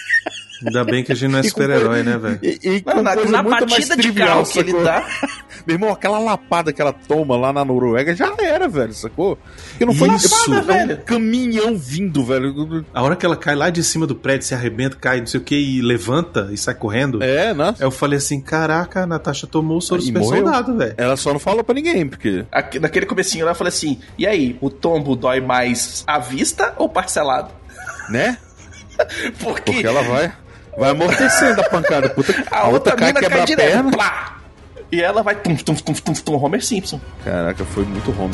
Ainda 0.65 0.83
bem 0.83 1.03
que 1.03 1.11
a 1.11 1.15
gente 1.15 1.31
não 1.31 1.39
é 1.39 1.41
E 1.41 1.49
super-herói, 1.49 2.03
né, 2.03 2.17
velho? 2.17 2.39
E, 2.41 2.59
e 2.63 2.83
na, 2.85 3.15
na 3.15 3.43
batida 3.43 3.95
de 3.95 4.01
trivial, 4.03 4.27
carro 4.27 4.45
que 4.45 4.59
ele 4.59 4.73
dá. 4.73 5.05
Meu 5.65 5.75
irmão, 5.75 5.91
aquela 5.91 6.17
lapada 6.17 6.73
que 6.73 6.81
ela 6.81 6.91
toma 6.91 7.37
lá 7.37 7.53
na 7.53 7.63
Noruega 7.63 8.15
já 8.15 8.33
era, 8.39 8.67
velho, 8.67 8.93
sacou? 8.93 9.37
Que 9.77 9.85
não 9.85 9.93
foi 9.93 10.09
Isso, 10.15 10.51
é 10.53 10.57
um 10.57 10.61
velho. 10.63 10.97
caminhão 11.03 11.77
vindo, 11.77 12.23
velho. 12.25 12.83
A 12.93 13.03
hora 13.03 13.15
que 13.15 13.25
ela 13.25 13.35
cai 13.37 13.53
lá 13.55 13.69
de 13.69 13.83
cima 13.83 14.07
do 14.07 14.15
prédio, 14.15 14.47
se 14.47 14.55
arrebenta, 14.55 14.97
cai, 14.99 15.19
não 15.19 15.27
sei 15.27 15.39
o 15.39 15.43
que, 15.43 15.55
e 15.55 15.81
levanta 15.81 16.49
e 16.51 16.57
sai 16.57 16.73
correndo. 16.73 17.21
É, 17.21 17.53
né? 17.53 17.75
Eu 17.79 17.91
falei 17.91 18.17
assim: 18.17 18.41
caraca, 18.41 19.03
a 19.03 19.07
Natasha 19.07 19.45
tomou 19.45 19.77
o 19.77 19.81
soro 19.81 20.01
E 20.01 20.05
super 20.05 20.23
soldado, 20.23 20.75
velho. 20.77 20.95
Ela 20.97 21.15
só 21.15 21.31
não 21.31 21.39
falou 21.39 21.63
pra 21.63 21.75
ninguém, 21.75 22.07
porque. 22.07 22.43
Aqui- 22.51 22.79
Naquele 22.79 23.05
comecinho 23.05 23.45
lá, 23.45 23.51
eu 23.51 23.55
falei 23.55 23.69
assim: 23.69 23.99
e 24.17 24.25
aí, 24.25 24.57
o 24.61 24.69
tombo 24.69 25.15
dói 25.15 25.39
mais 25.41 26.03
à 26.07 26.17
vista 26.17 26.73
ou 26.77 26.89
parcelado? 26.89 27.51
Né? 28.09 28.37
Porque, 29.39 29.71
Porque 29.71 29.87
ela 29.87 30.03
vai. 30.03 30.31
Vai 30.77 30.89
amortecendo 30.91 31.61
a 31.61 31.63
pancada. 31.69 32.09
Puta, 32.09 32.33
que- 32.33 32.43
a, 32.51 32.67
outra 32.69 32.95
cai, 32.95 33.07
mina 33.07 33.19
quebra 33.19 33.45
cai 33.45 33.53
a 33.53 33.57
perna. 33.57 33.91
E 34.91 35.01
ela 35.01 35.23
vai 35.23 35.35
tum, 35.35 35.55
tum, 35.55 35.73
tum, 35.75 35.93
tum, 35.93 36.13
tum, 36.13 36.35
Homer 36.43 36.63
Simpson. 36.63 36.99
Caraca, 37.23 37.63
foi 37.65 37.85
muito 37.85 38.11
home. 38.19 38.33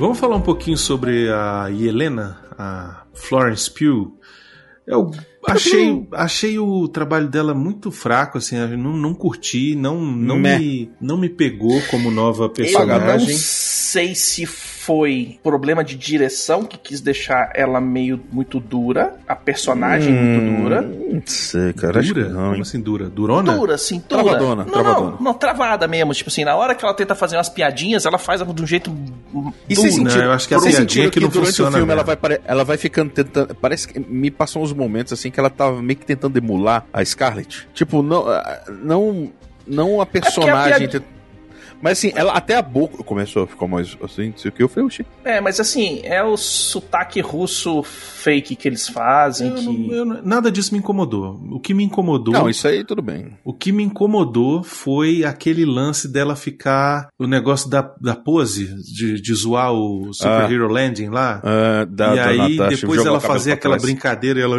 Vamos 0.00 0.18
falar 0.18 0.36
um 0.36 0.40
pouquinho 0.40 0.78
sobre 0.78 1.30
a 1.30 1.70
Helena, 1.70 2.38
a 2.56 3.02
Florence 3.12 3.70
Pugh. 3.70 4.18
Eu 4.86 5.10
achei, 5.46 6.06
achei 6.12 6.58
o 6.58 6.86
trabalho 6.88 7.28
dela 7.28 7.54
muito 7.54 7.90
fraco, 7.90 8.38
assim, 8.38 8.56
não, 8.76 8.96
não 8.96 9.14
curti, 9.14 9.74
não, 9.74 10.00
não, 10.00 10.38
me, 10.38 10.90
não 11.00 11.16
me 11.18 11.28
pegou 11.28 11.80
como 11.90 12.10
nova 12.10 12.44
Eu 12.44 12.48
não 12.48 12.54
personagem. 12.54 13.36
sei 13.36 14.14
se 14.14 14.46
foi 14.46 15.38
problema 15.42 15.84
de 15.84 15.94
direção 15.96 16.64
que 16.64 16.76
quis 16.78 17.00
deixar 17.00 17.52
ela 17.54 17.80
meio 17.80 18.18
muito 18.32 18.58
dura, 18.58 19.14
a 19.28 19.36
personagem 19.36 20.12
muito 20.12 20.62
dura. 20.62 20.82
Não 20.82 21.22
sei, 21.26 21.72
cara. 21.74 22.00
Acho 22.00 22.14
que 22.14 22.20
Dura? 22.20 22.32
não, 22.32 22.50
Como 22.50 22.62
assim, 22.62 22.80
dura? 22.80 23.08
Durona? 23.10 23.56
Dura, 23.56 23.74
assim, 23.74 24.02
dura. 24.08 24.22
Travadona, 24.24 24.64
não, 24.64 24.72
travadona. 24.72 25.10
Não, 25.12 25.22
não, 25.22 25.34
travada 25.34 25.86
mesmo. 25.86 26.12
Tipo 26.14 26.30
assim, 26.30 26.44
na 26.44 26.56
hora 26.56 26.74
que 26.74 26.84
ela 26.84 26.94
tenta 26.94 27.14
fazer 27.14 27.36
umas 27.36 27.48
piadinhas, 27.48 28.06
ela 28.06 28.18
faz 28.18 28.40
de 28.40 28.62
um 28.62 28.66
jeito 28.66 28.90
E 29.68 29.74
duro. 29.74 29.90
sentiram, 29.90 30.16
Não, 30.16 30.24
eu 30.24 30.32
acho 30.32 30.48
que 30.48 30.54
a 30.54 30.58
piadinha 30.58 30.80
sentiram 30.80 31.10
que 31.10 31.20
não 31.20 31.28
durante 31.28 31.46
funciona 31.48 31.70
o 31.70 31.74
filme 31.74 31.92
ela 31.92 32.02
vai, 32.02 32.18
ela 32.44 32.64
vai 32.64 32.76
ficando 32.76 33.10
tentando. 33.10 33.54
Parece 33.54 33.86
que 33.86 34.00
me 34.00 34.30
passou 34.30 34.62
uns 34.62 34.72
momentos 34.72 35.12
assim 35.12 35.29
que 35.30 35.38
ela 35.40 35.50
tava 35.50 35.80
meio 35.82 35.98
que 35.98 36.06
tentando 36.06 36.36
emular 36.36 36.84
a 36.92 37.04
Scarlett. 37.04 37.68
Tipo, 37.74 38.02
não, 38.02 38.28
ah, 38.28 38.62
não, 38.82 39.32
não 39.66 40.00
a 40.00 40.06
personagem. 40.06 40.88
piada- 40.88 41.00
tent- 41.00 41.19
Mas 41.82 41.98
assim, 41.98 42.12
ela 42.14 42.32
até 42.32 42.56
a 42.56 42.62
boca 42.62 43.02
começou 43.02 43.44
a 43.44 43.46
ficar 43.46 43.66
mais 43.66 43.96
assim, 44.02 44.28
não 44.30 44.36
sei 44.36 44.48
o 44.50 44.52
que. 44.52 44.62
Eu 44.62 44.68
falei, 44.68 44.86
oxi. 44.86 45.06
É, 45.24 45.40
mas 45.40 45.58
assim, 45.60 46.00
é 46.04 46.22
o 46.22 46.36
sotaque 46.36 47.20
russo 47.20 47.82
fake 47.82 48.54
que 48.56 48.68
eles 48.68 48.88
fazem. 48.88 49.48
Eu 49.48 49.54
que... 49.54 49.64
não- 49.64 49.92
eu 49.94 50.04
não- 50.04 50.22
nada 50.22 50.50
disso 50.50 50.72
me 50.74 50.78
incomodou. 50.78 51.40
O 51.50 51.58
que 51.58 51.72
me 51.72 51.82
incomodou. 51.84 52.34
Não, 52.34 52.48
isso 52.50 52.68
aí 52.68 52.84
tudo 52.84 53.00
bem. 53.00 53.38
O 53.44 53.52
que 53.54 53.72
me 53.72 53.82
incomodou 53.82 54.62
foi 54.62 55.24
aquele 55.24 55.64
lance 55.64 56.06
dela 56.06 56.36
ficar. 56.36 57.08
O 57.18 57.26
negócio 57.26 57.68
da, 57.70 57.80
da 58.00 58.14
pose, 58.14 58.66
de, 58.82 59.20
de 59.20 59.34
zoar 59.34 59.72
o 59.72 60.12
Super 60.12 60.42
Ah. 60.42 60.52
Hero 60.52 60.68
Landing 60.68 61.08
lá. 61.08 61.40
Ah, 61.42 61.86
da, 61.88 62.12
e 62.12 62.16
da 62.16 62.26
aí 62.26 62.56
Natasha, 62.56 62.80
depois 62.82 63.04
ela 63.06 63.20
fazer 63.20 63.52
aquela 63.52 63.76
trás. 63.76 63.82
brincadeira 63.90 64.38
e 64.38 64.42
ela. 64.42 64.58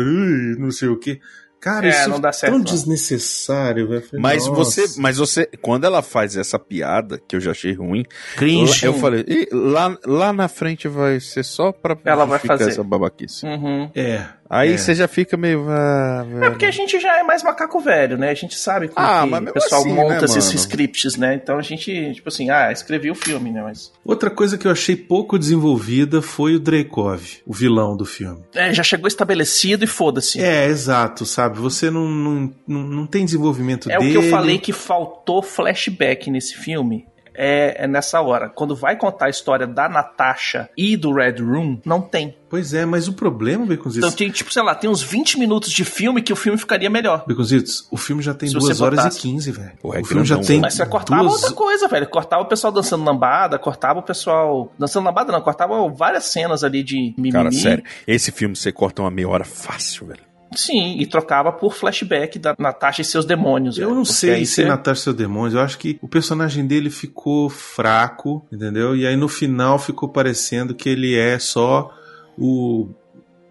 Não 0.57 0.72
sei 0.72 0.89
o 0.89 0.97
que. 0.97 1.19
Cara, 1.62 1.86
É, 1.86 1.89
isso 1.91 2.09
não 2.09 2.20
dá 2.20 2.30
é 2.30 2.32
certo, 2.34 2.51
tão 2.53 2.57
não. 2.59 2.66
desnecessário, 2.66 3.88
velho. 3.88 4.03
Mas 4.14 4.47
"Nossa". 4.47 4.55
você, 4.86 4.99
mas 4.99 5.18
você, 5.18 5.45
quando 5.62 5.84
ela 5.86 6.01
faz 6.01 6.36
essa 6.36 6.57
piada, 6.57 7.22
que 7.28 7.36
eu 7.36 7.39
já 7.39 7.51
achei 7.51 7.72
ruim, 7.74 8.03
Cringe. 8.36 8.84
eu 8.86 8.93
falei, 8.95 9.24
"Ih, 9.28 9.47
lá, 9.51 9.95
lá 10.05 10.34
na 10.34 10.47
frente 10.47 10.88
vai 10.88 11.20
ser 11.20 11.43
só 11.43 11.72
pra 11.72 11.95
Ela 12.03 12.26
vai 12.26 12.39
fazer. 12.39 12.70
essa 12.70 12.84
babaquice. 12.84 13.45
Uhum. 13.45 13.89
É. 13.95 14.26
Aí 14.54 14.74
É. 14.74 14.78
você 14.78 14.93
já 14.93 15.08
fica 15.08 15.38
meio. 15.38 15.66
Ah, 15.70 16.26
É 16.41 16.49
porque 16.49 16.66
a 16.66 16.72
gente 16.72 16.99
já 16.99 17.18
é 17.20 17.24
mais 17.24 17.41
macaco 17.41 17.80
velho, 17.80 18.18
né? 18.18 18.30
A 18.32 18.34
gente 18.34 18.56
sabe 18.58 18.89
como 18.89 19.08
Ah, 19.08 19.22
que 19.24 19.30
mas 19.30 19.41
o 19.49 19.54
pessoal 19.54 19.82
assim, 19.82 19.93
monta 19.93 20.18
né, 20.20 20.26
esses 20.26 20.45
mano? 20.47 20.58
scripts, 20.60 21.16
né? 21.16 21.36
Então 21.36 21.58
a 21.58 21.62
gente, 21.62 22.14
tipo 22.16 22.28
assim, 22.28 22.49
ah, 22.49 22.70
escrevi 22.70 23.10
o 23.10 23.16
filme, 23.16 23.49
né? 23.49 23.62
Mas. 23.64 23.93
Outra 24.04 24.30
coisa 24.30 24.58
que 24.58 24.68
eu 24.68 24.72
achei 24.72 24.95
pouco 24.97 25.39
desenvolvida 25.39 26.22
foi 26.22 26.56
o 26.56 26.60
Dreykov, 26.60 27.22
o 27.45 27.54
vilão 27.54 27.95
do 27.95 28.04
filme. 28.06 28.41
É, 28.54 28.74
já 28.74 28.84
chegou 28.84 29.08
estabelecido 29.08 29.86
e 29.86 29.88
foda-se. 29.88 30.41
É, 30.41 30.66
exato, 30.66 31.26
sabe? 31.26 31.58
Você 31.60 31.89
não, 31.89 32.10
não, 32.10 32.54
não, 32.68 32.82
não 32.84 33.08
tem 33.08 33.24
desenvolvimento 33.24 33.89
É 33.89 33.95
o 33.97 34.02
dele. 34.02 34.12
que 34.12 34.18
eu 34.18 34.30
falei 34.30 34.58
que 34.60 34.74
faltou 34.74 35.41
flashback 35.41 36.30
nesse 36.30 36.56
filme. 36.58 37.06
É, 37.34 37.86
é 37.86 37.88
nessa 37.88 38.21
hora. 38.21 38.49
Quando 38.49 38.75
vai 38.75 38.97
contar 38.97 39.25
a 39.25 39.29
história 39.29 39.65
da 39.65 39.88
Natasha 39.88 40.69
e 40.77 40.97
do 40.97 41.13
Red 41.13 41.36
Room, 41.41 41.79
não 41.86 42.01
tem. 42.01 42.36
Pois 42.49 42.73
é, 42.73 42.86
mas 42.86 43.07
o 43.07 43.13
problema, 43.13 43.65
Baconzitos, 43.65 44.09
Então 44.09 44.11
tem, 44.11 44.29
tipo, 44.29 44.51
sei 44.51 44.61
lá, 44.61 44.75
tem 44.75 44.89
uns 44.89 45.01
20 45.01 45.39
minutos 45.39 45.71
de 45.71 45.86
filme 45.86 46.21
que 46.21 46.34
o 46.34 46.36
filme 46.36 46.57
ficaria 46.57 46.89
melhor. 46.89 47.23
Baconzitos, 47.25 47.88
o 47.89 47.95
filme 47.95 48.21
já 48.21 48.34
tem 48.34 48.49
Se 48.49 48.55
2 48.55 48.65
você 48.77 48.84
horas 48.84 48.99
botasse. 48.99 49.19
e 49.19 49.21
15, 49.21 49.51
velho. 49.51 49.71
É 49.84 50.01
o 50.01 50.05
filme 50.05 50.25
já 50.25 50.36
tem 50.36 50.45
velho. 50.45 50.61
Mas 50.63 50.73
você 50.73 50.86
cortava 50.86 51.21
duas... 51.21 51.34
outra 51.36 51.53
coisa, 51.53 51.88
velho. 51.88 52.09
Cortava 52.09 52.43
o 52.43 52.47
pessoal 52.47 52.73
dançando 52.73 53.05
lambada, 53.05 53.57
cortava 53.57 53.99
o 53.99 54.03
pessoal. 54.03 54.71
Dançando 54.77 55.05
lambada, 55.05 55.32
não, 55.32 55.41
cortava 55.41 55.88
várias 55.89 56.25
cenas 56.25 56.63
ali 56.63 56.84
de 56.84 57.13
mimimi. 57.17 57.32
Cara, 57.32 57.51
sério, 57.51 57.84
esse 58.05 58.32
filme 58.32 58.55
você 58.55 58.71
corta 58.71 59.01
uma 59.01 59.11
meia 59.11 59.29
hora 59.29 59.45
fácil, 59.45 60.07
velho. 60.07 60.30
Sim, 60.56 60.97
e 60.99 61.06
trocava 61.06 61.52
por 61.52 61.74
flashback 61.74 62.38
da 62.38 62.54
Natasha 62.60 63.02
e 63.02 63.06
seus 63.06 63.26
demônios. 63.26 63.78
Eu 63.78 63.86
velho. 63.88 63.95
não 63.97 64.06
sei 64.06 64.45
se 64.45 64.56
você- 64.56 64.66
Natasha 64.66 65.02
seu 65.04 65.14
demônio. 65.14 65.58
Eu 65.58 65.62
acho 65.62 65.78
que 65.78 65.97
o 66.02 66.08
personagem 66.08 66.66
dele 66.68 66.89
ficou 66.89 67.49
fraco, 67.49 68.45
entendeu? 68.52 68.95
E 68.95 69.06
aí 69.08 69.16
no 69.16 69.28
final 69.30 69.80
ficou 69.80 70.10
parecendo 70.10 70.76
que 70.76 70.89
ele 70.89 71.16
é 71.18 71.39
só 71.39 71.89
o 72.38 72.89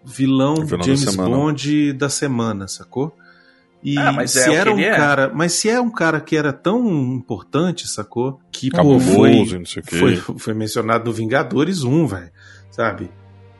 vilão, 0.04 0.54
O 0.54 0.64
vilão 0.66 0.78
da 0.78 0.84
James 0.84 1.00
semana. 1.00 1.30
Bond 1.36 1.92
da 1.94 2.08
semana, 2.08 2.68
sacou? 2.68 3.14
E 3.82 3.96
Ah, 3.96 4.12
mas 4.12 4.36
é 4.36 4.42
se 4.42 4.48
o 4.48 4.52
que 4.52 4.58
era 4.58 4.70
um 4.70 4.74
ele 4.78 4.84
é. 4.84 4.94
cara, 4.94 5.30
mas 5.34 5.52
se 5.54 5.70
é 5.70 5.80
um 5.80 5.90
cara 5.90 6.20
que 6.20 6.36
era 6.36 6.52
tão 6.52 6.86
importante, 7.14 7.88
sacou? 7.88 8.38
Que 8.52 8.68
pô, 8.70 8.76
Cabuloso, 8.76 9.14
foi, 9.14 9.58
não 9.58 9.64
sei 9.64 9.82
o 9.82 9.86
quê. 9.86 9.96
foi 9.96 10.16
foi 10.16 10.52
mencionado 10.52 11.06
no 11.06 11.12
Vingadores 11.14 11.82
1, 11.82 12.06
velho, 12.06 12.30
sabe? 12.70 13.10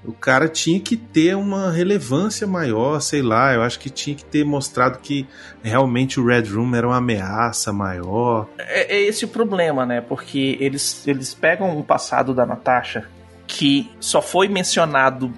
O 0.05 0.12
cara 0.12 0.48
tinha 0.48 0.80
que 0.80 0.96
ter 0.96 1.36
uma 1.36 1.70
relevância 1.70 2.46
maior, 2.46 3.01
sei 3.01 3.20
lá. 3.20 3.53
Eu 3.53 3.62
acho 3.62 3.78
que 3.78 3.90
tinha 3.90 4.16
que 4.16 4.24
ter 4.24 4.44
mostrado 4.44 4.98
que 4.98 5.26
realmente 5.62 6.18
o 6.18 6.24
Red 6.24 6.44
Room 6.44 6.74
era 6.74 6.86
uma 6.86 6.96
ameaça 6.96 7.72
maior. 7.72 8.48
É, 8.59 8.96
é 8.96 9.03
esse 9.03 9.26
o 9.26 9.28
problema, 9.28 9.84
né? 9.84 10.01
Porque 10.01 10.57
eles, 10.59 11.07
eles 11.07 11.34
pegam 11.34 11.76
um 11.76 11.82
passado 11.82 12.32
da 12.32 12.46
Natasha 12.46 13.07
que 13.46 13.90
só 14.01 14.22
foi 14.22 14.48
mencionado 14.48 15.32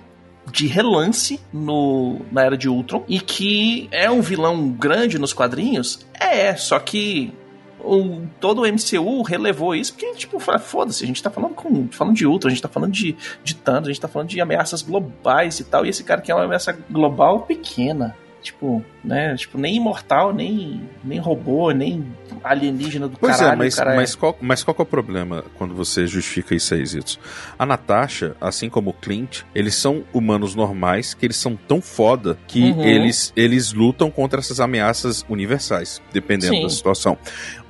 de 0.51 0.67
relance 0.67 1.41
no, 1.53 2.21
na 2.31 2.43
Era 2.43 2.57
de 2.57 2.69
Ultron 2.69 3.05
e 3.09 3.21
que 3.21 3.89
é 3.91 4.11
um 4.11 4.21
vilão 4.21 4.71
grande 4.71 5.19
nos 5.19 5.33
quadrinhos. 5.33 6.07
É, 6.19 6.55
só 6.55 6.79
que 6.79 7.33
o, 7.85 8.26
todo 8.41 8.62
o 8.62 8.66
MCU 8.66 9.22
relevou 9.22 9.74
isso 9.74 9.93
porque, 9.93 10.14
tipo, 10.14 10.39
foda-se, 10.39 11.05
a 11.05 11.07
gente 11.07 11.22
tá 11.22 11.30
falando, 11.30 11.55
com, 11.55 11.89
falando 11.89 12.14
de 12.14 12.26
Ultron, 12.26 12.49
a 12.49 12.51
gente 12.51 12.62
tá 12.62 12.68
falando 12.68 12.93
de, 12.93 13.16
de 13.43 13.55
Thanos, 13.55 13.89
a 13.89 13.93
gente 13.93 14.01
tá 14.01 14.09
falando 14.09 14.28
de 14.28 14.41
ameaças 14.41 14.83
globais 14.83 15.61
e 15.61 15.64
tal, 15.64 15.85
e 15.85 15.89
esse 15.89 16.05
cara 16.05 16.20
que 16.20 16.30
é 16.30 16.35
uma 16.35 16.45
ameaça 16.45 16.76
global 16.91 17.41
pequena. 17.41 18.16
Tipo, 18.43 18.84
né? 19.05 19.36
Tipo, 19.36 19.57
nem 19.57 19.76
imortal, 19.76 20.34
nem, 20.34 20.82
nem 21.05 21.18
robô, 21.20 21.70
nem 21.70 22.05
alienígena 22.43 23.07
do 23.07 23.16
Pois 23.16 23.36
caralho. 23.36 23.55
é, 23.55 23.57
mas, 23.64 23.76
mas, 23.78 24.14
qual, 24.16 24.36
mas 24.40 24.64
qual 24.64 24.74
é 24.78 24.82
o 24.82 24.84
problema 24.84 25.45
quando 25.57 25.74
você 25.74 26.07
justifica 26.09 26.55
isso 26.55 26.74
aí, 26.74 26.84
Zitos? 26.84 27.20
A 27.57 27.64
Natasha, 27.64 28.34
assim 28.40 28.68
como 28.68 28.90
o 28.90 28.93
Clint, 28.93 29.43
eles 29.55 29.76
são 29.76 30.03
humanos 30.12 30.55
normais, 30.57 31.14
que 31.14 31.24
eles 31.24 31.36
são 31.36 31.55
tão 31.57 31.80
foda 31.80 32.36
que 32.49 32.72
Uhum. 32.72 32.82
eles, 32.82 33.32
eles 33.36 33.72
lutam 33.72 34.11
contra 34.11 34.40
essas 34.40 34.59
ameaças 34.59 35.24
universais, 35.28 36.03
dependendo 36.12 36.55
Sim. 36.57 36.62
da 36.62 36.68
situação. 36.68 37.16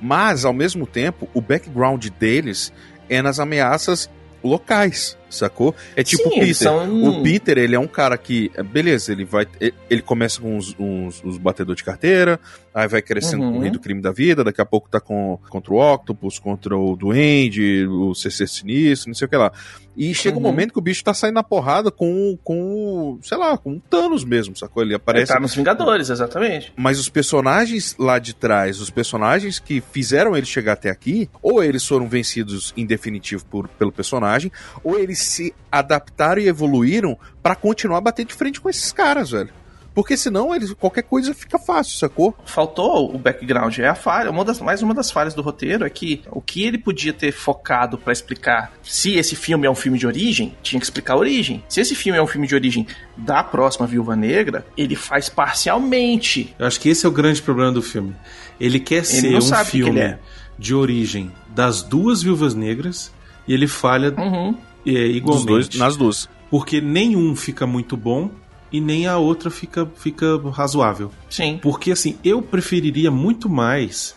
Mas, 0.01 0.43
ao 0.43 0.53
mesmo 0.53 0.87
tempo, 0.87 1.29
o 1.35 1.41
background 1.41 2.07
deles 2.19 2.73
é 3.07 3.21
nas 3.21 3.39
ameaças 3.39 4.09
locais, 4.43 5.17
sacou? 5.35 5.75
É 5.95 6.03
tipo 6.03 6.23
Sim, 6.23 6.29
o 6.29 6.33
Peter. 6.39 6.55
são- 6.55 7.03
O 7.03 7.23
Peter, 7.23 7.57
ele 7.57 7.75
é 7.75 7.79
um 7.79 7.87
cara 7.87 8.17
que, 8.17 8.51
beleza, 8.71 9.11
ele 9.11 9.25
vai. 9.25 9.47
ele- 9.59 9.73
Ele 9.89 10.01
começa 10.01 10.41
com 10.41 10.57
uns, 10.57 10.75
uns, 10.79 11.23
uns 11.23 11.37
batedores 11.37 11.77
de 11.77 11.83
carteira, 11.83 12.39
aí 12.73 12.87
vai 12.87 13.01
crescendo 13.01 13.43
Uhum. 13.43 13.51
com 13.53 13.57
o 13.59 13.61
rei 13.61 13.69
do 13.71 13.79
crime 13.79 14.01
da 14.01 14.11
vida, 14.11 14.43
daqui 14.43 14.59
a 14.61 14.65
pouco 14.65 14.89
tá 14.89 14.99
com, 14.99 15.37
contra 15.49 15.71
o 15.73 15.93
Octopus, 15.93 16.39
contra 16.39 16.75
o 16.75 16.95
Duende, 16.95 17.85
o 17.87 18.13
CC 18.15 18.47
Sinistro, 18.47 19.09
não 19.09 19.15
sei 19.15 19.25
o 19.25 19.29
que 19.29 19.35
lá. 19.37 19.51
E 19.95 20.11
chega 20.15 20.35
um 20.37 20.41
Uhum. 20.41 20.47
momento 20.47 20.71
que 20.73 20.79
o 20.79 20.81
bicho 20.81 21.03
tá 21.03 21.13
saindo 21.13 21.35
na 21.35 21.43
porrada 21.43 21.91
com, 21.91 22.35
com 22.43 23.19
sei 23.21 23.37
lá, 23.37 23.55
com 23.57 23.73
o 23.73 23.79
Thanos 23.79 24.23
mesmo, 24.25 24.55
sacou? 24.55 24.81
Ele 24.81 24.93
Ele 24.93 24.95
aparece. 24.95 25.31
tá 25.33 25.39
nos 25.39 25.53
Vingadores, 25.55 26.09
exatamente. 26.09 26.73
Mas 26.75 26.99
os 26.99 27.09
personagens 27.09 27.95
lá 27.99 28.17
de 28.19 28.33
trás, 28.33 28.79
os 28.79 28.89
personagens 28.89 29.59
que 29.59 29.81
fizeram 29.91 30.35
ele 30.35 30.45
chegar 30.45 30.73
até 30.73 30.89
aqui, 30.89 31.29
ou 31.41 31.63
eles 31.63 31.85
foram 31.85 32.07
vencidos 32.07 32.73
em 32.75 32.85
definitivo 32.85 33.45
por, 33.45 33.67
pelo 33.67 33.91
personagem, 33.91 34.51
ou 34.83 34.97
eles 34.99 35.19
se 35.23 35.53
adaptaram 35.71 36.41
e 36.41 36.47
evoluíram 36.47 37.17
pra 37.41 37.55
continuar 37.55 37.97
a 37.97 38.01
bater 38.01 38.25
de 38.25 38.33
frente 38.33 38.61
com 38.61 38.69
esses 38.69 38.91
caras, 38.91 39.31
velho. 39.31 39.51
Porque 39.93 40.17
senão 40.17 40.55
eles, 40.55 40.73
qualquer 40.73 41.03
coisa 41.03 41.33
fica 41.33 41.59
fácil, 41.59 41.97
sacou? 41.97 42.35
Faltou 42.45 43.13
o 43.13 43.17
background, 43.17 43.77
é 43.77 43.87
a 43.87 43.95
falha. 43.95 44.31
Uma 44.31 44.43
das, 44.43 44.59
mais 44.59 44.81
uma 44.81 44.93
das 44.93 45.11
falhas 45.11 45.33
do 45.35 45.41
roteiro 45.41 45.85
é 45.85 45.89
que 45.89 46.23
o 46.31 46.41
que 46.41 46.63
ele 46.63 46.77
podia 46.77 47.13
ter 47.13 47.31
focado 47.31 47.97
pra 47.97 48.11
explicar 48.11 48.73
se 48.81 49.13
esse 49.13 49.35
filme 49.35 49.67
é 49.67 49.69
um 49.69 49.75
filme 49.75 49.97
de 49.97 50.07
origem, 50.07 50.55
tinha 50.63 50.79
que 50.79 50.85
explicar 50.85 51.13
a 51.13 51.17
origem. 51.17 51.63
Se 51.69 51.79
esse 51.79 51.93
filme 51.93 52.17
é 52.17 52.21
um 52.21 52.27
filme 52.27 52.47
de 52.47 52.55
origem 52.55 52.87
da 53.15 53.43
próxima 53.43 53.85
Viúva 53.85 54.15
Negra, 54.15 54.65
ele 54.75 54.95
faz 54.95 55.29
parcialmente. 55.29 56.55
Eu 56.57 56.65
acho 56.65 56.79
que 56.79 56.89
esse 56.89 57.05
é 57.05 57.09
o 57.09 57.11
grande 57.11 57.41
problema 57.41 57.71
do 57.71 57.81
filme. 57.81 58.15
Ele 58.59 58.79
quer 58.79 59.05
ser 59.05 59.31
não 59.31 59.39
um 59.39 59.65
filme 59.65 59.99
ele 59.99 59.99
é. 59.99 60.19
de 60.57 60.73
origem 60.73 61.31
das 61.49 61.83
duas 61.83 62.23
viúvas 62.23 62.55
negras 62.55 63.11
e 63.47 63.53
ele 63.53 63.67
falha 63.67 64.13
Uhum. 64.17 64.57
É, 64.85 65.07
Dos 65.07 65.15
igualmente. 65.15 65.47
dois, 65.47 65.75
nas 65.75 65.95
duas. 65.97 66.29
Porque 66.49 66.79
nenhum 66.81 67.35
fica 67.35 67.65
muito 67.65 67.95
bom 67.97 68.29
e 68.71 68.79
nem 68.81 69.07
a 69.07 69.17
outra 69.17 69.49
fica, 69.49 69.85
fica 69.95 70.37
razoável. 70.51 71.11
Sim. 71.29 71.59
Porque 71.61 71.91
assim, 71.91 72.17
eu 72.23 72.41
preferiria 72.41 73.09
muito 73.11 73.49
mais. 73.49 74.15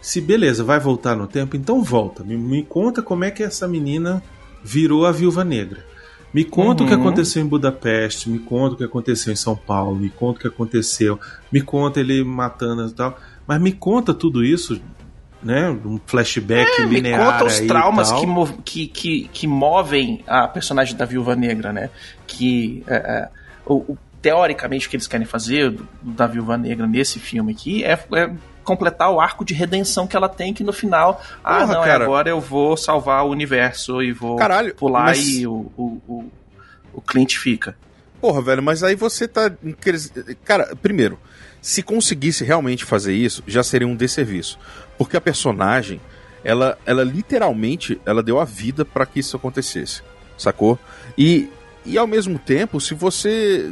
Se 0.00 0.20
beleza, 0.20 0.64
vai 0.64 0.80
voltar 0.80 1.16
no 1.16 1.26
tempo, 1.28 1.56
então 1.56 1.82
volta. 1.82 2.24
Me, 2.24 2.36
me 2.36 2.62
conta 2.64 3.00
como 3.02 3.24
é 3.24 3.30
que 3.30 3.42
essa 3.42 3.68
menina 3.68 4.22
virou 4.62 5.06
a 5.06 5.12
viúva 5.12 5.44
negra. 5.44 5.84
Me 6.34 6.44
conta 6.44 6.82
o 6.82 6.86
que 6.86 6.94
Uhum. 6.94 7.00
aconteceu 7.00 7.42
em 7.42 7.46
Budapeste, 7.46 8.30
me 8.30 8.38
conta 8.38 8.74
o 8.74 8.78
que 8.78 8.84
aconteceu 8.84 9.32
em 9.32 9.36
São 9.36 9.54
Paulo, 9.54 9.94
me 9.96 10.08
conta 10.08 10.38
o 10.38 10.40
que 10.42 10.48
aconteceu, 10.48 11.20
me 11.52 11.60
conta 11.60 12.00
ele 12.00 12.24
matando 12.24 12.86
e 12.88 12.90
tal. 12.92 13.18
Mas 13.46 13.60
me 13.60 13.70
conta 13.70 14.14
tudo 14.14 14.42
isso, 14.44 14.80
né? 15.42 15.68
Um 15.70 15.98
flashback 16.06 16.70
É, 16.82 16.86
me 16.86 16.94
linear. 16.96 17.32
conta 17.32 17.44
os 17.46 17.60
traumas 17.60 18.12
que, 18.12 18.26
que, 18.64 18.86
que, 18.86 19.28
que 19.32 19.46
movem 19.46 20.22
a 20.26 20.46
personagem 20.48 20.96
da 20.96 21.04
Viúva 21.04 21.34
Negra, 21.36 21.72
né? 21.72 21.90
Que 22.26 22.82
é, 22.86 22.94
é, 22.96 23.28
o, 23.66 23.74
o- 23.74 23.98
teoricamente 24.20 24.86
o 24.86 24.90
que 24.90 24.96
eles 24.96 25.06
querem 25.08 25.26
fazer 25.26 25.70
do- 25.70 25.88
da 26.00 26.26
Viúva 26.26 26.56
Negra 26.56 26.86
nesse 26.86 27.18
filme 27.18 27.52
aqui 27.52 27.82
é, 27.84 27.92
é 28.14 28.30
completar 28.62 29.10
o 29.10 29.20
arco 29.20 29.44
de 29.44 29.52
redenção 29.54 30.06
que 30.06 30.16
ela 30.16 30.28
tem, 30.28 30.54
que 30.54 30.62
no 30.62 30.72
final, 30.72 31.20
ah, 31.42 31.58
Porra, 31.62 31.74
não, 31.74 31.82
é 31.84 31.86
cara. 31.88 32.04
agora 32.04 32.28
eu 32.30 32.40
vou 32.40 32.76
salvar 32.76 33.24
o 33.26 33.30
universo 33.30 34.00
e 34.00 34.12
vou 34.12 34.36
Caralho, 34.36 34.72
pular 34.76 35.06
mas- 35.06 35.26
e 35.28 35.44
o, 35.46 35.72
o, 35.76 36.00
o, 36.06 36.30
o 36.94 37.00
Clint 37.00 37.36
fica. 37.36 37.76
Porra, 38.20 38.40
velho, 38.40 38.62
mas 38.62 38.84
aí 38.84 38.94
você 38.94 39.26
tá. 39.26 39.50
Cara, 40.44 40.76
primeiro, 40.80 41.18
se 41.62 41.82
conseguisse 41.82 42.44
realmente 42.44 42.84
fazer 42.84 43.14
isso, 43.14 43.42
já 43.46 43.62
seria 43.62 43.86
um 43.86 43.94
desserviço. 43.94 44.58
Porque 44.98 45.16
a 45.16 45.20
personagem, 45.20 46.00
ela, 46.42 46.76
ela 46.84 47.04
literalmente, 47.04 48.00
ela 48.04 48.22
deu 48.22 48.40
a 48.40 48.44
vida 48.44 48.84
pra 48.84 49.06
que 49.06 49.20
isso 49.20 49.36
acontecesse. 49.36 50.02
Sacou? 50.36 50.76
E 51.16 51.48
E 51.84 51.98
ao 51.98 52.06
mesmo 52.06 52.38
tempo, 52.38 52.80
se 52.80 52.94
você 52.94 53.70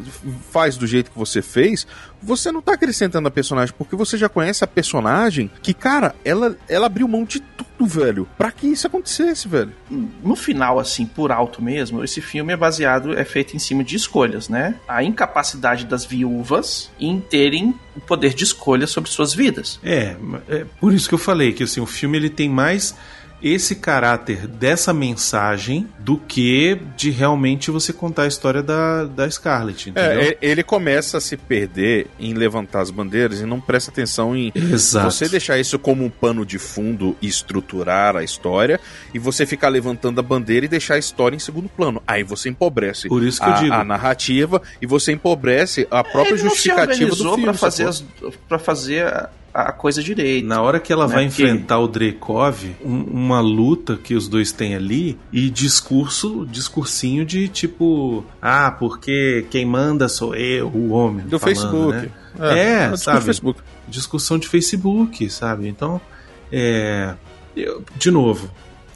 faz 0.51 0.77
do 0.77 0.87
jeito 0.87 1.11
que 1.11 1.19
você 1.19 1.41
fez, 1.41 1.87
você 2.23 2.51
não 2.51 2.61
tá 2.61 2.75
acrescentando 2.75 3.29
a 3.29 3.31
personagem, 3.31 3.75
porque 3.77 3.97
você 3.97 4.17
já 4.19 4.29
conhece 4.29 4.65
a 4.65 4.67
personagem 4.67 5.51
que, 5.63 5.73
cara, 5.73 6.15
ela, 6.25 6.57
ela 6.69 6.87
abriu 6.87 7.07
mão 7.07 7.25
de 7.25 7.41
tudo, 7.41 7.87
velho. 7.87 8.29
Pra 8.37 8.51
que 8.51 8.67
isso 8.67 8.87
acontecesse, 8.87 9.49
velho? 9.49 9.73
No 9.91 10.37
final, 10.37 10.79
assim, 10.79 11.07
por 11.07 11.33
alto 11.33 11.63
mesmo, 11.63 12.05
esse 12.05 12.21
filme 12.21 12.53
é 12.53 12.57
baseado, 12.57 13.17
é 13.17 13.25
feito 13.25 13.57
em 13.57 13.59
cima 13.59 13.83
de 13.83 13.97
escolhas, 13.97 14.49
né? 14.49 14.75
A 14.89 15.03
incapacidade 15.03 15.87
das 15.87 16.05
viúvas 16.05 16.91
em 16.99 17.21
terem 17.21 17.75
o 17.97 18.01
poder 18.01 18.35
de 18.35 18.45
escolha 18.45 18.87
sobre 18.87 19.11
suas 19.11 19.33
vidas. 19.33 19.81
É, 19.83 20.17
é 20.49 20.67
por 20.81 20.93
isso 20.93 21.09
que 21.09 21.15
eu 21.15 21.19
falei 21.19 21.53
que 21.53 21.63
assim, 21.63 21.81
o 21.81 21.87
filme 21.87 22.17
ele 22.19 22.31
tem 22.31 22.49
mais 22.49 22.95
esse 23.43 23.77
caráter 23.77 24.47
dessa 24.47 24.93
mensagem 24.93 25.87
do 25.99 26.17
que 26.17 26.79
de 26.97 27.11
realmente 27.11 27.71
você 27.71 27.93
contar 27.93 28.23
a 28.25 28.27
história 28.27 28.63
da, 28.63 29.05
da 29.05 29.31
Scarlett, 29.31 29.91
entendeu? 29.91 30.21
É, 30.21 30.37
ele 30.43 30.63
começa 30.63 31.19
a 31.19 31.21
se 31.21 31.37
perder 31.37 32.07
em 32.19 32.35
levantar 32.35 32.81
as 32.81 32.91
bandeiras 32.91 33.41
e 33.41 33.47
não 33.47 33.61
presta 33.61 33.91
atenção 33.91 34.37
em 34.37 34.53
Exato. 34.55 35.11
você 35.11 35.29
deixar 35.29 35.59
isso 35.59 35.79
como 35.79 36.05
um 36.05 36.11
pano 36.11 36.45
de 36.45 36.59
fundo 36.59 37.17
e 37.21 37.27
estruturar 37.27 38.17
a 38.17 38.23
história 38.23 38.79
e 39.15 39.19
você 39.19 39.47
ficar 39.47 39.69
levantando 39.69 40.21
a 40.21 40.23
bandeira 40.23 40.67
e 40.67 40.69
deixar 40.69 40.95
a 40.95 40.99
história 40.99 41.37
em 41.37 41.41
segundo 41.41 41.69
plano. 41.69 42.03
Aí 42.07 42.23
você 42.23 42.49
empobrece 42.49 43.09
Por 43.09 43.23
isso 43.23 43.41
que 43.41 43.47
a, 43.47 43.51
eu 43.57 43.63
digo. 43.63 43.73
a 43.75 43.85
narrativa 43.85 44.61
e 44.81 44.87
você 44.87 45.13
empobrece 45.13 45.87
a 45.91 46.03
própria 46.03 46.35
Ele 46.35 46.43
não 46.43 46.51
se 46.51 46.57
justificativa 46.57 47.11
do 47.11 47.17
filme. 47.17 47.43
pra 47.45 47.55
fazer, 47.55 47.87
as, 47.89 48.05
pra 48.49 48.59
fazer 48.59 49.29
a, 49.53 49.73
coisa 49.73 50.03
direito. 50.03 50.47
Na 50.47 50.61
hora 50.63 50.79
que 50.81 50.93
ela 50.93 51.07
Né, 51.09 51.15
vai 51.15 51.27
porque- 51.27 51.43
enfrentar 51.43 51.79
o 51.79 51.89
Drekov, 51.89 52.65
um- 52.85 53.03
uma 53.05 53.41
luta 53.41 53.97
que 53.97 54.15
os 54.15 54.29
dois 54.29 54.53
têm 54.53 54.75
ali, 54.75 55.19
e 55.33 55.51
discurso, 55.51 56.47
discursinho 56.51 57.25
de 57.25 57.49
tipo, 57.49 58.25
ah, 58.41 58.71
porque 58.71 59.47
quem 59.51 59.65
manda 59.67 60.09
sou 60.09 60.35
eu, 60.35 60.69
o 60.69 60.91
homem. 60.91 61.27
Do 61.27 61.39
falando, 61.39 61.55
Facebook. 61.57 61.97
Né? 61.97 62.11
É, 62.39 62.59
É, 62.59 62.73
é 62.85 62.89
o 62.89 62.93
discurso 62.93 63.05
sabe? 63.05 63.19
do 63.19 63.25
Facebook. 63.25 63.61
Discussão 63.89 64.39
de 64.39 64.49
Facebook, 64.49 65.31
sabe? 65.31 65.69
Então, 65.69 66.01
é. 66.53 67.15
eu- 67.57 67.83
de 67.97 68.11
novo. 68.11 68.51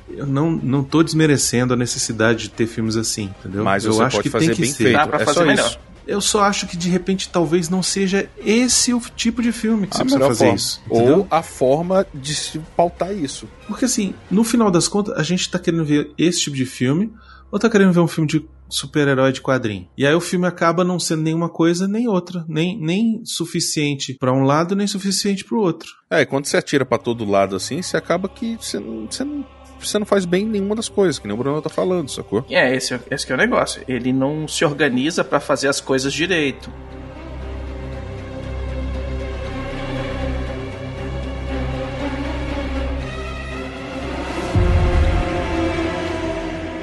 Eu 0.08 0.26
não, 0.26 0.50
não 0.52 0.84
tô 0.84 1.02
desmerecendo 1.02 1.72
a 1.72 1.76
necessidade 1.76 2.44
de 2.44 2.50
ter 2.50 2.66
filmes 2.66 2.94
assim, 2.96 3.30
entendeu? 3.40 3.64
Mas 3.64 3.84
eu 3.84 3.92
você 3.94 4.02
acho 4.04 4.16
pode 4.16 4.22
que 4.24 4.30
fazer 4.30 4.46
tem 4.48 4.54
que 4.54 4.60
bem 4.60 4.70
ser. 4.70 4.84
feito. 4.84 4.96
Dá 4.96 5.06
pra 5.06 5.20
é 5.22 5.24
fazer 5.24 5.38
só 5.38 5.44
melhor. 5.46 5.66
isso. 5.66 5.78
Eu 6.06 6.20
só 6.20 6.42
acho 6.42 6.66
que 6.66 6.76
de 6.76 6.88
repente 6.88 7.28
talvez 7.28 7.68
não 7.68 7.82
seja 7.82 8.28
esse 8.38 8.92
o 8.92 9.00
tipo 9.14 9.42
de 9.42 9.52
filme 9.52 9.86
que 9.86 9.96
você 9.96 10.02
A 10.02 10.04
precisa 10.04 10.18
melhor 10.18 10.28
fazer 10.28 10.44
forma. 10.44 10.56
isso. 10.56 10.82
entendeu? 10.90 11.18
Ou 11.20 11.26
a 11.30 11.42
forma 11.42 12.06
de 12.14 12.34
se 12.34 12.58
pautar 12.76 13.12
isso. 13.14 13.48
Porque 13.66 13.84
assim, 13.86 14.14
no 14.30 14.44
final 14.44 14.70
das 14.70 14.86
contas, 14.88 15.16
a 15.18 15.22
gente 15.22 15.50
tá 15.50 15.58
querendo 15.58 15.84
ver 15.84 16.10
esse 16.18 16.40
tipo 16.40 16.56
de 16.56 16.66
filme 16.66 17.12
ou 17.50 17.58
tá 17.58 17.70
querendo 17.70 17.92
ver 17.92 18.00
um 18.00 18.08
filme 18.08 18.28
de 18.28 18.44
super-herói 18.68 19.30
de 19.32 19.40
quadrinho. 19.40 19.86
E 19.96 20.04
aí 20.06 20.14
o 20.14 20.20
filme 20.20 20.46
acaba 20.46 20.82
não 20.82 20.98
sendo 20.98 21.22
nenhuma 21.22 21.48
coisa 21.48 21.86
nem 21.86 22.08
outra, 22.08 22.44
nem, 22.48 22.76
nem 22.80 23.20
suficiente 23.24 24.14
pra 24.14 24.32
um 24.32 24.42
lado, 24.42 24.74
nem 24.74 24.86
suficiente 24.86 25.44
pro 25.44 25.60
outro. 25.60 25.88
É, 26.10 26.22
e 26.22 26.26
quando 26.26 26.46
você 26.46 26.56
atira 26.56 26.84
pra 26.84 26.98
todo 26.98 27.24
lado 27.24 27.54
assim, 27.54 27.80
você 27.82 27.96
acaba 27.96 28.28
que 28.28 28.56
você 28.60 28.80
não, 28.80 29.06
você 29.08 29.22
não, 29.22 29.46
você 29.88 29.98
não 29.98 30.06
faz 30.06 30.24
bem 30.24 30.44
nenhuma 30.46 30.74
das 30.74 30.88
coisas, 30.88 31.18
que 31.18 31.26
nem 31.26 31.34
o 31.34 31.38
Bruno 31.38 31.60
tá 31.62 31.68
falando, 31.70 32.08
sacou? 32.10 32.44
É, 32.50 32.74
esse, 32.74 32.98
esse 33.10 33.26
que 33.26 33.32
é 33.32 33.34
o 33.34 33.38
negócio. 33.38 33.82
Ele 33.88 34.12
não 34.12 34.46
se 34.48 34.64
organiza 34.64 35.22
pra 35.24 35.40
fazer 35.40 35.68
as 35.68 35.80
coisas 35.80 36.12
direito. 36.12 36.70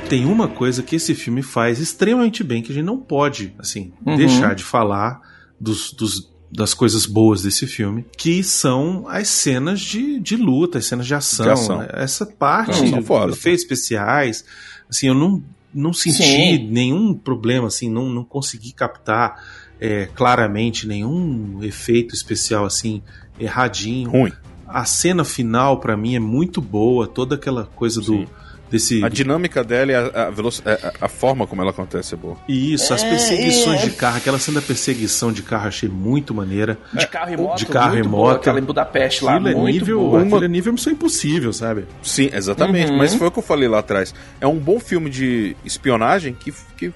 Tem 0.09 0.25
uma 0.25 0.47
coisa 0.49 0.83
que 0.83 0.97
esse 0.97 1.15
filme 1.15 1.41
faz 1.41 1.79
extremamente 1.79 2.43
bem 2.43 2.61
que 2.61 2.71
a 2.71 2.75
gente 2.75 2.83
não 2.83 2.97
pode, 2.97 3.55
assim, 3.57 3.93
Uhum. 4.05 4.17
deixar 4.17 4.53
de 4.53 4.63
falar 4.63 5.21
dos, 5.59 5.93
dos- 5.93 6.29
das 6.51 6.73
coisas 6.73 7.05
boas 7.05 7.41
desse 7.41 7.65
filme, 7.65 8.05
que 8.17 8.43
são 8.43 9.05
as 9.07 9.29
cenas 9.29 9.79
de, 9.79 10.19
de 10.19 10.35
luta, 10.35 10.79
as 10.79 10.85
cenas 10.85 11.07
de 11.07 11.15
ação. 11.15 11.45
De 11.45 11.51
ação. 11.51 11.77
né? 11.79 11.87
Essa 11.93 12.25
parte, 12.25 12.91
Não, 12.91 13.01
foda. 13.01 13.31
efeitos 13.31 13.63
especiais, 13.63 14.43
assim, 14.89 15.07
eu 15.07 15.13
não, 15.13 15.41
não 15.73 15.93
senti 15.93 16.23
Sim. 16.23 16.67
nenhum 16.69 17.13
problema, 17.13 17.67
assim, 17.67 17.89
não, 17.89 18.09
não 18.09 18.25
consegui 18.25 18.73
captar 18.73 19.41
é, 19.79 20.07
claramente 20.13 20.85
nenhum 20.85 21.63
efeito 21.63 22.13
especial, 22.13 22.65
assim, 22.65 23.01
erradinho. 23.39 24.09
Ruim. 24.09 24.33
A 24.67 24.83
cena 24.85 25.23
final, 25.23 25.79
pra 25.79 25.95
mim, 25.95 26.15
é 26.15 26.19
muito 26.19 26.61
boa, 26.61 27.07
toda 27.07 27.35
aquela 27.35 27.65
coisa 27.65 28.01
do... 28.01 28.27
Desse, 28.71 29.03
A 29.03 29.09
dinâmica 29.09 29.63
dela 29.65 29.91
e 29.91 29.95
a, 29.95 30.27
a, 30.27 30.29
veloci- 30.29 30.61
a- 30.65 30.71
a- 31.01 31.05
a 31.05 31.07
forma 31.09 31.45
como 31.45 31.61
ela 31.61 31.71
acontece 31.71 32.13
é 32.13 32.17
boa. 32.17 32.37
Isso, 32.47 32.93
as 32.93 33.03
É, 33.03 33.09
perseguições 33.09 33.81
é. 33.81 33.83
de 33.83 33.91
carro, 33.91 34.17
aquela 34.17 34.39
cena 34.39 34.61
da 34.61 34.65
perseguição 34.65 35.31
de 35.31 35.43
carro 35.43 35.67
achei 35.67 35.89
muito 35.89 36.33
maneira. 36.33 36.77
De 36.93 37.05
carro 37.05 37.33
e 37.33 37.37
moto, 37.37 37.57
de 37.57 37.65
carro 37.65 37.93
muito 37.95 38.05
e 38.05 38.09
boa, 38.09 38.27
moto. 38.29 38.35
aquela 38.37 38.59
em 38.59 38.63
Budapeste 38.63 39.25
lá, 39.25 39.33
Aquilo 39.35 39.49
é 39.49 39.55
muito 39.55 39.73
nível, 39.73 39.99
boa. 39.99 40.21
aquilo 40.21 40.43
é 40.43 40.47
nível 40.47 40.71
Missão 40.73 40.93
Impossível, 40.93 41.51
sabe? 41.51 41.85
Sim, 42.01 42.29
exatamente. 42.33 42.91
Uhum. 42.91 42.97
Mas 42.97 43.13
foi 43.13 43.27
o 43.27 43.31
que 43.31 43.39
eu 43.39 43.43
falei 43.43 43.67
lá 43.67 43.79
atrás. 43.79 44.15
É 44.39 44.47
um 44.47 44.57
bom 44.57 44.79
filme 44.79 45.09
de 45.09 45.55
espionagem 45.65 46.33
que, 46.33 46.53
que, 46.77 46.93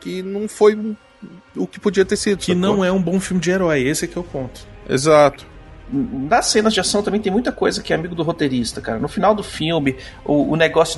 que 0.00 0.22
não 0.22 0.48
foi 0.48 0.74
o 1.54 1.66
que 1.66 1.78
podia 1.78 2.04
ter 2.06 2.16
sido. 2.16 2.38
Que 2.38 2.54
não 2.54 2.82
é 2.82 2.90
um 2.90 3.02
bom 3.02 3.20
filme 3.20 3.42
de 3.42 3.50
herói, 3.50 3.82
esse 3.82 4.06
é 4.06 4.08
que 4.08 4.16
é 4.16 4.20
o 4.20 4.24
ponto. 4.24 4.66
Exato. 4.88 5.44
Nas 5.92 6.46
cenas 6.46 6.72
de 6.72 6.80
ação 6.80 7.02
também 7.02 7.20
tem 7.20 7.32
muita 7.32 7.50
coisa 7.50 7.82
que 7.82 7.92
é 7.92 7.96
amigo 7.96 8.14
do 8.14 8.22
roteirista, 8.22 8.80
cara. 8.80 8.98
No 8.98 9.08
final 9.08 9.34
do 9.34 9.42
filme, 9.42 9.96
o, 10.24 10.52
o 10.52 10.56
negócio 10.56 10.96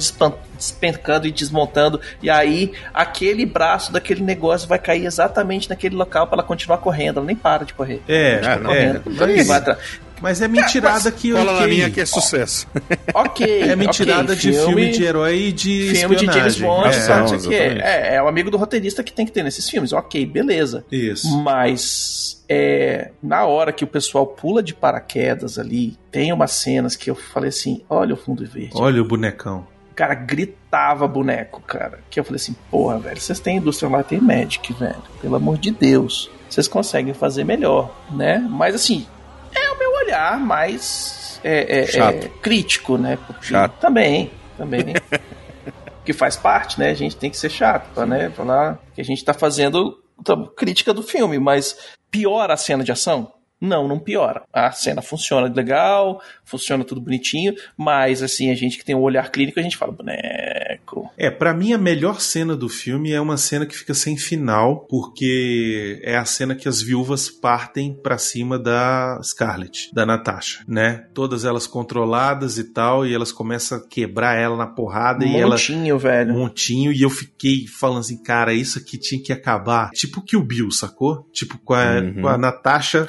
despencando 0.56 1.26
e 1.26 1.32
desmontando, 1.32 2.00
e 2.22 2.28
aí 2.28 2.72
aquele 2.92 3.46
braço 3.46 3.92
daquele 3.92 4.22
negócio 4.22 4.68
vai 4.68 4.78
cair 4.78 5.06
exatamente 5.06 5.68
naquele 5.70 5.96
local 5.96 6.26
pra 6.26 6.36
ela 6.36 6.42
continuar 6.42 6.78
correndo. 6.78 7.18
Ela 7.18 7.26
nem 7.26 7.36
para 7.36 7.64
de 7.64 7.72
correr. 7.74 8.02
É, 8.06 8.36
Continua 8.36 8.54
é, 8.54 8.58
correndo. 8.92 9.02
mas- 9.06 9.46
Vai 9.46 9.58
atrás. 9.58 9.78
Mas 10.22 10.40
é 10.40 10.46
mentirada 10.46 11.10
que 11.10 11.32
Cola 11.32 11.60
na 11.60 11.66
minha 11.66 11.90
que 11.90 12.00
é 12.00 12.06
sucesso. 12.06 12.66
Ok. 13.14 13.44
É 13.62 13.74
mentirada 13.76 14.32
ok, 14.32 14.36
de 14.36 14.52
filme 14.52 14.90
de 14.90 15.02
herói 15.04 15.36
e 15.48 15.52
de 15.52 15.94
Filme 15.96 16.16
de 16.16 16.26
James 16.26 16.52
espionagem. 16.54 16.62
Bond, 16.62 16.88
É, 16.88 17.00
sabe? 17.00 17.42
não, 17.42 17.52
é, 17.52 18.10
é, 18.12 18.14
é 18.14 18.22
o 18.22 18.28
amigo 18.28 18.50
do 18.50 18.56
roteirista 18.56 19.02
que 19.02 19.12
tem 19.12 19.26
que 19.26 19.32
ter 19.32 19.42
nesses 19.42 19.68
filmes. 19.68 19.92
Ok, 19.92 20.24
beleza. 20.24 20.84
Isso. 20.90 21.28
Mas 21.42 22.42
é, 22.48 23.10
na 23.22 23.44
hora 23.44 23.72
que 23.72 23.84
o 23.84 23.86
pessoal 23.86 24.26
pula 24.26 24.62
de 24.62 24.72
paraquedas 24.74 25.58
ali, 25.58 25.96
tem 26.10 26.32
umas 26.32 26.52
cenas 26.52 26.94
que 26.96 27.10
eu 27.10 27.14
falei 27.14 27.48
assim: 27.48 27.82
olha 27.90 28.14
o 28.14 28.16
fundo 28.16 28.46
verde. 28.46 28.70
Olha 28.74 29.02
o 29.02 29.04
bonecão. 29.04 29.66
O 29.90 29.94
cara 29.94 30.14
gritava 30.14 31.06
boneco, 31.06 31.60
cara. 31.62 31.98
Que 32.10 32.18
eu 32.20 32.24
falei 32.24 32.36
assim: 32.36 32.54
porra, 32.70 32.98
velho, 32.98 33.20
vocês 33.20 33.40
têm 33.40 33.56
indústria 33.58 33.90
lá, 33.90 34.02
tem 34.02 34.20
Magic, 34.20 34.72
velho. 34.72 35.02
Pelo 35.20 35.36
amor 35.36 35.58
de 35.58 35.70
Deus. 35.70 36.30
Vocês 36.48 36.68
conseguem 36.68 37.12
fazer 37.14 37.44
melhor, 37.44 37.94
né? 38.10 38.38
Mas 38.50 38.74
assim, 38.74 39.06
é 39.06 39.21
olhar 40.12 40.38
mais 40.38 41.40
é, 41.42 41.80
é, 41.80 41.98
é, 41.98 42.28
crítico, 42.40 42.98
né? 42.98 43.18
Porque 43.26 43.46
Chato. 43.46 43.80
Também, 43.80 44.30
também. 44.56 44.94
que 46.04 46.12
faz 46.12 46.36
parte, 46.36 46.78
né? 46.78 46.90
A 46.90 46.94
gente 46.94 47.16
tem 47.16 47.30
que 47.30 47.36
ser 47.36 47.50
chato, 47.50 47.88
pra, 47.94 48.06
né? 48.06 48.30
Falar 48.30 48.78
que 48.94 49.00
a 49.00 49.04
gente 49.04 49.24
tá 49.24 49.32
fazendo 49.32 49.98
crítica 50.56 50.92
do 50.92 51.02
filme, 51.02 51.38
mas 51.38 51.76
piora 52.10 52.54
a 52.54 52.56
cena 52.56 52.84
de 52.84 52.92
ação? 52.92 53.32
Não, 53.62 53.86
não 53.86 53.98
piora. 53.98 54.42
A 54.52 54.72
cena 54.72 55.00
funciona 55.00 55.46
legal, 55.46 56.20
funciona 56.44 56.82
tudo 56.84 57.00
bonitinho, 57.00 57.54
mas 57.76 58.22
assim, 58.22 58.50
a 58.50 58.54
gente 58.56 58.76
que 58.76 58.84
tem 58.84 58.94
um 58.96 59.00
olhar 59.00 59.30
clínico, 59.30 59.60
a 59.60 59.62
gente 59.62 59.76
fala, 59.76 59.92
boneco. 59.92 61.10
É, 61.16 61.30
pra 61.30 61.54
mim 61.54 61.72
a 61.72 61.78
melhor 61.78 62.20
cena 62.20 62.56
do 62.56 62.68
filme 62.68 63.12
é 63.12 63.20
uma 63.20 63.36
cena 63.36 63.64
que 63.64 63.76
fica 63.76 63.94
sem 63.94 64.16
final, 64.16 64.80
porque 64.90 66.00
é 66.02 66.16
a 66.16 66.24
cena 66.24 66.54
que 66.54 66.68
as 66.68 66.82
viúvas 66.82 67.30
partem 67.30 67.94
pra 67.94 68.18
cima 68.18 68.58
da 68.58 69.20
Scarlett, 69.22 69.90
da 69.94 70.04
Natasha, 70.04 70.64
né? 70.66 71.06
Todas 71.14 71.44
elas 71.44 71.66
controladas 71.66 72.58
e 72.58 72.64
tal, 72.64 73.06
e 73.06 73.14
elas 73.14 73.30
começam 73.32 73.78
a 73.78 73.86
quebrar 73.88 74.36
ela 74.36 74.56
na 74.56 74.66
porrada 74.66 75.24
e 75.24 75.36
ela 75.36 75.50
Montinho, 75.52 75.98
velho. 75.98 76.34
um 76.34 76.38
montinho 76.40 76.92
e 76.92 77.02
eu 77.02 77.10
fiquei 77.10 77.66
falando 77.68 78.00
assim, 78.00 78.20
cara, 78.22 78.52
isso 78.52 78.78
aqui 78.78 78.98
tinha 78.98 79.22
que 79.22 79.32
acabar. 79.32 79.90
Tipo 79.90 80.20
que 80.22 80.36
o 80.36 80.42
Bill, 80.42 80.70
sacou? 80.70 81.28
Tipo 81.32 81.58
com 81.58 81.74
a, 81.74 81.92
Uhum. 81.92 82.22
com 82.22 82.28
a 82.28 82.38
Natasha 82.38 83.08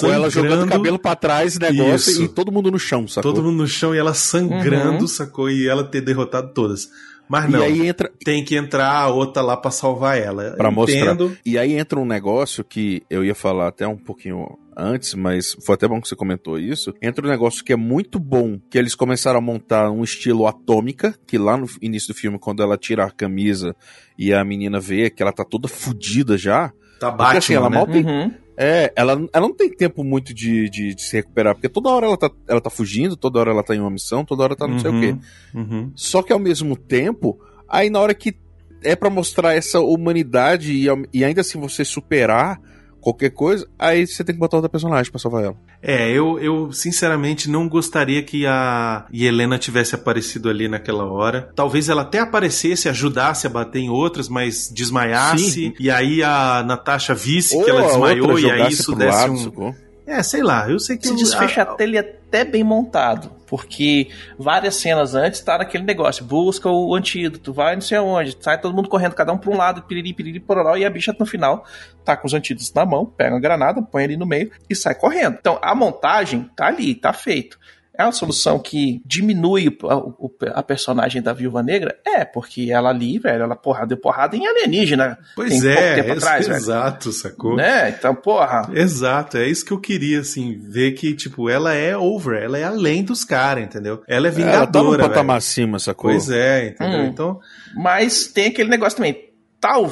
Com 0.00 0.06
ela 0.12 0.28
jogando 0.28 0.50
sangrando, 0.60 0.72
cabelo 0.72 0.98
pra 0.98 1.16
trás, 1.16 1.58
negócio, 1.58 2.10
Isso. 2.12 2.22
e 2.24 2.28
todo 2.28 2.52
mundo 2.52 2.70
no 2.70 2.78
chão, 2.78 3.08
sacou? 3.08 3.32
todo 3.32 3.42
mundo 3.42 3.58
no 3.58 3.66
chão 3.66 3.94
e 3.94 3.98
ela 3.98 4.12
sangrando, 4.12 5.00
Uhum. 5.02 5.08
sacou? 5.08 5.50
E 5.50 5.66
ela 5.68 5.82
ter 5.84 6.00
derrotado 6.02 6.52
todas. 6.52 6.88
Mas 7.28 7.44
E 7.48 7.52
não, 7.52 7.62
aí 7.62 7.86
entra, 7.86 8.10
tem 8.24 8.44
que 8.44 8.56
entrar 8.56 8.90
a 8.90 9.08
outra 9.08 9.40
lá 9.40 9.56
pra 9.56 9.70
salvar 9.70 10.18
ela. 10.18 10.50
Pra 10.56 10.68
Eu 10.68 10.72
mostrar. 10.72 11.16
E 11.46 11.56
aí 11.56 11.74
entra 11.74 11.98
um 12.00 12.04
negócio 12.04 12.64
que 12.64 13.02
eu 13.08 13.24
ia 13.24 13.34
falar 13.36 13.68
até 13.68 13.86
um 13.86 13.96
pouquinho 13.96 14.58
antes, 14.76 15.14
mas 15.14 15.56
foi 15.64 15.76
até 15.76 15.86
bom 15.86 16.00
que 16.00 16.08
você 16.08 16.16
comentou 16.16 16.58
isso. 16.58 16.92
Entra 17.00 17.24
um 17.24 17.30
negócio 17.30 17.64
que 17.64 17.72
é 17.72 17.76
muito 17.76 18.18
bom, 18.18 18.58
que 18.68 18.76
eles 18.76 18.96
começaram 18.96 19.38
a 19.38 19.42
montar 19.42 19.90
um 19.92 20.02
estilo 20.02 20.46
atômica, 20.48 21.14
que 21.24 21.38
lá 21.38 21.56
no 21.56 21.68
início 21.80 22.12
do 22.12 22.18
filme, 22.18 22.36
quando 22.38 22.62
ela 22.64 22.76
tira 22.76 23.04
a 23.04 23.10
camisa 23.10 23.76
e 24.18 24.32
a 24.34 24.44
menina 24.44 24.80
vê 24.80 25.08
que 25.08 25.22
ela 25.22 25.32
tá 25.32 25.44
toda 25.44 25.68
fodida 25.68 26.36
já. 26.36 26.72
Tá 26.98 27.12
Porque 27.12 27.36
assim, 27.38 27.54
ela 27.54 27.70
né? 27.70 27.76
mal 27.76 27.86
tem. 27.86 28.04
Uhum. 28.04 28.34
É, 28.62 28.92
ela, 28.94 29.12
ela 29.32 29.48
não 29.48 29.54
tem 29.54 29.70
tempo 29.70 30.04
muito 30.04 30.34
de, 30.34 30.68
de, 30.68 30.94
de 30.94 31.02
se 31.02 31.16
recuperar, 31.16 31.54
porque 31.54 31.66
toda 31.66 31.88
hora 31.88 32.04
ela 32.04 32.16
tá, 32.18 32.30
ela 32.46 32.60
tá 32.60 32.68
fugindo, 32.68 33.16
toda 33.16 33.40
hora 33.40 33.52
ela 33.52 33.62
tá 33.62 33.74
em 33.74 33.80
uma 33.80 33.88
missão, 33.88 34.22
toda 34.22 34.42
hora 34.42 34.54
tá 34.54 34.68
não 34.68 34.78
sei 34.78 34.90
o 34.90 35.00
quê. 35.00 35.16
Uhum. 35.54 35.90
Só 35.94 36.22
que 36.22 36.30
ao 36.30 36.38
mesmo 36.38 36.76
tempo, 36.76 37.40
aí 37.66 37.88
na 37.88 37.98
hora 37.98 38.12
que 38.12 38.36
é 38.82 38.94
pra 38.94 39.08
mostrar 39.08 39.54
essa 39.54 39.80
humanidade 39.80 40.74
e, 40.74 40.84
e 41.10 41.24
ainda 41.24 41.40
assim 41.40 41.58
você 41.58 41.86
superar 41.86 42.60
qualquer 43.00 43.30
coisa, 43.30 43.66
aí 43.78 44.06
você 44.06 44.22
tem 44.22 44.34
que 44.34 44.38
botar 44.38 44.56
outra 44.56 44.68
personagem 44.68 45.10
pra 45.10 45.20
salvar 45.20 45.44
ela. 45.44 45.56
É, 45.82 46.10
eu, 46.10 46.38
eu 46.38 46.72
sinceramente 46.72 47.48
não 47.48 47.68
gostaria 47.68 48.22
que 48.22 48.46
a 48.46 49.06
Helena 49.12 49.58
tivesse 49.58 49.94
aparecido 49.94 50.48
ali 50.48 50.68
naquela 50.68 51.04
hora. 51.04 51.50
Talvez 51.54 51.88
ela 51.88 52.02
até 52.02 52.18
aparecesse, 52.18 52.88
ajudasse 52.88 53.46
a 53.46 53.50
bater 53.50 53.80
em 53.80 53.90
outras, 53.90 54.28
mas 54.28 54.70
desmaiasse. 54.72 55.50
Sim. 55.50 55.74
E 55.80 55.90
aí 55.90 56.22
a 56.22 56.62
Natasha 56.62 57.14
visse 57.14 57.56
Ou 57.56 57.64
que 57.64 57.70
ela 57.70 57.82
desmaiou 57.82 58.38
e 58.38 58.50
aí 58.50 58.70
isso 58.70 58.94
desse 58.94 59.10
lado, 59.10 59.32
um. 59.32 59.36
sacou? 59.36 59.74
É, 60.12 60.22
sei 60.22 60.42
lá, 60.42 60.68
eu 60.68 60.78
sei 60.80 60.96
que 60.96 61.04
Esse 61.04 61.14
o- 61.14 61.16
desfecho 61.16 61.60
a- 61.60 61.76
ele 61.78 61.96
é 61.96 62.00
até 62.00 62.44
bem 62.44 62.64
montado, 62.64 63.30
porque 63.46 64.08
várias 64.38 64.74
cenas 64.76 65.14
antes 65.14 65.40
tá 65.40 65.58
naquele 65.58 65.84
negócio, 65.84 66.24
busca 66.24 66.68
o 66.68 66.94
antídoto, 66.94 67.52
vai 67.52 67.74
não 67.74 67.80
sei 67.82 67.98
aonde, 67.98 68.36
sai 68.40 68.60
todo 68.60 68.74
mundo 68.74 68.88
correndo, 68.88 69.14
cada 69.14 69.32
um 69.32 69.38
pra 69.38 69.50
um 69.50 69.56
lado, 69.56 69.82
piriri, 69.82 70.12
piriri, 70.12 70.40
pororó, 70.40 70.76
e 70.76 70.84
a 70.84 70.90
bicha 70.90 71.14
no 71.18 71.24
final 71.26 71.64
tá 72.04 72.16
com 72.16 72.26
os 72.26 72.34
antídotos 72.34 72.72
na 72.72 72.84
mão, 72.84 73.06
pega 73.06 73.34
uma 73.34 73.40
granada, 73.40 73.80
põe 73.82 74.04
ali 74.04 74.16
no 74.16 74.26
meio 74.26 74.50
e 74.68 74.74
sai 74.74 74.94
correndo. 74.94 75.36
Então 75.40 75.58
a 75.62 75.74
montagem 75.74 76.50
tá 76.56 76.66
ali, 76.66 76.94
tá 76.94 77.12
feito. 77.12 77.58
É 78.00 78.04
uma 78.04 78.12
solução 78.12 78.58
que 78.58 79.00
diminui 79.04 79.76
a, 79.84 79.96
o- 79.96 80.30
a 80.54 80.62
personagem 80.62 81.20
da 81.20 81.32
Viúva 81.32 81.62
Negra? 81.62 81.96
É, 82.06 82.24
porque 82.24 82.68
ela 82.70 82.88
ali, 82.90 83.18
velho, 83.18 83.42
ela 83.42 83.54
porra, 83.56 83.86
deu 83.86 83.96
porrada 83.96 84.36
em 84.36 84.46
alienígena. 84.46 85.18
Pois 85.36 85.50
tem 85.50 85.60
pouco 85.60 85.78
é, 85.78 85.94
tempo 85.96 86.08
ex- 86.12 86.22
atrás, 86.22 86.46
velho. 86.46 86.56
exato, 86.58 87.12
sacou? 87.12 87.56
Né? 87.56 87.90
Então, 87.90 88.14
porra. 88.14 88.68
Exato, 88.72 89.36
é 89.36 89.46
isso 89.48 89.64
que 89.64 89.72
eu 89.72 89.78
queria, 89.80 90.20
assim, 90.20 90.58
ver 90.58 90.92
que, 90.92 91.14
tipo, 91.14 91.48
ela 91.50 91.74
é 91.74 91.96
over, 91.96 92.42
ela 92.42 92.58
é 92.58 92.64
além 92.64 93.04
dos 93.04 93.24
caras, 93.24 93.64
entendeu? 93.64 94.02
Ela 94.08 94.28
é 94.28 94.30
vingadora, 94.30 94.56
ela 94.56 94.66
tá 94.66 94.82
num 94.82 94.96
patamar 94.98 95.36
acima, 95.36 95.78
sacou? 95.78 96.10
Pois 96.10 96.30
é, 96.30 96.68
entendeu? 96.68 97.00
Hum. 97.00 97.06
Então, 97.06 97.40
Mas 97.76 98.26
tem 98.28 98.46
aquele 98.46 98.70
negócio 98.70 98.96
também. 98.96 99.28
Tal. 99.60 99.90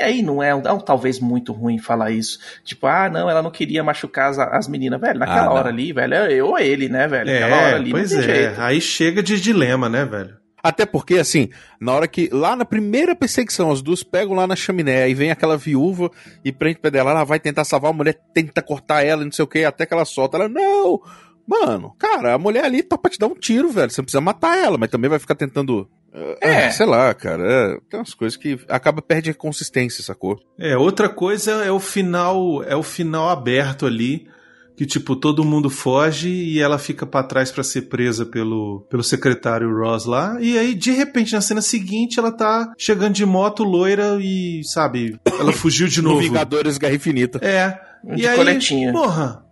E 0.00 0.02
aí 0.02 0.22
não 0.22 0.42
é, 0.42 0.48
é 0.48 0.72
um 0.72 0.80
talvez 0.80 1.20
muito 1.20 1.52
ruim 1.52 1.78
falar 1.78 2.10
isso. 2.10 2.38
Tipo, 2.64 2.86
ah, 2.86 3.10
não, 3.10 3.28
ela 3.28 3.42
não 3.42 3.50
queria 3.50 3.84
machucar 3.84 4.30
as, 4.30 4.38
as 4.38 4.66
meninas, 4.66 4.98
velho. 4.98 5.18
Naquela 5.18 5.44
Ah, 5.46 5.52
hora 5.52 5.68
ali, 5.68 5.92
velho, 5.92 6.14
é 6.14 6.32
eu 6.32 6.46
ou 6.48 6.58
ele, 6.58 6.88
né, 6.88 7.06
velho? 7.06 7.30
Naquela 7.30 7.56
hora 7.56 7.70
é, 7.72 7.74
ali 7.74 7.90
pois 7.90 8.10
não 8.10 8.18
é, 8.20 8.22
jeito. 8.22 8.60
aí 8.62 8.80
chega 8.80 9.22
de 9.22 9.38
dilema, 9.38 9.90
né, 9.90 10.06
velho? 10.06 10.40
Até 10.62 10.86
porque, 10.86 11.16
assim, 11.18 11.50
na 11.78 11.92
hora 11.92 12.08
que. 12.08 12.28
Lá 12.32 12.56
na 12.56 12.64
primeira 12.64 13.14
perseguição, 13.14 13.70
as 13.70 13.82
duas 13.82 14.02
pegam 14.02 14.34
lá 14.34 14.46
na 14.46 14.56
chaminé 14.56 15.08
e 15.08 15.14
vem 15.14 15.30
aquela 15.30 15.56
viúva 15.56 16.10
e 16.42 16.50
prende 16.50 16.78
o 16.78 16.80
pé 16.80 16.90
dela. 16.90 17.10
Ela 17.10 17.24
vai 17.24 17.38
tentar 17.38 17.64
salvar 17.64 17.90
a 17.90 17.94
mulher, 17.94 18.18
tenta 18.34 18.62
cortar 18.62 19.04
ela, 19.04 19.22
e 19.22 19.24
não 19.26 19.32
sei 19.32 19.42
o 19.44 19.48
que, 19.48 19.64
até 19.64 19.84
que 19.84 19.92
ela 19.92 20.04
solta. 20.06 20.36
Ela, 20.38 20.48
não! 20.48 21.00
Mano, 21.46 21.94
cara, 21.98 22.34
a 22.34 22.38
mulher 22.38 22.64
ali 22.64 22.82
tá 22.82 22.96
pra 22.96 23.10
te 23.10 23.18
dar 23.18 23.26
um 23.26 23.34
tiro, 23.34 23.70
velho. 23.70 23.90
Você 23.90 24.00
não 24.00 24.04
precisa 24.04 24.20
matar 24.20 24.56
ela, 24.56 24.78
mas 24.78 24.90
também 24.90 25.10
vai 25.10 25.18
ficar 25.18 25.34
tentando. 25.34 25.88
É. 26.40 26.66
ah, 26.66 26.72
sei 26.72 26.86
lá, 26.86 27.14
cara. 27.14 27.42
é, 27.44 27.78
tem 27.88 28.00
umas 28.00 28.14
coisas 28.14 28.36
que 28.36 28.58
acaba 28.68 29.00
perde 29.00 29.30
a 29.30 29.34
consistência, 29.34 30.02
sacou? 30.02 30.38
É, 30.58 30.76
outra 30.76 31.08
coisa 31.08 31.52
é 31.64 31.70
o 31.70 31.78
final, 31.80 32.62
é 32.64 32.74
o 32.74 32.82
final 32.82 33.28
aberto 33.28 33.86
ali, 33.86 34.26
que 34.76 34.86
tipo 34.86 35.14
todo 35.14 35.44
mundo 35.44 35.68
foge 35.70 36.28
e 36.28 36.58
ela 36.58 36.78
fica 36.78 37.06
pra 37.06 37.22
trás 37.22 37.52
pra 37.52 37.62
ser 37.62 37.82
presa 37.82 38.24
pelo, 38.26 38.80
pelo 38.90 39.04
secretário 39.04 39.72
Ross 39.78 40.04
lá, 40.06 40.36
e 40.40 40.58
aí 40.58 40.74
de 40.74 40.90
repente 40.90 41.32
na 41.32 41.40
cena 41.40 41.60
seguinte 41.60 42.18
ela 42.18 42.32
tá 42.32 42.72
chegando 42.78 43.12
de 43.14 43.24
moto 43.26 43.62
loira 43.62 44.18
e, 44.20 44.62
sabe, 44.64 45.16
ela 45.38 45.52
fugiu 45.52 45.86
de 45.86 46.02
No 46.02 46.10
novo. 46.10 46.22
Vingadores 46.22 46.78
Guerra 46.78 46.94
Infinita. 46.94 47.38
É. 47.42 47.78
De 48.14 48.22
e 48.22 48.26
aí, 48.26 48.36
coletinha. 48.36 48.92
porra. 48.92 49.44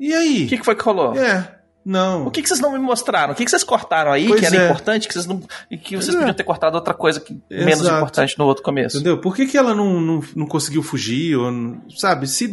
E 0.00 0.14
aí? 0.14 0.44
O 0.44 0.48
que, 0.48 0.58
que 0.58 0.64
foi 0.64 0.74
que 0.74 0.82
rolou? 0.84 1.14
É. 1.16 1.58
Não. 1.84 2.26
O 2.26 2.30
que, 2.30 2.42
que 2.42 2.48
vocês 2.48 2.60
não 2.60 2.72
me 2.72 2.78
mostraram? 2.78 3.32
O 3.32 3.36
que, 3.36 3.44
que 3.44 3.50
vocês 3.50 3.64
cortaram 3.64 4.12
aí 4.12 4.28
Pois 4.28 4.40
que 4.40 4.46
era 4.46 4.56
é. 4.56 4.64
importante, 4.66 5.08
que 5.08 5.14
vocês 5.14 5.26
não. 5.26 5.42
e 5.70 5.76
que 5.76 5.96
vocês 5.96 6.14
É. 6.14 6.18
podiam 6.18 6.34
ter 6.34 6.44
cortado 6.44 6.76
outra 6.76 6.94
coisa 6.94 7.18
que 7.20 7.36
menos 7.50 7.86
importante 7.86 8.38
no 8.38 8.44
outro 8.46 8.62
começo? 8.62 8.96
Entendeu? 8.96 9.18
Por 9.20 9.34
que, 9.34 9.46
que 9.46 9.58
ela 9.58 9.74
não, 9.74 10.00
não, 10.00 10.22
não 10.36 10.46
conseguiu 10.46 10.82
fugir? 10.82 11.36
Ou, 11.36 11.50
sabe? 11.96 12.26
Se, 12.28 12.50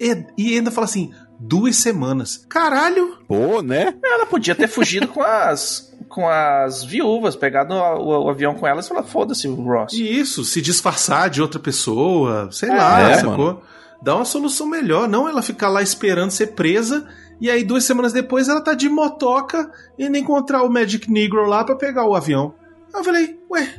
e, 0.00 0.24
e 0.36 0.54
ainda 0.56 0.70
fala 0.70 0.84
assim, 0.84 1.12
duas 1.40 1.76
semanas. 1.76 2.44
Caralho! 2.48 3.18
Pô, 3.26 3.60
né? 3.62 3.94
Ela 4.04 4.26
podia 4.26 4.54
ter 4.54 4.68
fugido 4.68 5.08
com 5.08 5.22
as. 5.22 5.92
com 6.08 6.28
as 6.28 6.84
viúvas, 6.84 7.34
pegado 7.36 7.74
o, 7.74 8.24
o- 8.24 8.30
avião 8.30 8.54
com 8.54 8.66
elas 8.66 8.86
e 8.86 8.88
falar, 8.88 9.02
foda-se 9.02 9.46
o 9.48 9.54
Ross. 9.54 9.92
E 9.92 10.02
isso, 10.20 10.44
se 10.44 10.62
disfarçar 10.62 11.28
de 11.30 11.42
outra 11.42 11.58
pessoa, 11.60 12.48
sei 12.52 12.70
É, 12.70 12.74
lá, 12.74 13.10
é, 13.10 13.14
sacou? 13.16 13.62
Dá 14.02 14.14
uma 14.16 14.24
solução 14.24 14.66
melhor, 14.66 15.08
não 15.08 15.28
ela 15.28 15.42
ficar 15.42 15.68
lá 15.68 15.82
esperando 15.82 16.30
ser 16.30 16.48
presa 16.48 17.06
e 17.40 17.50
aí 17.50 17.64
duas 17.64 17.84
semanas 17.84 18.12
depois 18.12 18.48
ela 18.48 18.60
tá 18.60 18.74
de 18.74 18.88
motoca 18.88 19.70
indo 19.98 20.16
encontrar 20.16 20.62
o 20.62 20.70
Magic 20.70 21.10
Negro 21.10 21.46
lá 21.46 21.64
pra 21.64 21.74
pegar 21.76 22.04
o 22.06 22.14
avião. 22.14 22.54
Aí 22.94 23.00
eu 23.00 23.04
falei, 23.04 23.38
ué, 23.50 23.74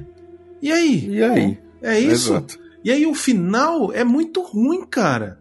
e 0.61 0.71
aí? 0.71 1.07
E 1.09 1.23
aí? 1.23 1.59
É 1.81 1.99
isso? 1.99 2.31
Exato. 2.33 2.59
E 2.83 2.91
aí 2.91 3.05
o 3.05 3.13
final 3.13 3.91
é 3.93 4.03
muito 4.03 4.41
ruim, 4.41 4.85
cara. 4.85 5.37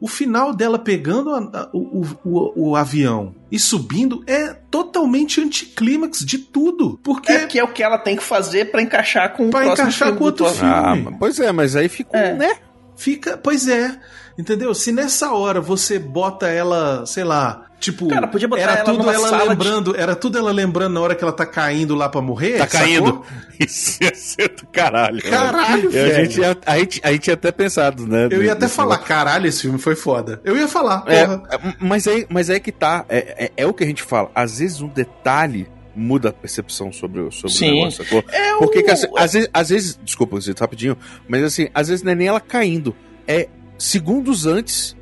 O 0.00 0.08
final 0.08 0.54
dela 0.54 0.78
pegando 0.78 1.30
a- 1.34 1.38
a- 1.52 1.70
o, 1.74 2.02
o- 2.24 2.70
o- 2.70 2.76
avião 2.76 3.34
e 3.52 3.58
subindo 3.58 4.22
é 4.26 4.54
totalmente 4.70 5.40
anticlímax 5.42 6.20
de 6.24 6.38
tudo. 6.38 6.98
Porque 7.02 7.30
É 7.30 7.46
que 7.46 7.58
é 7.58 7.64
o 7.64 7.68
que 7.68 7.82
ela 7.82 7.98
tem 7.98 8.16
que 8.16 8.22
fazer 8.22 8.70
pra 8.70 8.80
encaixar 8.80 9.34
com 9.36 9.48
o 9.48 9.50
Pra 9.50 9.60
próximo 9.60 9.82
encaixar 9.88 10.06
filme 10.08 10.18
com 10.18 10.24
outro 10.24 10.46
Thor. 10.46 10.54
filme. 10.54 10.72
Ah, 10.72 11.16
pois 11.18 11.38
é, 11.38 11.52
mas 11.52 11.76
aí 11.76 11.88
ficou, 11.88 12.18
É. 12.18 12.32
né? 12.34 12.56
fica. 12.96 13.36
Pois 13.36 13.66
é. 13.68 13.98
Entendeu? 14.40 14.74
Se 14.74 14.90
nessa 14.90 15.32
hora 15.32 15.60
você 15.60 15.98
bota 15.98 16.48
ela, 16.48 17.04
sei 17.04 17.24
lá, 17.24 17.66
tipo. 17.78 18.08
Cara, 18.08 18.26
podia 18.26 18.48
botar 18.48 18.62
era 18.62 18.72
ela 18.76 18.84
tudo 18.84 19.10
ela 19.10 19.28
sala 19.28 19.42
de- 19.42 19.48
lembrando. 19.50 19.94
Era 19.96 20.16
tudo 20.16 20.38
ela 20.38 20.50
lembrando 20.50 20.94
na 20.94 21.00
hora 21.02 21.14
que 21.14 21.22
ela 21.22 21.32
tá 21.32 21.44
caindo 21.44 21.94
lá 21.94 22.08
pra 22.08 22.22
morrer. 22.22 22.56
Tá 22.58 22.66
sacou? 22.66 22.78
caindo. 22.80 23.22
Isso 23.60 24.02
ia 24.02 24.14
ser 24.14 24.48
do 24.56 24.66
caralho. 24.68 25.22
Caralho, 25.22 25.90
velho. 25.90 26.16
A 26.16 26.24
gente, 26.24 26.40
ia, 26.40 26.56
a, 26.64 26.78
gente, 26.78 27.00
a 27.04 27.12
gente 27.12 27.26
ia 27.28 27.34
até 27.34 27.52
pensado, 27.52 28.06
né? 28.06 28.28
Eu 28.30 28.42
ia 28.42 28.52
até 28.54 28.66
falar, 28.66 28.94
negócio. 28.94 29.08
caralho, 29.08 29.46
esse 29.46 29.60
filme 29.62 29.78
foi 29.78 29.94
foda. 29.94 30.40
Eu 30.42 30.56
ia 30.56 30.66
falar, 30.66 31.04
É, 31.06 31.26
porra. 31.26 31.42
é, 31.50 31.58
mas, 31.78 32.08
aí, 32.08 32.26
mas 32.30 32.48
aí 32.48 32.58
que 32.60 32.72
tá. 32.72 33.04
É, 33.08 33.44
é, 33.44 33.52
é 33.58 33.66
o 33.66 33.74
que 33.74 33.84
a 33.84 33.86
gente 33.86 34.02
fala. 34.02 34.30
Às 34.34 34.58
vezes 34.58 34.80
um 34.80 34.88
detalhe 34.88 35.68
muda 35.94 36.30
a 36.30 36.32
percepção 36.32 36.90
sobre, 36.92 37.20
o- 37.20 37.30
sobre 37.30 37.50
Sim. 37.52 37.72
o 37.72 37.74
negócio, 37.74 38.04
sacou? 38.04 38.24
É 38.32 38.54
Porque 38.56 38.78
o- 38.78 38.84
que, 38.84 38.90
assim, 38.90 39.06
às, 39.18 39.32
vezes, 39.34 39.48
às 39.52 39.68
vezes. 39.68 40.00
Desculpa, 40.02 40.40
Zito, 40.40 40.60
rapidinho. 40.62 40.96
Mas 41.28 41.44
assim, 41.44 41.68
às 41.74 41.88
vezes 41.88 42.02
não 42.02 42.12
é 42.12 42.14
nem 42.14 42.28
ela 42.28 42.40
caindo. 42.40 42.96
É 43.28 43.48
segundos 43.84 44.46
antes 44.46 44.96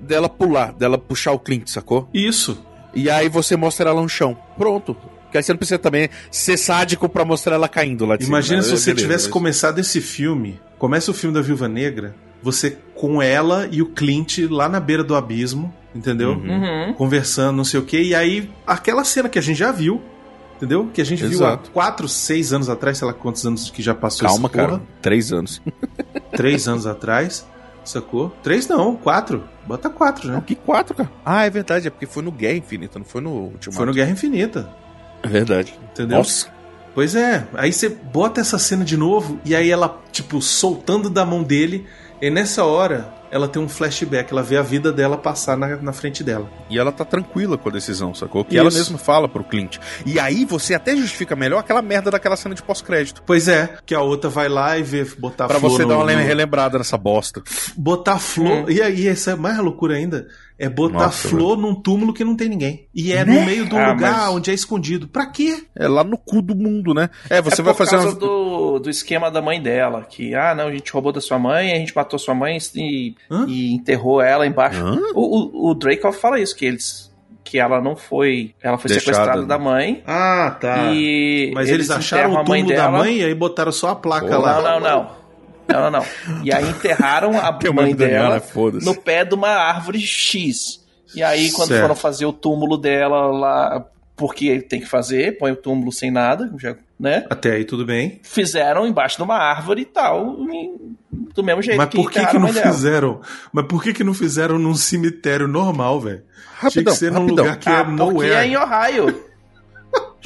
dela 0.00 0.28
pular, 0.28 0.72
dela 0.72 0.98
puxar 0.98 1.32
o 1.32 1.38
Clint, 1.38 1.68
sacou? 1.68 2.08
Isso. 2.12 2.58
E 2.94 3.08
aí 3.10 3.28
você 3.28 3.56
mostra 3.56 3.90
ela 3.90 4.00
no 4.02 4.08
chão. 4.08 4.36
Pronto. 4.56 4.96
Que 5.30 5.38
aí 5.38 5.42
você 5.42 5.52
não 5.52 5.58
precisa 5.58 5.78
também 5.78 6.08
ser 6.30 6.56
sádico 6.56 7.08
pra 7.08 7.24
mostrar 7.24 7.54
ela 7.56 7.68
caindo 7.68 8.06
lá 8.06 8.16
de 8.16 8.24
Imagina 8.24 8.62
cima. 8.62 8.62
se 8.62 8.70
né? 8.70 8.76
você 8.78 8.90
Beleza, 8.90 9.02
tivesse 9.06 9.24
mas- 9.24 9.32
começado 9.32 9.78
esse 9.80 10.00
filme. 10.00 10.60
Começa 10.78 11.10
o 11.10 11.14
filme 11.14 11.34
da 11.34 11.40
Viúva 11.40 11.66
Negra, 11.68 12.14
você 12.42 12.76
com 12.94 13.20
ela 13.22 13.66
e 13.72 13.80
o 13.82 13.86
Clint 13.86 14.38
lá 14.50 14.68
na 14.68 14.78
beira 14.78 15.02
do 15.02 15.14
abismo, 15.16 15.74
entendeu? 15.94 16.32
Uhum. 16.34 16.92
Conversando, 16.94 17.56
não 17.56 17.64
sei 17.64 17.80
o 17.80 17.84
que. 17.84 18.00
E 18.00 18.14
aí, 18.14 18.50
aquela 18.66 19.02
cena 19.02 19.28
que 19.28 19.38
a 19.38 19.42
gente 19.42 19.56
já 19.58 19.72
viu, 19.72 20.00
entendeu? 20.56 20.88
Que 20.92 21.00
a 21.00 21.04
gente 21.04 21.20
viu 21.26 21.40
há 21.44 21.48
Exato. 21.50 21.70
4, 21.72 22.06
6 22.06 22.52
anos 22.52 22.68
atrás, 22.68 22.98
sei 22.98 23.06
lá 23.08 23.14
quantos 23.14 23.44
anos 23.46 23.70
que 23.70 23.82
já 23.82 23.94
passou 23.94 24.28
Calma, 24.28 24.48
essa 24.48 24.56
porra. 24.58 24.78
cara. 24.78 24.82
Três 25.02 25.32
anos. 25.32 25.60
3 26.36 26.68
anos 26.68 26.86
atrás, 26.86 27.44
sacou? 27.84 28.30
3 28.42 28.68
não, 28.68 28.96
4. 28.96 29.42
Bota 29.66 29.88
4, 29.90 30.30
né? 30.30 30.42
Que 30.46 30.54
quatro, 30.54 30.94
cara? 30.94 31.10
Ah, 31.24 31.44
é 31.46 31.50
verdade. 31.50 31.86
É 31.88 31.90
porque 31.90 32.06
foi 32.06 32.22
no 32.22 32.30
Guerra 32.32 32.56
Infinita, 32.56 32.98
não 32.98 33.06
foi 33.06 33.20
no 33.20 33.30
último. 33.30 33.74
Foi 33.74 33.86
no 33.86 33.92
Guerra 33.92 34.10
Infinita, 34.10 34.68
É 35.22 35.28
verdade. 35.28 35.78
entendeu? 35.92 36.18
Nossa. 36.18 36.48
Pois 36.94 37.16
é, 37.16 37.48
aí 37.54 37.72
você 37.72 37.88
bota 37.88 38.40
essa 38.40 38.56
cena 38.56 38.84
de 38.84 38.96
novo 38.96 39.40
e 39.44 39.54
aí 39.56 39.68
ela, 39.68 40.00
tipo, 40.12 40.40
soltando 40.40 41.10
da 41.10 41.26
mão 41.26 41.42
dele, 41.42 41.86
e 42.22 42.30
nessa 42.30 42.64
hora 42.64 43.12
ela 43.34 43.48
tem 43.48 43.60
um 43.60 43.68
flashback, 43.68 44.30
ela 44.32 44.44
vê 44.44 44.56
a 44.56 44.62
vida 44.62 44.92
dela 44.92 45.18
passar 45.18 45.56
na, 45.56 45.76
na 45.78 45.92
frente 45.92 46.22
dela. 46.22 46.48
E 46.70 46.78
ela 46.78 46.92
tá 46.92 47.04
tranquila 47.04 47.58
com 47.58 47.68
a 47.68 47.72
decisão, 47.72 48.14
sacou? 48.14 48.44
Que 48.44 48.52
Isso. 48.54 48.60
ela 48.60 48.70
mesma 48.70 48.96
fala 48.96 49.28
pro 49.28 49.42
Clint. 49.42 49.78
E 50.06 50.20
aí 50.20 50.44
você 50.44 50.72
até 50.72 50.94
justifica 50.96 51.34
melhor 51.34 51.58
aquela 51.58 51.82
merda 51.82 52.12
daquela 52.12 52.36
cena 52.36 52.54
de 52.54 52.62
pós-crédito. 52.62 53.24
Pois 53.26 53.48
é, 53.48 53.74
que 53.84 53.92
a 53.92 54.00
outra 54.00 54.30
vai 54.30 54.48
lá 54.48 54.78
e 54.78 54.84
vê 54.84 55.04
botar 55.18 55.48
Pra 55.48 55.58
flor 55.58 55.72
você 55.72 55.82
no- 55.82 55.88
dar 55.88 55.96
uma 55.96 56.04
no- 56.12 56.18
relembrada 56.22 56.78
nessa 56.78 56.96
bosta. 56.96 57.42
botar 57.76 58.18
flor. 58.20 58.70
E 58.70 58.80
aí, 58.80 59.08
essa 59.08 59.32
é 59.32 59.34
mais 59.34 59.58
loucura 59.58 59.96
ainda. 59.96 60.28
É 60.56 60.68
botar 60.68 60.92
Nossa, 61.06 61.28
flor 61.28 61.56
num 61.58 61.74
túmulo 61.74 62.14
que 62.14 62.22
não 62.24 62.36
tem 62.36 62.48
ninguém. 62.48 62.86
E 62.94 63.12
é 63.12 63.24
Né? 63.24 63.40
no 63.40 63.46
meio 63.46 63.66
de 63.68 63.74
um 63.74 63.78
Ah, 63.78 63.92
lugar 63.92 64.12
mas- 64.18 64.28
onde 64.30 64.50
é 64.50 64.54
escondido. 64.54 65.08
Pra 65.08 65.26
quê? 65.26 65.64
É 65.74 65.88
lá 65.88 66.04
no 66.04 66.16
cu 66.16 66.40
do 66.40 66.54
mundo, 66.54 66.94
né? 66.94 67.10
É, 67.28 67.42
você 67.42 67.60
é 67.60 67.64
vai 67.64 67.74
por 67.74 67.78
fazer 67.78 67.96
causa 67.96 68.10
uma... 68.10 68.18
do, 68.20 68.78
do 68.78 68.88
esquema 68.88 69.30
da 69.32 69.42
mãe 69.42 69.60
dela, 69.60 70.06
que, 70.08 70.32
ah, 70.34 70.54
não, 70.54 70.68
a 70.68 70.72
gente 70.72 70.92
roubou 70.92 71.10
da 71.12 71.20
sua 71.20 71.38
mãe, 71.40 71.72
a 71.72 71.76
gente 71.76 71.94
matou 71.94 72.18
sua 72.20 72.34
mãe 72.36 72.56
e, 72.76 73.14
e 73.48 73.74
enterrou 73.74 74.22
ela 74.22 74.46
embaixo. 74.46 74.80
O, 75.14 75.70
o, 75.70 75.72
o 75.72 76.12
fala 76.12 76.38
isso, 76.38 76.54
que 76.54 76.64
eles 76.66 77.12
que 77.42 77.58
ela 77.58 77.78
não 77.80 77.94
foi, 77.94 78.54
ela 78.62 78.78
foi 78.78 78.88
Deixada, 78.88 79.12
sequestrada 79.16 79.42
né? 79.42 79.46
da 79.46 79.58
mãe 79.58 80.02
Ah, 80.06 80.56
tá. 80.58 80.86
e 80.94 81.52
Mas 81.54 81.68
eles, 81.68 81.90
acharam 81.90 82.30
enterram 82.30 82.34
o 82.36 82.38
a 82.44 82.48
mãe 82.48 82.60
túmulo 82.62 82.76
da 82.78 82.86
dela. 82.90 82.98
mãe 83.04 83.16
e 83.18 83.24
aí 83.24 83.34
botaram 83.34 83.70
só 83.70 83.90
a 83.90 83.94
placa 83.96 84.28
Pô, 84.28 84.38
lá. 84.38 84.62
Não, 84.62 84.80
não, 84.80 84.80
não. 84.80 85.23
Não, 85.68 85.90
não, 85.90 86.00
não. 86.00 86.06
E 86.44 86.52
aí 86.52 86.68
enterraram 86.68 87.38
a 87.38 87.56
Que 87.58 87.70
mãe 87.70 87.94
Daniela, 87.94 88.28
dela 88.28 88.40
foda-se. 88.40 88.84
no 88.84 88.94
pé 88.94 89.24
de 89.24 89.34
uma 89.34 89.48
árvore 89.48 90.00
X. 90.00 90.84
E 91.14 91.22
aí, 91.22 91.50
quando 91.52 91.68
Certo. 91.68 91.82
foram 91.82 91.94
fazer 91.94 92.26
o 92.26 92.32
túmulo 92.32 92.76
dela 92.76 93.26
lá 93.26 93.84
porque 94.16 94.60
tem 94.60 94.80
que 94.80 94.86
fazer, 94.86 95.38
põe 95.38 95.50
o 95.52 95.56
túmulo 95.56 95.90
sem 95.92 96.10
nada, 96.10 96.52
já, 96.58 96.76
né? 96.98 97.24
Até 97.30 97.52
aí 97.52 97.64
tudo 97.64 97.84
bem. 97.84 98.20
Fizeram 98.22 98.86
embaixo 98.86 99.16
de 99.16 99.22
uma 99.24 99.36
árvore 99.36 99.82
e 99.82 99.84
tal, 99.84 100.36
e- 100.52 100.94
do 101.34 101.42
mesmo 101.42 101.62
jeito 101.62 101.78
Mas 101.78 101.88
por 101.88 102.10
que, 102.10 102.24
que 102.26 102.38
não 102.38 102.52
fizeram? 102.52 103.20
Mas 103.52 103.66
por 103.66 103.82
que, 103.82 103.92
que 103.92 104.04
não 104.04 104.14
fizeram 104.14 104.56
num 104.58 104.74
cemitério 104.74 105.48
normal, 105.48 106.00
velho? 106.00 106.22
Tinha 106.60 106.70
que 106.70 106.90
Rapidão, 106.90 106.94
ser 106.94 107.10
num 107.10 107.20
rapidão. 107.22 107.44
lugar 107.44 107.56
que 107.58 107.68
Ah, 107.68 107.72
é 107.72 107.84
porque 107.84 107.96
nowhere. 107.96 108.32
é 108.34 108.46
em 108.46 108.56
Ohio. 108.56 109.24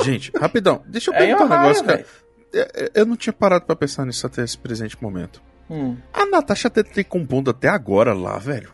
Gente, 0.05 0.31
rapidão. 0.39 0.83
Deixa 0.87 1.11
eu 1.11 1.15
É 1.15 1.19
perguntar 1.19 1.45
um 1.45 1.49
negócio, 1.49 1.85
cara. 1.85 2.05
Velho. 2.53 2.69
É, 2.75 2.91
Eu 2.95 3.07
não 3.07 3.17
tinha 3.17 3.33
parado 3.33 3.65
pra 3.67 3.77
pensar 3.77 4.05
nisso 4.05 4.27
até 4.27 4.43
esse 4.43 4.59
presente 4.59 5.01
momento. 5.03 5.41
Hum. 5.71 5.97
A 6.13 6.25
Natasha 6.27 6.69
até 6.69 6.83
tem 6.83 7.05
compondo 7.05 7.51
até 7.51 7.69
agora 7.69 8.13
lá, 8.15 8.39
velho. 8.39 8.73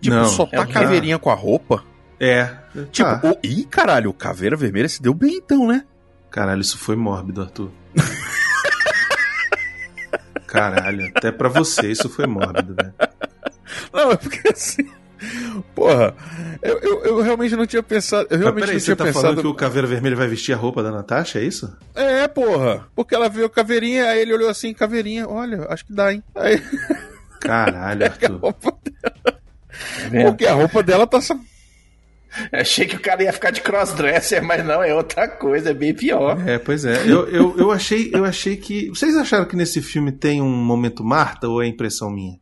Tipo, 0.00 0.16
Não, 0.16 0.24
só 0.26 0.44
é 0.52 0.56
tá 0.56 0.66
quê? 0.66 0.72
caveirinha 0.72 1.18
com 1.18 1.30
a 1.30 1.34
roupa. 1.34 1.84
É. 2.20 2.46
Tipo, 2.90 3.08
Tá. 3.08 3.20
o... 3.24 3.38
ih, 3.46 3.64
caralho, 3.64 4.10
o 4.10 4.14
Caveira 4.14 4.56
Vermelha 4.56 4.88
se 4.88 5.00
deu 5.00 5.14
bem 5.14 5.36
então, 5.36 5.66
né? 5.68 5.84
Caralho, 6.30 6.60
isso 6.60 6.76
foi 6.78 6.96
mórbido, 6.96 7.42
Arthur. 7.42 7.70
Caralho, 10.46 11.06
até 11.14 11.30
pra 11.30 11.48
você 11.48 11.90
isso 11.90 12.08
foi 12.08 12.26
mórbido, 12.26 12.74
velho. 12.74 12.94
Não, 13.92 14.12
é 14.12 14.16
porque 14.16 14.40
assim. 14.52 14.88
Porra, 15.74 16.14
eu, 16.62 16.78
eu, 16.78 17.04
eu 17.04 17.20
realmente 17.22 17.56
não 17.56 17.66
tinha 17.66 17.82
pensado. 17.82 18.22
Eu 18.30 18.36
Mas 18.36 18.40
realmente 18.40 18.60
peraí, 18.62 18.74
não 18.74 18.80
você 18.80 18.84
tinha 18.86 18.96
tá 18.96 19.04
pensado. 19.04 19.22
falando 19.22 19.40
que 19.40 19.46
o 19.48 19.54
Caveira 19.54 19.86
Vermelha 19.86 20.16
vai 20.16 20.28
vestir 20.28 20.52
a 20.52 20.56
roupa 20.56 20.82
da 20.82 20.90
Natasha, 20.90 21.38
é 21.40 21.44
isso? 21.44 21.76
É, 21.94 22.26
porra. 22.28 22.86
Porque 22.94 23.14
ela 23.14 23.28
viu 23.28 23.48
Caveirinha, 23.50 24.06
aí 24.06 24.20
ele 24.20 24.32
olhou 24.34 24.48
assim, 24.48 24.72
Caveirinha, 24.72 25.28
olha, 25.28 25.66
acho 25.68 25.84
que 25.84 25.92
dá, 25.92 26.12
hein? 26.12 26.22
Aí 26.34 26.62
Caralho, 27.40 28.04
a 28.04 28.06
Arthur. 28.08 28.36
roupa 28.38 28.72
dela. 28.84 29.14
Tá? 29.24 29.38
Porque 30.24 30.46
a 30.46 30.54
roupa 30.54 30.82
dela 30.82 31.06
tá. 31.06 31.20
só- 31.20 31.38
Achei 32.52 32.86
que 32.86 32.94
o 32.96 33.00
cara 33.00 33.22
ia 33.22 33.32
ficar 33.32 33.50
de 33.50 33.60
crossdresser, 33.60 34.42
mas 34.44 34.64
não, 34.64 34.82
é 34.82 34.94
outra 34.94 35.26
coisa, 35.26 35.70
é 35.70 35.74
bem 35.74 35.94
pior. 35.94 36.38
É, 36.46 36.58
pois 36.58 36.84
é. 36.84 37.02
Eu, 37.04 37.26
eu, 37.28 37.54
eu, 37.58 37.70
achei, 37.72 38.10
eu 38.12 38.24
achei 38.24 38.56
que. 38.56 38.88
Vocês 38.90 39.16
acharam 39.16 39.44
que 39.46 39.56
nesse 39.56 39.80
filme 39.80 40.12
tem 40.12 40.40
um 40.42 40.48
momento 40.48 41.02
Marta 41.02 41.48
ou 41.48 41.62
é 41.62 41.66
impressão 41.66 42.10
minha? 42.10 42.38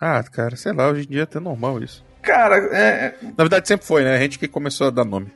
Ah, 0.00 0.22
cara, 0.22 0.56
sei 0.56 0.72
lá, 0.72 0.88
hoje 0.88 1.04
em 1.06 1.10
dia 1.10 1.20
é 1.20 1.24
até 1.24 1.38
normal 1.38 1.82
isso. 1.82 2.04
Cara, 2.22 2.56
é. 2.72 3.14
Na 3.22 3.44
verdade 3.44 3.66
sempre 3.68 3.86
foi, 3.86 4.02
né? 4.04 4.16
A 4.16 4.20
gente 4.20 4.38
que 4.38 4.48
começou 4.48 4.86
a 4.86 4.90
dar 4.90 5.04
nome. 5.04 5.32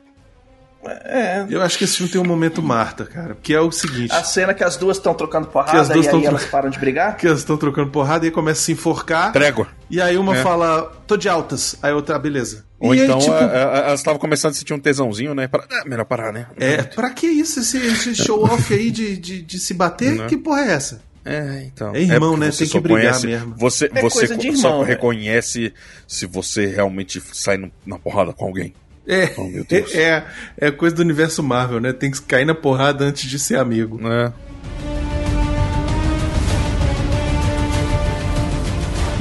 é 0.83 1.45
Eu 1.49 1.61
acho 1.63 1.77
que 1.77 1.83
esse 1.83 1.97
filme 1.97 2.11
tem 2.11 2.21
um 2.21 2.25
momento 2.25 2.61
Marta, 2.61 3.05
cara. 3.05 3.35
Que 3.41 3.53
é 3.53 3.59
o 3.59 3.71
seguinte: 3.71 4.11
a 4.13 4.23
cena 4.23 4.53
que 4.53 4.63
as 4.63 4.77
duas 4.77 4.97
estão 4.97 5.13
trocando 5.15 5.47
Que 5.47 5.53
porrada 5.53 5.81
as 5.81 5.89
duas 5.89 6.05
e 6.05 6.09
aí 6.09 6.15
tro- 6.21 6.27
elas 6.27 6.45
param 6.45 6.69
de 6.69 6.77
brigar. 6.79 7.17
que 7.17 7.25
elas 7.25 7.39
estão 7.39 7.57
trocando 7.57 7.89
porrada 7.89 8.25
e 8.25 8.27
aí 8.29 8.31
começa 8.31 8.61
a 8.61 8.63
se 8.65 8.71
enforcar. 8.73 9.31
Trégua. 9.33 9.67
E 9.89 9.99
aí 10.01 10.15
uma 10.17 10.35
É. 10.37 10.43
fala, 10.43 10.91
tô 11.07 11.17
de 11.17 11.27
altas. 11.27 11.75
Aí 11.81 11.91
a 11.91 11.95
outra, 11.95 12.15
ah, 12.15 12.19
beleza. 12.19 12.63
Ou 12.79 12.93
e 12.93 12.99
então 12.99 13.15
aí, 13.15 13.21
tipo, 13.21 13.33
a- 13.33 13.39
a- 13.39 13.77
elas 13.87 13.99
estavam 13.99 14.19
começando 14.19 14.51
a 14.51 14.53
sentir 14.55 14.73
um 14.73 14.79
tesãozinho, 14.79 15.33
né? 15.33 15.47
Para... 15.47 15.63
É, 15.71 15.87
melhor 15.89 16.05
parar, 16.05 16.31
né? 16.31 16.47
é, 16.57 16.83
pra 16.83 17.09
que 17.11 17.25
isso, 17.25 17.59
esse, 17.61 17.77
esse 17.77 18.13
show-off 18.15 18.71
aí 18.73 18.91
de, 18.91 19.17
de, 19.17 19.41
de 19.41 19.59
se 19.59 19.73
bater? 19.73 20.15
Né? 20.17 20.27
Que 20.27 20.37
porra 20.37 20.61
é 20.61 20.71
essa? 20.73 21.01
É, 21.25 21.63
então. 21.65 21.95
É 21.95 22.01
irmão, 22.01 22.29
porque 22.33 22.45
né? 22.45 22.51
você 22.51 22.57
Tem 22.65 22.67
que 22.73 22.79
brigar 22.79 23.01
conhece- 23.01 23.25
mesmo. 23.27 23.55
Você, 23.57 23.85
É 23.93 24.01
você 24.01 24.19
coisa 24.27 24.37
de 24.37 24.47
co- 24.51 24.55
só 24.57 24.67
irmão, 24.67 24.81
né? 24.83 24.87
reconhece 24.89 25.73
se 26.07 26.25
você 26.27 26.67
realmente 26.67 27.19
sai 27.33 27.57
no- 27.57 27.71
na 27.85 27.97
porrada 27.97 28.31
com 28.31 28.45
alguém. 28.45 28.73
É, 29.07 29.33
Oh, 29.37 29.43
meu 29.43 29.63
Deus. 29.63 29.93
é, 29.95 30.23
é 30.57 30.69
coisa 30.71 30.95
do 30.95 31.01
universo 31.01 31.41
Marvel, 31.43 31.79
né? 31.79 31.93
Tem 31.93 32.09
que 32.11 32.21
cair 32.21 32.45
na 32.45 32.53
porrada 32.55 33.05
antes 33.05 33.29
de 33.29 33.37
ser 33.39 33.57
amigo. 33.57 33.99
Né? 34.01 34.31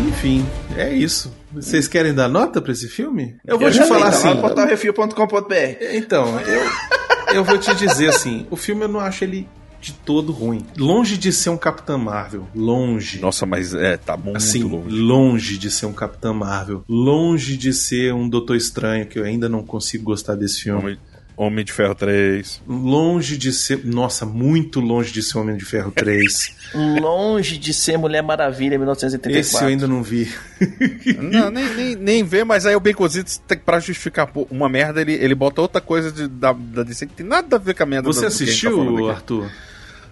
Enfim, 0.09 0.47
é 0.77 0.93
isso. 0.93 1.33
Vocês 1.53 1.87
querem 1.87 2.13
dar 2.15 2.29
nota 2.29 2.61
pra 2.61 2.73
esse 2.73 2.89
filme? 2.89 3.37
Eu 3.47 3.59
vou 3.59 3.71
te 3.71 3.77
já 3.77 3.87
falar 3.87 4.11
sei, 4.13 4.31
assim. 4.31 4.41
portalrefil.com.br. 4.41 5.55
Então, 5.93 6.41
eu, 6.41 7.35
eu 7.37 7.45
vou 7.45 7.59
te 7.59 7.75
dizer 7.75 8.09
assim: 8.09 8.47
o 8.51 8.57
filme 8.57 8.83
eu 8.83 8.89
não 8.89 9.01
acho 9.01 9.23
ele 9.25 9.49
de 9.85 9.93
todo 9.93 10.33
ruim. 10.33 10.65
Longe 10.77 11.17
de 11.19 11.33
ser 11.33 11.51
um 11.51 11.57
Capitão 11.57 11.99
Marvel. 11.99 12.49
Longe. 12.55 13.21
Nossa, 13.21 13.45
mas 13.47 13.75
é, 13.75 13.97
tá 13.97 14.17
muito 14.17 14.37
assim, 14.37 14.63
longe. 14.63 14.89
longe 14.97 15.59
de 15.59 15.71
ser 15.71 15.87
um 15.87 15.93
Capitão 15.93 16.33
Marvel. 16.35 16.83
Longe 16.89 17.57
de 17.57 17.73
ser 17.73 18.13
um 18.15 18.29
Doutor 18.29 18.57
Estranho, 18.57 19.07
que 19.07 19.19
eu 19.19 19.25
ainda 19.25 19.49
não 19.49 19.63
consigo 19.65 20.05
gostar 20.05 20.35
desse 20.35 20.63
filme. 20.63 20.81
Homem, 20.81 20.99
Homem 21.37 21.65
de 21.65 21.73
Ferro 21.73 21.97
3. 21.97 22.63
Longe 22.67 23.37
de 23.37 23.53
ser. 23.53 23.85
Nossa, 23.85 24.25
muito 24.25 24.79
longe 24.81 25.13
de 25.13 25.21
ser 25.21 25.37
Homem 25.39 25.57
de 25.57 25.65
Ferro 25.65 25.91
3. 25.91 26.55
Longe 27.03 27.59
de 27.59 27.75
ser 27.75 27.97
Mulher 27.99 28.23
Maravilha 28.23 28.79
1934. 28.79 29.41
Esse 29.41 29.63
eu 29.63 29.69
ainda 29.69 29.89
não 29.89 30.01
vi. 30.03 30.29
Não, 31.21 31.51
nem, 31.51 31.75
nem, 31.75 31.97
nem 31.97 32.25
vê, 32.25 32.45
mas 32.45 32.65
aí 32.67 32.75
o 32.77 32.81
Baconzitos, 32.81 33.39
tem- 33.47 33.59
pra 33.59 33.79
justificar 33.81 34.27
pô, 34.29 34.47
uma 34.51 34.69
merda, 34.69 35.01
ele, 35.01 35.13
ele 35.13 35.35
bota 35.35 35.61
outra 35.61 35.81
coisa 35.81 36.11
de, 36.11 36.27
da, 36.29 36.53
da 36.53 36.83
DC 36.83 37.07
que 37.07 37.15
tem 37.15 37.27
nada 37.27 37.57
a 37.57 37.59
ver 37.59 37.75
com 37.75 37.83
a 37.83 37.87
merda 37.87 38.07
Você 38.07 38.21
da- 38.23 38.29
tá 38.29 38.35
assistiu, 38.35 38.81
aqui. 38.97 39.11
Arthur? 39.11 39.51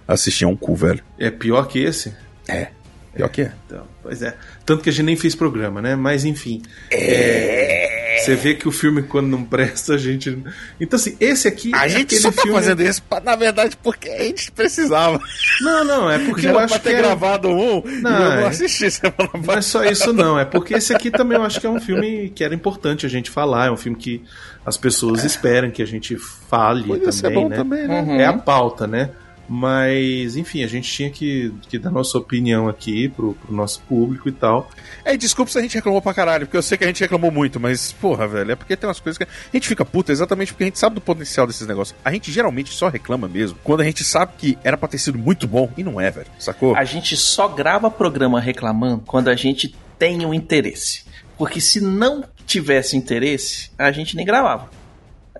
Assisti 0.07 0.45
é 0.45 0.49
um 0.49 0.57
cu, 0.57 0.75
velho. 0.75 1.03
É 1.19 1.31
pior 1.31 1.67
que 1.69 1.79
esse? 1.83 2.13
É. 2.49 2.69
Pior 3.15 3.29
que 3.29 3.43
é. 3.43 3.53
Então, 3.67 3.87
pois 4.03 4.23
é. 4.23 4.35
Tanto 4.65 4.83
que 4.83 4.89
a 4.89 4.93
gente 4.93 5.05
nem 5.05 5.17
fez 5.17 5.35
programa, 5.35 5.83
né? 5.83 5.95
Mas 5.95 6.25
enfim. 6.25 6.63
É, 6.91 8.23
Você 8.25 8.35
vê 8.35 8.55
que 8.55 8.67
o 8.67 8.73
filme, 8.73 9.03
quando 9.03 9.27
não 9.29 9.45
presta, 9.45 9.95
a 9.95 9.99
gente. 9.99 10.39
Então, 10.81 10.97
assim, 10.99 11.17
esse 11.21 11.47
aqui. 11.47 11.71
A 11.75 11.87
é 11.87 11.89
gente 11.91 12.03
aquele 12.05 12.21
só 12.23 12.31
tá 12.33 12.43
filme... 12.43 12.57
fazendo 12.59 12.83
isso, 12.83 13.03
pra- 13.03 13.21
na 13.21 13.37
verdade, 13.37 13.77
porque 13.83 14.09
a 14.09 14.23
gente 14.25 14.51
precisava. 14.53 15.21
Não, 15.61 15.85
não, 15.85 16.11
é 16.11 16.19
porque 16.21 16.43
Já 16.43 16.51
eu 16.53 16.59
acho 16.59 16.69
pra 16.69 16.79
que. 16.79 16.85
ter 16.89 16.95
era- 16.95 17.09
gravado 17.09 17.49
um 17.49 17.83
e 17.87 18.01
Não, 18.01 18.11
eu 18.11 18.19
não 18.19 18.39
é- 18.39 18.47
assisti 18.47 18.91
semana 18.91 19.31
Não 19.47 19.55
é 19.55 19.61
só 19.61 19.85
isso, 19.85 20.13
não. 20.13 20.39
É 20.39 20.45
porque 20.47 20.75
esse 20.75 20.95
aqui 20.95 21.11
também 21.11 21.37
eu 21.37 21.45
acho 21.45 21.61
que 21.61 21.67
é 21.67 21.71
um 21.71 21.81
filme 21.81 22.31
que 22.35 22.43
era 22.43 22.55
importante 22.55 23.05
a 23.05 23.09
gente 23.11 23.31
falar. 23.31 23.67
É 23.67 23.71
um 23.71 23.77
filme 23.77 23.99
que 23.99 24.23
as 24.65 24.77
pessoas 24.79 25.23
esperam 25.25 25.71
que 25.71 25.83
a 25.83 25.87
gente 25.87 26.17
fale 26.17 26.85
também, 27.01 27.49
né? 27.49 27.57
também, 27.57 27.89
né? 27.89 28.01
Uhum. 28.03 28.21
É 28.21 28.25
a 28.25 28.33
pauta, 28.39 28.87
né? 28.87 29.11
Mas, 29.49 30.37
enfim, 30.37 30.63
a 30.63 30.67
gente 30.67 30.91
tinha 30.91 31.11
que, 31.11 31.53
que 31.69 31.79
dar 31.79 31.91
nossa 31.91 32.17
opinião 32.17 32.69
aqui 32.69 33.09
pro, 33.09 33.35
pro 33.35 33.55
nosso 33.55 33.81
público 33.83 34.29
e 34.29 34.33
tal. 34.33 34.71
É, 35.05 35.17
desculpa 35.17 35.51
se 35.51 35.59
a 35.59 35.63
gente 35.63 35.75
reclamou 35.75 36.01
pra 36.01 36.15
caralho, 36.15 36.47
porque 36.47 36.57
eu 36.57 36.63
sei 36.63 36.79
que 36.79 36.85
a 36.85 36.87
gente 36.87 37.01
reclamou 37.01 37.31
muito, 37.31 37.59
mas, 37.61 37.93
porra, 37.93 38.27
velho, 38.27 38.53
é 38.53 38.57
porque 38.57 38.77
tem 38.77 38.89
umas 38.89 39.01
coisas 39.01 39.19
que. 39.19 39.25
A 39.25 39.57
gente 39.57 39.69
fica 39.69 39.85
puta 39.85 40.13
exatamente 40.13 40.53
porque 40.53 40.65
a 40.65 40.67
gente 40.67 40.79
sabe 40.79 40.95
do 40.95 41.01
potencial 41.01 41.47
desses 41.47 41.67
negócios. 41.67 41.99
A 42.05 42.13
gente 42.13 42.31
geralmente 42.33 42.73
só 42.73 42.89
reclama 42.89 43.29
mesmo 43.29 43.59
quando 43.63 43.81
a 43.81 43.85
gente 43.85 44.05
sabe 44.05 44.33
que 44.39 44.59
era 44.63 44.77
pra 44.77 44.89
ter 44.89 44.99
sido 44.99 45.19
muito 45.19 45.47
bom 45.47 45.71
e 45.77 45.83
não 45.83 46.01
é, 46.01 46.11
velho. 46.11 46.29
Sacou? 46.39 46.77
A 46.77 46.85
gente 46.85 47.17
só 47.17 47.49
grava 47.49 47.91
programa 47.91 48.41
reclamando 48.41 49.03
quando 49.07 49.29
a 49.29 49.35
gente 49.35 49.75
tem 49.99 50.25
um 50.25 50.33
interesse. 50.33 51.05
Porque 51.37 51.61
se 51.61 51.81
não 51.81 52.25
tivesse 52.47 52.97
interesse, 52.97 53.71
a 53.79 53.91
gente 53.91 54.17
nem 54.17 54.25
gravava. 54.25 54.71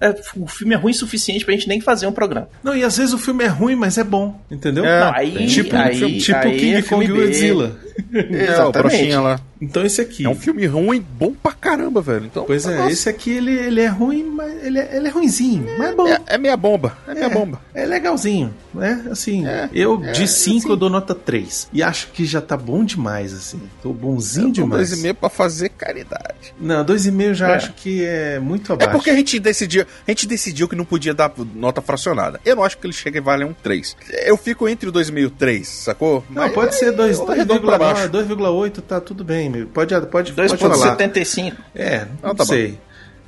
É, 0.03 0.13
o 0.37 0.49
filme 0.49 0.75
é 0.75 0.77
ruim 0.77 0.91
o 0.91 0.95
suficiente 0.95 1.45
pra 1.45 1.55
gente 1.55 1.69
nem 1.69 1.81
fazer 1.81 2.09
um 2.09 2.13
programa. 2.13 2.49
Não, 2.61 2.77
e 2.77 2.83
às 2.83 2.97
vezes 2.97 3.15
o 3.15 3.19
filme 3.19 3.45
é 3.45 3.47
ruim, 3.47 3.77
mas 3.77 3.97
é 3.99 4.03
bom, 4.03 4.37
entendeu? 4.51 4.85
É, 4.85 5.01
Não, 5.01 5.15
aí, 5.15 5.47
tipo 5.47 5.77
aí, 5.77 6.19
tipo 6.19 6.39
aí 6.39 6.59
King 6.59 6.75
é 6.75 6.83
Kong. 6.83 7.07
Godzilla. 7.07 7.77
É, 8.13 8.63
o 8.65 8.73
broxinha 8.73 9.21
lá. 9.21 9.41
Então 9.63 9.85
esse 9.87 10.01
aqui. 10.01 10.25
É 10.27 10.29
um 10.29 10.35
filme 10.35 10.67
ruim, 10.67 11.01
bom 11.19 11.33
pra 11.33 11.53
caramba, 11.53 12.01
velho. 12.01 12.27
Então, 12.27 12.45
Pois 12.45 12.67
é, 12.67 12.77
nossa, 12.77 12.91
esse 12.91 13.09
aqui 13.09 13.31
ele, 13.31 13.53
ele 13.55 13.81
é 13.81 13.87
ruim, 13.87 14.25
mas 14.25 14.65
ele 14.65 14.79
é, 14.79 14.97
ele 14.97 15.07
é 15.07 15.11
ruinzinho, 15.11 15.65
mas 15.79 15.91
é 15.91 15.95
bom. 15.95 16.09
é, 16.09 16.21
é 16.27 16.39
meia 16.39 16.57
bomba. 16.57 16.99
É 17.07 17.15
meia 17.15 17.29
bomba. 17.31 17.61
É 17.75 17.87
legalzinho, 17.87 18.53
né? 18.75 19.05
Assim, 19.11 19.47
É, 19.47 19.69
eu 19.73 20.03
é, 20.05 20.11
de 20.13 20.27
5 20.27 20.59
assim. 20.59 20.69
eu 20.71 20.77
dou 20.77 20.91
nota 20.91 21.15
3. 21.15 21.69
E 21.73 21.83
acho 21.83 22.09
que 22.09 22.25
já 22.25 22.41
tá 22.41 22.57
bom 22.57 22.85
demais, 22.85 23.33
assim. 23.33 23.61
Tô 23.83 23.93
bonzinho 23.93 24.49
Um 24.49 24.53
demais. 24.53 24.89
dois 24.89 24.99
e 24.99 25.03
meio 25.03 25.15
pra 25.15 25.29
fazer 25.29 25.69
caridade. 25.69 26.53
Não, 26.61 26.85
2,5 26.85 27.21
eu 27.23 27.35
já 27.35 27.51
É. 27.51 27.55
acho 27.57 27.73
que 27.75 28.05
é 28.05 28.39
muito 28.41 28.73
É 28.73 28.75
abaixo. 28.75 28.93
porque 28.93 29.11
a 29.11 29.15
gente 29.15 29.39
decidiu, 29.39 29.83
a 30.07 30.11
gente 30.11 30.27
decidiu 30.27 30.67
que 30.69 30.75
não 30.75 30.85
podia 30.85 31.15
dar 31.15 31.31
nota 31.55 31.81
fracionada. 31.81 32.41
Eu 32.45 32.57
não 32.57 32.65
acho 32.65 32.77
que 32.79 32.87
ele 32.87 32.93
chega 32.93 33.19
e 33.19 33.21
vale 33.21 33.45
um 33.45 33.53
3. 33.53 33.97
Eu 34.27 34.37
fico 34.37 34.69
entre 34.69 34.89
o 34.89 34.93
2,5 34.93 35.19
e 35.21 35.25
o 35.27 35.31
3, 35.31 35.69
sacou? 35.69 36.25
Não, 36.29 36.43
Mas 36.43 36.53
pode 36.53 36.75
ser 36.75 36.91
dois- 36.93 37.19
eu 37.19 37.31
arredondo 37.31 37.61
pra 37.61 37.79
2,9, 37.79 37.95
baixo. 37.95 38.09
2,8, 38.11 38.81
tá 38.83 39.01
tudo 39.01 39.23
bem. 39.23 39.52
Meu. 39.53 39.67
Pode, 39.69 39.95
pode, 40.07 40.33
pode 40.33 40.57
falar. 40.57 40.97
2.75. 40.97 41.55
É, 41.75 42.07
não 42.23 42.31
Ah, 42.31 42.35
tá 42.35 42.45
bom. 42.45 42.45
sei. 42.45 42.79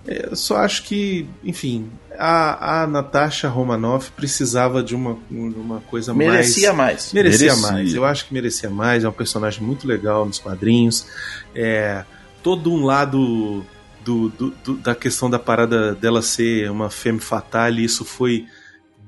É, 0.07 0.29
Eu 0.31 0.37
só 0.37 0.57
acho 0.59 0.83
que, 0.83 1.27
enfim, 1.43 1.91
a, 2.18 2.83
a 2.83 2.87
Natasha 2.87 3.49
Romanoff 3.49 4.11
precisava 4.11 4.83
de 4.83 4.95
uma, 4.95 5.16
uma 5.31 5.81
coisa 5.83 6.12
Merecia 6.12 6.72
mais. 6.72 6.95
mais. 7.05 7.12
Merecia, 7.12 7.47
Merecia. 7.49 7.72
mais. 7.72 7.95
Eu 7.95 8.05
acho 8.05 8.27
que 8.27 8.35
merecia 8.35 8.68
mais. 8.70 9.05
É 9.05 9.09
um 9.09 9.12
personagem 9.12 9.62
muito 9.62 9.87
legal 9.87 10.27
nos 10.27 10.39
quadrinhos. 10.39 11.07
É, 11.55 12.05
todo 12.43 12.70
um 12.72 12.85
lado 12.85 13.64
do, 14.05 14.29
do- 14.31 14.51
do- 14.64 14.75
da 14.77 14.95
questão 14.95 15.31
da 15.31 15.39
parada 15.39 15.95
dela 15.95 16.20
ser 16.20 16.70
uma 16.70 16.91
femme 16.91 17.20
fatale, 17.20 17.83
isso 17.83 18.05
foi 18.05 18.47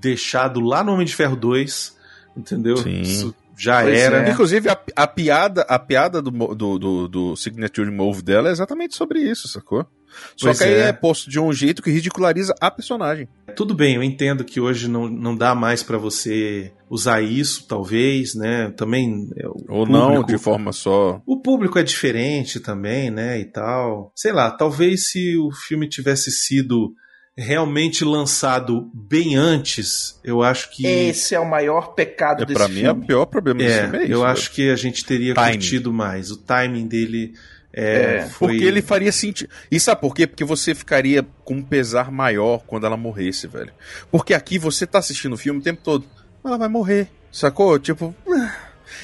deixado 0.01 0.61
lá 0.61 0.83
no 0.83 0.93
Homem 0.93 1.05
de 1.07 1.15
Ferro 1.15 1.37
2. 1.37 1.95
Entendeu? 2.37 2.77
Sim. 2.79 3.01
Isso 3.03 3.35
já 3.57 3.83
Pois 3.83 3.99
era. 3.99 4.27
é. 4.29 4.31
Inclusive, 4.31 4.69
a, 4.69 4.79
a 4.97 5.07
piada, 5.07 5.63
a 5.63 5.79
piada 5.79 6.21
do, 6.23 6.31
do, 6.31 6.79
do, 6.79 7.09
do 7.09 7.37
Signature 7.37 7.91
Move 7.91 8.23
dela 8.23 8.49
é 8.49 8.53
exatamente 8.53 8.95
sobre 8.95 9.21
isso, 9.21 9.49
sacou? 9.49 9.87
Só 10.35 10.47
Pois 10.47 10.59
que 10.59 10.65
aí 10.65 10.73
é. 10.75 10.81
é 10.89 10.93
posto 10.95 11.29
de 11.29 11.39
um 11.39 11.53
jeito 11.53 11.83
que 11.83 11.91
ridiculariza 11.91 12.55
a 12.59 12.71
personagem. 12.71 13.29
Tudo 13.55 13.75
bem, 13.75 13.97
eu 13.97 14.03
entendo 14.03 14.45
que 14.45 14.59
hoje 14.61 14.89
não, 14.89 15.09
não 15.09 15.37
dá 15.37 15.55
mais 15.55 15.83
pra 15.83 15.99
você 15.99 16.73
usar 16.89 17.21
isso, 17.21 17.67
talvez, 17.69 18.35
né? 18.35 18.71
Também 18.77 19.29
é, 19.37 19.47
o 19.47 19.57
Ou 19.69 19.87
não, 19.87 20.09
público- 20.09 20.27
de 20.33 20.39
forma 20.39 20.73
só. 20.73 21.21
O 21.27 21.41
público 21.43 21.79
é 21.79 21.83
diferente 21.83 22.61
também, 22.61 23.11
né? 23.11 23.39
E 23.41 23.45
tal. 23.45 24.11
Sei 24.15 24.33
lá, 24.33 24.51
talvez 24.51 25.11
se 25.11 25.37
o 25.37 25.51
filme 25.53 25.87
tivesse 25.89 26.31
sido 26.31 26.95
realmente 27.37 28.05
lançado 28.05 28.91
bem 28.95 29.37
antes, 29.37 30.19
eu 30.25 30.43
acho 30.43 30.71
que. 30.71 30.87
Esse 30.87 31.35
é 31.35 31.41
o 31.41 31.49
maior 31.49 31.95
pecado 31.95 32.43
É, 32.43 32.47
desse 32.47 32.59
pra 32.59 32.69
mim, 32.69 32.81
é 32.81 32.85
filme. 32.85 33.03
o 33.03 33.07
pior 33.07 33.27
problema 33.27 33.59
desse 33.61 33.79
É, 33.79 33.83
filme 33.83 33.99
é 33.99 34.03
isso. 34.05 34.13
eu 34.13 34.21
velho. 34.21 34.31
acho 34.33 34.51
que 34.53 34.71
a 34.71 34.77
gente 34.77 35.05
teria 35.05 35.35
Timing. 35.35 35.53
curtido 35.53 35.93
mais. 35.93 36.31
O 36.31 36.37
timing 36.37 36.87
dele 36.87 37.35
é, 37.73 38.17
É, 38.19 38.23
foi... 38.29 38.49
Porque 38.55 38.65
ele 38.65 38.81
faria 38.81 39.13
sentido. 39.13 39.51
E 39.71 39.79
sabe 39.79 40.01
por 40.01 40.15
quê? 40.15 40.27
Porque 40.27 40.45
você 40.45 40.75
ficaria 40.75 41.27
com 41.45 41.57
um 41.57 41.63
pesar 41.63 42.11
maior 42.11 42.63
quando 42.67 42.87
ela 42.87 42.97
morresse, 42.97 43.47
velho. 43.47 43.73
Porque 44.11 44.33
aqui 44.33 44.59
você 44.59 44.87
tá 44.87 44.99
assistindo 44.99 45.35
o 45.35 45.37
filme 45.37 45.61
o 45.61 45.63
tempo 45.63 45.83
todo. 45.85 46.07
Ela 46.43 46.57
vai 46.57 46.69
morrer. 46.69 47.09
Sacou? 47.31 47.79
Tipo. 47.79 48.15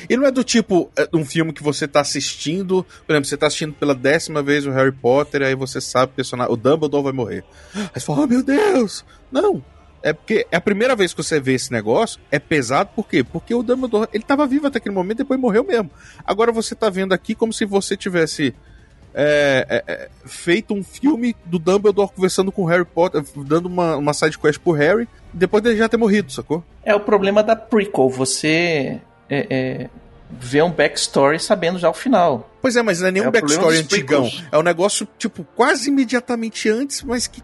E 0.08 0.16
não 0.16 0.26
é 0.26 0.30
do 0.30 0.44
tipo 0.44 0.90
é, 0.96 1.08
um 1.12 1.24
filme 1.24 1.52
que 1.52 1.62
você 1.62 1.86
tá 1.86 2.00
assistindo. 2.00 2.84
Por 3.06 3.12
exemplo, 3.12 3.28
você 3.28 3.36
tá 3.36 3.46
assistindo 3.46 3.74
pela 3.74 3.94
décima 3.94 4.42
vez 4.42 4.66
o 4.66 4.70
Harry 4.70 4.92
Potter, 4.92 5.42
aí 5.42 5.54
você 5.54 5.80
sabe 5.80 6.12
o 6.12 6.16
personagem. 6.16 6.52
O 6.52 6.56
Dumbledore 6.56 7.04
vai 7.04 7.12
morrer. 7.12 7.44
Aí 7.74 7.88
você 7.94 8.06
fala, 8.06 8.22
oh 8.22 8.26
meu 8.26 8.42
Deus! 8.42 9.04
Não! 9.30 9.62
É 10.02 10.12
porque 10.12 10.46
é 10.50 10.56
a 10.56 10.60
primeira 10.60 10.96
vez 10.96 11.14
que 11.14 11.22
você 11.22 11.38
vê 11.38 11.54
esse 11.54 11.70
negócio, 11.70 12.20
é 12.28 12.38
pesado, 12.38 12.90
por 12.94 13.06
quê? 13.06 13.22
Porque 13.22 13.54
o 13.54 13.62
Dumbledore, 13.62 14.08
ele 14.12 14.24
tava 14.24 14.46
vivo 14.48 14.66
até 14.66 14.78
aquele 14.78 14.94
momento, 14.94 15.18
depois 15.18 15.38
morreu 15.38 15.62
mesmo. 15.62 15.90
Agora 16.24 16.50
você 16.50 16.74
tá 16.74 16.90
vendo 16.90 17.12
aqui 17.12 17.36
como 17.36 17.52
se 17.52 17.64
você 17.64 17.96
tivesse 17.96 18.52
é, 19.14 19.66
é, 19.68 19.92
é, 19.92 20.08
feito 20.24 20.74
um 20.74 20.82
filme 20.82 21.36
do 21.44 21.58
Dumbledore 21.58 22.10
conversando 22.12 22.50
com 22.50 22.64
Harry 22.64 22.84
Potter, 22.84 23.22
dando 23.46 23.66
uma, 23.66 23.96
uma 23.96 24.14
side 24.14 24.38
quest 24.38 24.58
pro 24.58 24.72
Harry, 24.72 25.08
depois 25.32 25.62
dele 25.62 25.76
já 25.76 25.88
ter 25.88 25.96
morrido, 25.96 26.32
sacou? 26.32 26.64
É 26.82 26.94
o 26.94 27.00
problema 27.00 27.42
da 27.42 27.54
prequel. 27.54 28.08
Você 28.08 29.00
é, 29.34 29.46
é, 29.50 29.90
vê 30.30 30.62
um 30.62 30.70
backstory 30.70 31.38
sabendo 31.40 31.78
já 31.78 31.88
o 31.90 31.94
final. 31.94 32.50
Pois 32.60 32.76
é, 32.76 32.82
mas 32.82 33.00
não 33.00 33.08
é 33.08 33.10
nem 33.10 33.22
É 33.22 33.28
um 33.28 33.30
backstory 33.32 33.78
antigão. 33.78 34.30
É 34.50 34.58
um 34.58 34.62
negócio, 34.62 35.06
tipo, 35.18 35.44
quase 35.56 35.88
imediatamente 35.90 36.68
antes, 36.68 37.02
mas 37.02 37.26
que 37.26 37.42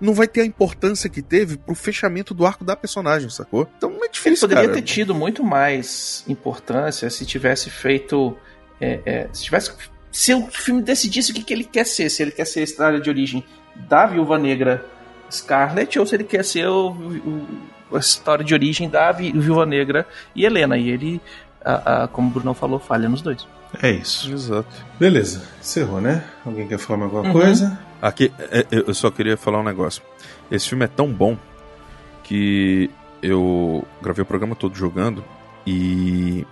não 0.00 0.14
vai 0.14 0.26
ter 0.26 0.40
a 0.40 0.44
importância 0.44 1.08
que 1.08 1.22
teve 1.22 1.56
pro 1.56 1.74
fechamento 1.76 2.34
do 2.34 2.44
arco 2.44 2.64
da 2.64 2.74
personagem, 2.74 3.30
sacou? 3.30 3.68
Então 3.78 3.90
é 3.92 3.94
Ele 3.96 4.08
difícil, 4.08 4.48
poderia 4.48 4.68
cara. 4.68 4.74
ter 4.74 4.82
tido 4.82 5.14
muito 5.14 5.44
mais 5.44 6.24
importância 6.28 7.08
se 7.08 7.24
tivesse 7.24 7.70
feito. 7.70 8.36
é, 8.80 9.00
é, 9.06 9.28
se 9.32 9.44
tivesse. 9.44 9.70
Se 10.10 10.34
o 10.34 10.46
filme 10.48 10.82
decidisse 10.82 11.30
o 11.30 11.34
que, 11.34 11.42
que 11.42 11.54
ele 11.54 11.64
quer 11.64 11.86
ser, 11.86 12.10
se 12.10 12.20
ele 12.20 12.32
quer 12.32 12.44
ser 12.46 12.60
a 12.60 12.64
história 12.64 13.00
de 13.00 13.08
origem 13.08 13.44
da 13.88 14.04
Viúva 14.06 14.38
Negra 14.38 14.84
Scarlet 15.30 15.98
ou 15.98 16.04
se 16.06 16.14
ele 16.16 16.24
quer 16.24 16.44
ser 16.44 16.66
o- 16.68 16.90
o- 16.90 17.46
a 17.94 17.98
história 17.98 18.44
de 18.44 18.52
origem 18.54 18.88
da 18.88 19.10
Vi- 19.12 19.32
Viúva 19.32 19.64
Negra 19.66 20.06
e 20.34 20.44
Helena. 20.44 20.76
E 20.78 20.88
ele, 20.90 21.20
a- 21.64 22.04
a- 22.04 22.08
como 22.08 22.28
o 22.28 22.30
Brunão 22.30 22.54
falou, 22.54 22.78
falha 22.78 23.08
nos 23.08 23.22
dois. 23.22 23.46
É 23.82 23.90
isso. 23.90 24.30
Exato. 24.30 24.68
Beleza, 24.98 25.42
encerrou, 25.60 26.00
né? 26.00 26.24
Alguém 26.44 26.68
quer 26.68 26.78
falar 26.78 26.98
mais 26.98 27.14
alguma 27.14 27.32
Uhum. 27.34 27.40
coisa? 27.40 27.78
Aqui, 28.02 28.32
é, 28.50 28.60
é, 28.60 28.66
eu 28.70 28.92
só 28.94 29.10
queria 29.10 29.36
falar 29.36 29.60
um 29.60 29.64
negócio. 29.64 30.02
Esse 30.50 30.68
filme 30.68 30.84
é 30.84 30.88
tão 30.88 31.08
bom 31.10 31.38
que 32.24 32.90
eu 33.22 33.86
gravei 34.02 34.22
o 34.22 34.26
programa 34.26 34.54
todo 34.54 34.74
jogando 34.76 35.24
e. 35.66 36.46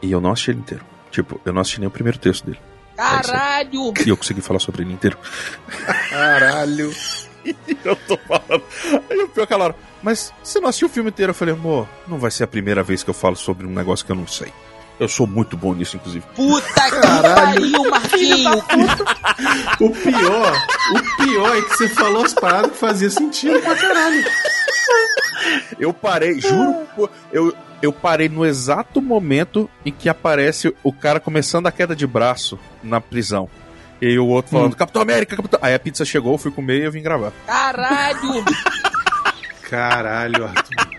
E 0.00 0.10
eu 0.10 0.20
não 0.20 0.32
assisti 0.32 0.50
ele 0.52 0.60
inteiro. 0.60 0.84
Tipo, 1.10 1.40
eu 1.44 1.52
não 1.52 1.60
assisti 1.60 1.78
nem 1.80 1.86
o 1.88 1.90
primeiro 1.90 2.18
texto 2.18 2.44
dele. 2.46 2.58
Caralho! 2.96 3.92
E 4.04 4.08
eu 4.08 4.16
consegui 4.16 4.40
falar 4.40 4.58
sobre 4.60 4.82
ele 4.82 4.92
inteiro. 4.92 5.18
Caralho. 6.10 6.92
eu 7.84 7.96
tô 7.96 8.16
falando. 8.16 8.62
Aí 9.10 9.18
o 9.18 9.28
pior 9.28 9.42
é 9.42 9.44
aquela 9.44 9.64
hora. 9.64 9.76
Mas 10.02 10.32
você 10.42 10.60
não 10.60 10.68
assistiu 10.68 10.88
o 10.88 10.90
filme 10.90 11.10
inteiro? 11.10 11.30
Eu 11.30 11.34
falei, 11.34 11.54
amor, 11.54 11.88
não 12.06 12.18
vai 12.18 12.30
ser 12.30 12.44
a 12.44 12.46
primeira 12.46 12.82
vez 12.82 13.02
que 13.02 13.10
eu 13.10 13.14
falo 13.14 13.36
sobre 13.36 13.66
um 13.66 13.70
negócio 13.70 14.04
que 14.04 14.12
eu 14.12 14.16
não 14.16 14.26
sei. 14.26 14.52
Eu 15.00 15.08
sou 15.08 15.26
muito 15.26 15.56
bom 15.56 15.74
nisso, 15.74 15.96
inclusive. 15.96 16.24
Puta 16.34 16.90
que 16.90 17.00
pariu, 17.00 17.90
Marquinho! 17.90 18.52
O 19.80 19.90
pior, 19.90 20.66
o 20.92 21.24
pior 21.24 21.56
é 21.56 21.62
que 21.62 21.76
você 21.76 21.88
falou 21.88 22.24
as 22.24 22.34
paradas 22.34 22.72
que 22.72 22.76
fazia 22.78 23.10
sentido 23.10 23.60
pra 23.60 23.74
caralho. 23.74 24.24
Eu 25.78 25.92
parei, 25.92 26.40
juro, 26.40 26.86
eu, 27.32 27.52
eu 27.80 27.92
parei 27.92 28.28
no 28.28 28.46
exato 28.46 29.02
momento 29.02 29.68
em 29.84 29.90
que 29.90 30.08
aparece 30.08 30.72
o 30.84 30.92
cara 30.92 31.18
começando 31.18 31.66
a 31.66 31.72
queda 31.72 31.96
de 31.96 32.06
braço 32.06 32.58
na 32.82 33.00
prisão. 33.00 33.48
E 34.02 34.06
aí 34.08 34.18
o 34.18 34.26
outro 34.26 34.50
falando, 34.50 34.74
Capitão 34.74 35.00
América, 35.00 35.36
Capitão. 35.36 35.60
Aí 35.62 35.72
a 35.74 35.78
pizza 35.78 36.04
chegou, 36.04 36.32
eu 36.32 36.38
fui 36.38 36.50
comer 36.50 36.80
e 36.80 36.84
eu 36.84 36.90
vim 36.92 37.02
gravar. 37.02 37.32
Caralho! 37.46 38.44
Caralho, 39.70 40.44
Arthur. 40.44 40.92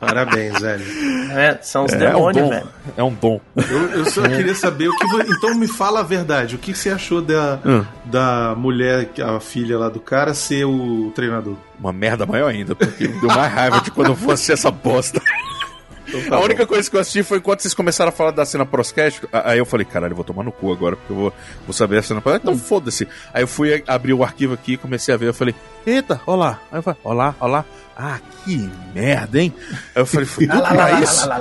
Parabéns, 0.00 0.60
velho. 0.60 0.84
É, 1.32 1.58
são 1.62 1.84
os 1.84 1.92
É 1.92 1.96
um 1.96 1.98
demônios, 2.00 2.42
dom. 2.44 2.50
velho. 2.50 2.68
É 2.96 3.02
um 3.02 3.14
dom. 3.14 3.40
Eu, 3.56 3.78
eu 3.90 4.04
só 4.10 4.20
queria 4.22 4.54
saber 4.54 4.88
o 4.88 4.96
que. 4.98 5.06
Então 5.32 5.54
me 5.54 5.66
fala 5.66 6.00
a 6.00 6.02
verdade. 6.02 6.56
O 6.56 6.58
que 6.58 6.74
você 6.74 6.90
achou 6.90 7.22
da, 7.22 7.58
Hum. 7.64 7.84
da 8.04 8.54
mulher, 8.56 9.08
a 9.24 9.40
filha 9.40 9.78
lá 9.78 9.88
do 9.88 10.00
cara, 10.00 10.34
ser 10.34 10.66
o 10.66 11.10
treinador? 11.14 11.56
Uma 11.80 11.92
merda 11.92 12.26
maior 12.26 12.50
ainda, 12.50 12.74
porque 12.74 13.08
me 13.08 13.18
deu 13.20 13.28
mais 13.28 13.50
raiva 13.52 13.80
de 13.80 13.90
quando 13.90 14.08
eu 14.08 14.16
fosse 14.16 14.52
essa 14.52 14.70
bosta. 14.70 15.22
Tá 16.22 16.36
a 16.36 16.40
única 16.40 16.66
coisa 16.66 16.88
que 16.88 16.96
eu 16.96 17.00
assisti 17.00 17.22
foi 17.22 17.40
quando 17.40 17.60
vocês 17.60 17.74
começaram 17.74 18.08
a 18.08 18.12
falar 18.12 18.30
da 18.30 18.44
cena 18.44 18.66
prosquete. 18.66 19.20
Aí 19.32 19.58
eu 19.58 19.66
falei, 19.66 19.84
caralho, 19.84 20.12
eu 20.12 20.16
vou 20.16 20.24
tomar 20.24 20.42
no 20.42 20.52
cu 20.52 20.72
agora, 20.72 20.96
porque 20.96 21.12
eu 21.12 21.16
vou, 21.16 21.32
vou 21.66 21.72
saber 21.72 21.98
a 21.98 22.02
cena 22.02 22.20
prosquete. 22.20 22.44
Então 22.44 22.58
foda-se. 22.58 23.08
Aí 23.32 23.42
eu 23.42 23.48
fui 23.48 23.82
abrir 23.86 24.12
o 24.12 24.22
arquivo 24.22 24.54
aqui, 24.54 24.76
comecei 24.76 25.14
a 25.14 25.16
ver. 25.16 25.28
Eu 25.28 25.34
falei, 25.34 25.54
eita, 25.86 26.20
olá. 26.26 26.60
Aí 26.70 26.78
eu 26.78 26.82
falei, 26.82 27.00
olá, 27.04 27.34
olá. 27.40 27.64
Ah, 27.96 28.18
que 28.44 28.70
merda, 28.92 29.40
hein? 29.40 29.54
Aí 29.94 30.02
eu 30.02 30.06
falei, 30.06 30.26
foi 30.26 30.46
tudo 30.46 30.62
pra 30.62 31.00
isso? 31.00 31.28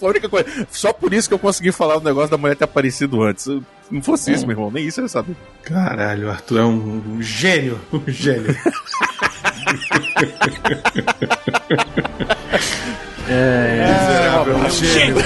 Foi 0.00 0.08
a 0.08 0.12
única 0.12 0.28
coisa. 0.30 0.66
Só 0.70 0.94
por 0.94 1.12
isso 1.12 1.28
que 1.28 1.34
eu 1.34 1.38
consegui 1.38 1.70
falar 1.70 1.98
o 1.98 2.00
negócio 2.00 2.30
da 2.30 2.38
mulher 2.38 2.56
ter 2.56 2.64
aparecido 2.64 3.22
antes. 3.22 3.46
Não 3.90 4.00
fosse 4.00 4.32
isso, 4.32 4.46
meu 4.46 4.54
irmão, 4.54 4.70
nem 4.70 4.86
isso 4.86 5.00
eu 5.00 5.04
ia 5.04 5.08
saber. 5.08 5.36
Caralho, 5.62 6.30
Arthur 6.30 6.60
é 6.60 6.64
um, 6.64 7.16
um 7.16 7.22
gênio. 7.22 7.78
Um 7.92 8.02
gênio. 8.06 8.56
Miserável, 13.30 14.56
um 14.56 14.70
gênio. 14.70 15.16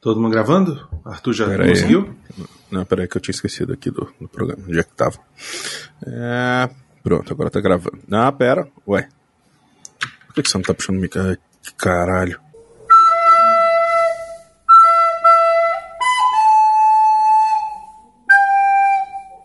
Todo 0.00 0.20
mundo 0.20 0.32
gravando? 0.32 0.88
Arthur 1.04 1.32
já 1.34 1.46
Pera 1.46 1.64
aí. 1.64 1.70
conseguiu? 1.70 2.14
Não, 2.70 2.84
peraí 2.86 3.06
que 3.06 3.16
eu 3.16 3.20
tinha 3.20 3.34
esquecido 3.34 3.72
aqui 3.72 3.90
do, 3.90 4.10
do 4.20 4.28
programa, 4.28 4.62
onde 4.66 4.78
é 4.78 4.82
que 4.82 4.92
tava. 4.94 5.18
É, 6.06 6.70
pronto, 7.02 7.32
agora 7.32 7.50
tá 7.50 7.60
gravando. 7.60 7.98
Ah, 8.10 8.32
pera, 8.32 8.66
ué. 8.86 9.08
Por 10.26 10.34
que, 10.34 10.42
que 10.42 10.48
você 10.48 10.56
não 10.56 10.62
tá 10.62 10.72
puxando 10.72 10.96
o 10.96 11.00
microfone? 11.00 11.36
Que 11.62 11.74
caralho. 11.74 12.40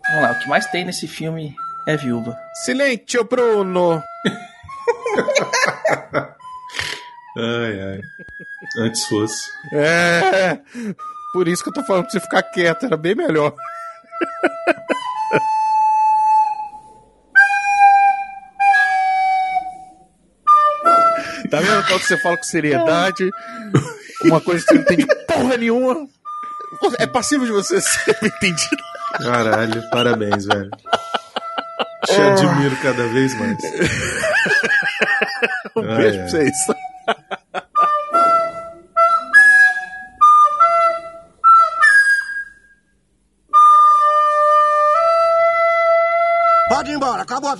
Vamos 0.08 0.24
lá, 0.24 0.32
o 0.32 0.39
que 0.39 0.47
mais 0.49 0.66
tem 0.68 0.86
nesse 0.86 1.08
filme 1.08 1.56
é 1.88 1.97
viúva. 1.97 2.38
Silêncio, 2.64 3.24
Bruno! 3.26 4.01
Ai, 7.38 7.81
ai. 7.81 8.01
Antes 8.77 9.05
fosse. 9.05 9.49
É, 9.73 10.59
por 11.33 11.47
isso 11.47 11.63
que 11.63 11.69
eu 11.69 11.73
tô 11.73 11.83
falando 11.83 12.03
pra 12.03 12.11
você 12.11 12.19
ficar 12.19 12.43
quieto, 12.43 12.86
era 12.86 12.95
bem 12.97 13.15
melhor. 13.15 13.53
Tá 21.49 21.59
vendo 21.59 21.86
quando 21.88 22.01
você 22.01 22.17
fala 22.17 22.38
com 22.38 22.43
seriedade? 22.43 23.29
Uma 24.23 24.41
coisa 24.41 24.65
que 24.65 24.69
você 24.71 24.75
não 24.75 24.81
entende 24.81 25.05
porra 25.27 25.57
nenhuma. 25.57 26.07
É 26.97 27.05
passível 27.07 27.45
de 27.45 27.51
você 27.51 27.79
ser 27.81 28.17
entendido. 28.23 28.83
Caralho, 29.21 29.89
parabéns, 29.91 30.45
velho. 30.45 30.69
Te 32.05 32.21
admiro 32.21 32.75
cada 32.77 33.07
vez 33.07 33.33
mais. 33.39 33.57
Um 35.77 35.81
Ai, 35.91 35.97
beijo 35.97 36.19
ai. 36.19 36.23
pra 36.23 36.29
vocês. 36.29 36.55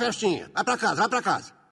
Festinha. 0.06 0.50
Vai 0.54 0.64
pra 0.64 0.78
casa, 0.78 0.96
vai 0.96 1.10
pra 1.10 1.22
casa. 1.22 1.55